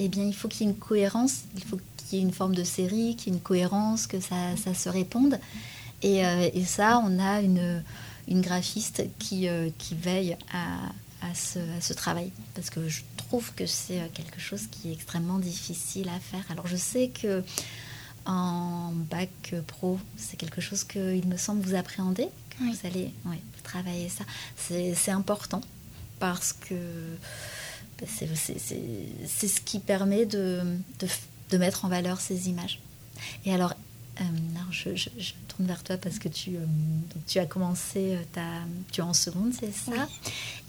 eh 0.00 0.08
bien, 0.08 0.24
il 0.24 0.34
faut 0.34 0.48
qu'il 0.48 0.66
y 0.66 0.68
ait 0.68 0.72
une 0.72 0.78
cohérence, 0.78 1.42
il 1.54 1.62
faut 1.62 1.78
qu'il 1.96 2.18
y 2.18 2.20
ait 2.20 2.24
une 2.24 2.32
forme 2.32 2.56
de 2.56 2.64
série, 2.64 3.14
qu'il 3.14 3.32
y 3.32 3.36
ait 3.36 3.38
une 3.38 3.42
cohérence, 3.42 4.08
que 4.08 4.18
ça, 4.18 4.56
se 4.74 4.88
réponde. 4.88 5.38
Et, 6.02 6.26
euh, 6.26 6.50
et, 6.52 6.64
ça, 6.64 7.00
on 7.06 7.20
a 7.20 7.40
une, 7.40 7.82
graphiste 8.28 9.04
qui 9.20 9.46
veille 9.92 10.36
à, 10.52 10.90
à, 11.30 11.34
ce, 11.34 11.58
à, 11.76 11.80
ce, 11.80 11.92
travail. 11.92 12.30
Parce 12.54 12.70
que 12.70 12.88
je 12.88 13.02
trouve 13.16 13.52
que 13.54 13.66
c'est 13.66 14.00
quelque 14.12 14.40
chose 14.40 14.66
qui 14.70 14.90
est 14.90 14.92
extrêmement 14.92 15.38
difficile 15.38 16.08
à 16.08 16.18
faire. 16.20 16.44
Alors, 16.50 16.66
je 16.66 16.76
sais 16.76 17.08
que 17.08 17.42
en 18.26 18.92
bac 18.92 19.54
pro, 19.66 19.98
c'est 20.16 20.36
quelque 20.36 20.60
chose 20.60 20.84
qu'il 20.84 21.26
me 21.26 21.36
semble 21.36 21.62
vous 21.62 21.74
appréhender, 21.74 22.28
que 22.50 22.64
vous 22.64 22.86
allez 22.86 23.12
travailler 23.62 24.08
ça. 24.08 24.24
C'est 24.56 25.10
important 25.10 25.60
parce 26.18 26.52
que 26.52 26.74
ben, 27.98 28.08
c'est 28.08 29.48
ce 29.48 29.60
qui 29.60 29.78
permet 29.78 30.26
de, 30.26 30.62
de, 31.50 31.58
mettre 31.58 31.84
en 31.84 31.88
valeur 31.88 32.20
ces 32.20 32.48
images. 32.48 32.80
Et 33.44 33.52
alors, 33.52 33.74
euh, 34.20 34.24
je, 34.70 34.94
je, 34.94 35.32
tourne 35.48 35.66
vers 35.66 35.82
toi 35.82 35.96
parce 35.96 36.18
que 36.18 36.28
tu, 36.28 36.56
euh, 36.56 36.66
tu 37.26 37.38
as 37.38 37.46
commencé, 37.46 38.14
euh, 38.14 38.22
ta, 38.32 38.42
tu 38.92 39.00
es 39.00 39.04
en 39.04 39.14
seconde, 39.14 39.52
c'est 39.58 39.72
ça? 39.72 40.08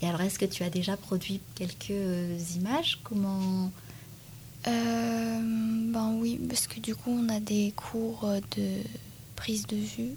Et 0.00 0.08
alors, 0.08 0.20
est-ce 0.22 0.38
que 0.38 0.44
tu 0.44 0.62
as 0.62 0.70
déjà 0.70 0.96
produit 0.96 1.40
quelques 1.54 2.56
images? 2.56 2.98
Comment? 3.04 3.70
Euh, 4.66 5.40
Ben 5.92 6.12
oui, 6.14 6.40
parce 6.48 6.66
que 6.66 6.80
du 6.80 6.96
coup, 6.96 7.10
on 7.10 7.28
a 7.28 7.38
des 7.38 7.72
cours 7.76 8.28
de 8.56 8.68
prise 9.36 9.66
de 9.66 9.76
vue. 9.76 10.14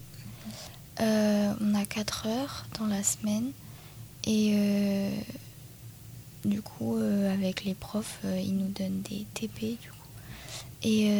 On 0.99 1.75
a 1.75 1.85
4 1.85 2.27
heures 2.27 2.65
dans 2.79 2.87
la 2.87 3.03
semaine. 3.03 3.51
Et 4.25 5.11
du 6.45 6.61
coup, 6.61 6.97
avec 6.97 7.63
les 7.63 7.73
profs, 7.73 8.19
ils 8.23 8.55
nous 8.55 8.67
donnent 8.67 9.01
des 9.01 9.25
TP. 9.33 9.77
Du 9.81 9.89
coup. 9.89 9.98
Et 10.83 11.11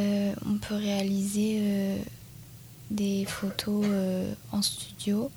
on 0.46 0.58
peut 0.58 0.76
réaliser 0.76 1.98
des 2.90 3.26
photos 3.26 3.86
en 4.52 4.62
studio. 4.62 5.30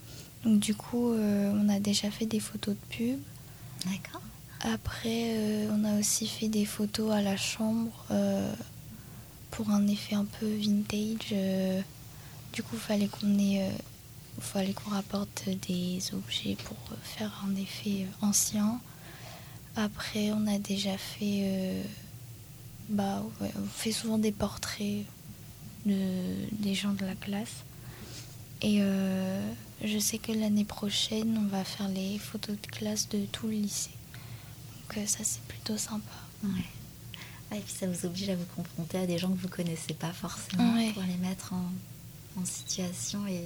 Donc 0.45 0.61
du 0.61 0.75
coup, 0.75 1.13
on 1.13 1.69
a 1.69 1.81
déjà 1.81 2.11
fait 2.11 2.27
des 2.27 2.41
photos 2.41 2.77
de 2.77 2.97
pub. 2.97 3.21
D'accord. 3.85 4.23
Après, 4.65 5.35
euh, 5.35 5.71
on 5.73 5.85
a 5.85 5.99
aussi 5.99 6.29
fait 6.29 6.47
des 6.47 6.65
photos 6.65 7.11
à 7.13 7.21
la 7.21 7.37
chambre 7.37 7.91
euh, 8.13 8.55
pour 9.51 9.71
un 9.71 9.89
effet 9.89 10.15
un 10.15 10.25
peu 10.25 10.47
vintage. 10.47 11.33
Euh, 11.33 11.81
du 12.53 12.63
coup, 12.63 12.77
fallait 12.77 13.09
qu'on 13.09 13.39
ait, 13.41 13.69
fallait 14.39 14.73
qu'on 14.73 14.91
rapporte 14.91 15.49
des 15.69 15.99
objets 16.13 16.57
pour 16.65 16.77
faire 17.03 17.45
un 17.45 17.57
effet 17.57 18.07
ancien. 18.21 18.81
Après, 19.75 20.31
on 20.31 20.47
a 20.47 20.59
déjà 20.59 20.97
fait, 20.97 21.83
bah, 22.93 23.23
on 23.41 23.67
fait 23.67 23.93
souvent 23.93 24.19
des 24.19 24.33
portraits 24.33 25.05
de, 25.87 25.95
des 26.53 26.75
gens 26.75 26.93
de 26.93 27.05
la 27.05 27.15
classe. 27.15 27.65
Et 28.63 28.81
je 29.83 29.99
sais 29.99 30.19
que 30.19 30.31
l'année 30.31 30.65
prochaine, 30.65 31.37
on 31.37 31.49
va 31.49 31.65
faire 31.65 31.89
les 31.89 32.19
photos 32.19 32.57
de 32.63 32.67
classe 32.69 33.09
de 33.09 33.25
tout 33.27 33.49
le 33.49 33.55
lycée 33.55 33.91
ça, 35.07 35.19
c'est 35.23 35.43
plutôt 35.43 35.77
sympa. 35.77 36.13
et 37.53 37.61
puis 37.61 37.73
ça 37.73 37.87
vous 37.87 38.07
oblige 38.07 38.29
à 38.31 38.37
vous 38.37 38.45
confronter 38.57 38.99
à 38.99 39.07
des 39.07 39.19
gens 39.19 39.31
que 39.31 39.39
vous 39.39 39.49
connaissez 39.49 39.95
pas 39.95 40.13
forcément 40.13 40.75
pour 40.93 41.03
les 41.03 41.17
mettre 41.17 41.53
en, 41.53 42.45
situation. 42.45 43.27
Et... 43.27 43.43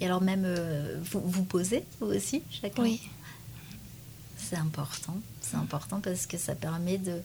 Et 0.00 0.06
alors 0.06 0.22
même, 0.22 0.44
euh, 0.46 0.98
vous, 1.02 1.20
vous 1.20 1.44
posez, 1.44 1.84
vous 2.00 2.06
aussi, 2.06 2.42
chacun? 2.50 2.82
Oui. 2.82 3.02
C'est 4.38 4.56
important. 4.56 5.20
C'est 5.50 5.56
important 5.56 6.00
parce 6.00 6.26
que 6.26 6.38
ça 6.38 6.54
permet 6.54 6.98
de 6.98 7.20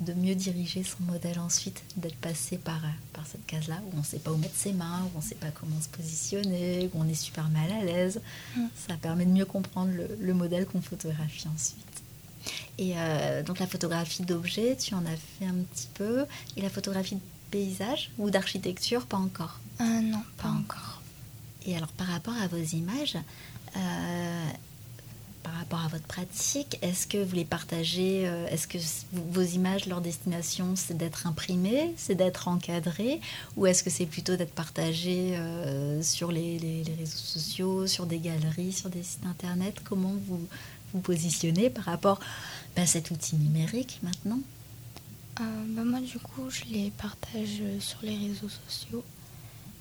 de 0.00 0.14
mieux 0.14 0.34
diriger 0.34 0.82
son 0.82 1.02
modèle 1.04 1.38
ensuite, 1.38 1.82
d'être 1.96 2.16
passé 2.16 2.56
par, 2.56 2.80
par 3.12 3.26
cette 3.26 3.44
case-là 3.46 3.76
où 3.86 3.96
on 3.96 3.98
ne 3.98 4.04
sait 4.04 4.18
pas 4.18 4.32
où 4.32 4.36
mettre 4.36 4.56
ses 4.56 4.72
mains, 4.72 5.02
où 5.04 5.10
on 5.16 5.18
ne 5.18 5.24
sait 5.24 5.34
pas 5.34 5.50
comment 5.50 5.80
se 5.80 5.88
positionner, 5.88 6.90
où 6.92 7.00
on 7.00 7.08
est 7.08 7.14
super 7.14 7.48
mal 7.50 7.70
à 7.70 7.84
l'aise. 7.84 8.20
Mm. 8.56 8.64
Ça 8.88 8.96
permet 8.96 9.26
de 9.26 9.30
mieux 9.30 9.44
comprendre 9.44 9.92
le, 10.20 10.34
modèle 10.34 10.66
qu'on 10.66 10.80
photographie 10.80 11.46
ensuite. 11.54 11.76
Et 12.78 12.94
euh, 12.96 13.42
donc 13.42 13.58
la 13.58 13.66
photographie 13.66 14.22
d'objets, 14.22 14.76
tu 14.76 14.94
en 14.94 15.04
as 15.04 15.16
fait 15.38 15.44
un 15.44 15.62
petit 15.70 15.88
peu. 15.92 16.24
Et 16.56 16.62
la 16.62 16.70
photographie 16.70 17.16
de 17.16 17.20
paysage 17.50 18.10
ou 18.16 18.30
d'architecture, 18.30 19.04
pas 19.04 19.18
encore? 19.18 19.60
Euh, 19.82 20.00
Non, 20.00 20.22
pas 20.38 20.48
encore. 20.48 21.02
Et 21.66 21.76
alors 21.76 21.92
par 21.92 22.06
rapport 22.06 22.34
à 22.40 22.46
vos 22.46 22.56
images, 22.56 23.18
euh, 23.76 24.50
par 25.42 25.54
rapport 25.54 25.80
à 25.80 25.88
votre 25.88 26.04
pratique, 26.04 26.78
est-ce 26.82 27.06
que 27.06 27.22
vous 27.22 27.34
les 27.34 27.44
partagez 27.44 28.22
Est-ce 28.50 28.66
que 28.66 28.78
vos 29.12 29.42
images, 29.42 29.86
leur 29.86 30.00
destination, 30.00 30.74
c'est 30.76 30.96
d'être 30.96 31.26
imprimées, 31.26 31.92
c'est 31.96 32.14
d'être 32.14 32.48
encadrées, 32.48 33.20
ou 33.56 33.66
est-ce 33.66 33.82
que 33.82 33.90
c'est 33.90 34.06
plutôt 34.06 34.36
d'être 34.36 34.54
partagées 34.54 35.38
sur 36.02 36.30
les, 36.32 36.84
réseaux 36.98 37.16
sociaux, 37.16 37.86
sur 37.86 38.06
des 38.06 38.18
galeries, 38.18 38.72
sur 38.72 38.90
des 38.90 39.02
sites 39.02 39.26
internet? 39.26 39.76
Comment 39.84 40.14
vous 40.26 40.46
vous 40.92 41.00
positionnez 41.00 41.70
par 41.70 41.84
rapport 41.84 42.20
à 42.76 42.86
cet 42.86 43.10
outil 43.10 43.36
numérique 43.36 44.00
maintenant? 44.02 44.40
Bah 45.38 45.84
Moi, 45.84 46.00
du 46.00 46.18
coup, 46.18 46.50
je 46.50 46.64
les 46.72 46.90
partage 46.90 47.62
sur 47.80 47.98
les 48.02 48.16
réseaux 48.16 48.50
sociaux. 48.68 49.04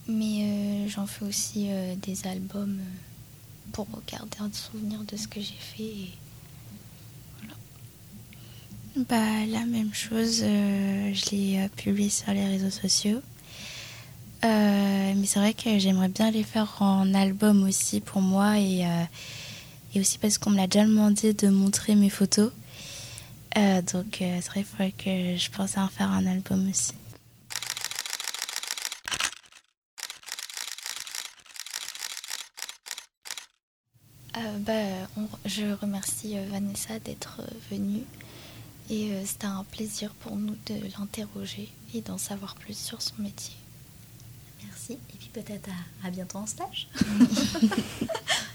Mais 0.10 0.42
euh, 0.42 0.88
j'en 0.88 1.06
fais 1.06 1.24
aussi 1.24 1.68
euh, 1.70 1.94
des 1.96 2.26
albums 2.26 2.80
euh, 2.80 3.09
pour 3.72 3.88
garder 4.12 4.38
un 4.40 4.52
souvenir 4.52 5.00
de 5.04 5.18
ce 5.18 5.28
que 5.28 5.40
j'ai 5.40 5.60
fait. 5.60 6.08
Bah, 9.08 9.46
la 9.48 9.66
même 9.66 9.94
chose, 9.94 10.40
je 10.42 11.30
l'ai 11.32 11.70
publié 11.78 12.10
sur 12.10 12.34
les 12.34 12.46
réseaux 12.46 12.70
sociaux. 12.70 13.22
mais 14.44 15.26
c'est 15.26 15.40
vrai 15.40 15.54
que 15.54 15.80
j'aimerais 15.80 16.10
bien 16.10 16.32
les 16.32 16.44
faire 16.44 16.82
en 16.82 17.14
album 17.14 17.64
aussi 17.64 18.02
pour 18.02 18.22
moi 18.22 18.60
et, 18.60 18.86
et 19.94 20.00
aussi 20.00 20.18
parce 20.18 20.38
qu'on 20.38 20.50
me 20.50 20.58
l'a 20.58 20.68
déjà 20.68 20.86
demandé 20.86 21.34
de 21.34 21.48
montrer 21.50 21.96
mes 21.96 22.10
photos. 22.10 22.52
donc 23.56 24.18
c'est 24.20 24.66
vrai 24.76 24.92
que 24.92 25.38
je 25.38 25.50
pense 25.50 25.78
à 25.78 25.84
en 25.84 25.88
faire 25.88 26.12
un 26.12 26.26
album 26.26 26.70
aussi. 26.70 26.94
Euh, 34.38 34.58
bah, 34.60 35.08
je 35.46 35.74
remercie 35.82 36.38
euh, 36.38 36.46
Vanessa 36.52 37.00
d'être 37.00 37.42
euh, 37.42 37.48
venue 37.72 38.04
et 38.92 39.12
c'était 39.26 39.46
un 39.46 39.64
plaisir 39.64 40.12
pour 40.16 40.36
nous 40.36 40.56
de 40.66 40.76
l'interroger 40.98 41.72
et 41.94 42.02
d'en 42.02 42.18
savoir 42.18 42.56
plus 42.56 42.78
sur 42.78 43.02
son 43.02 43.14
métier. 43.20 43.56
Merci 44.64 44.94
et 44.94 45.18
puis 45.18 45.30
peut-être 45.32 45.70
à, 45.70 46.08
à 46.08 46.10
bientôt 46.10 46.40
en 46.40 46.48
stage. 46.48 46.88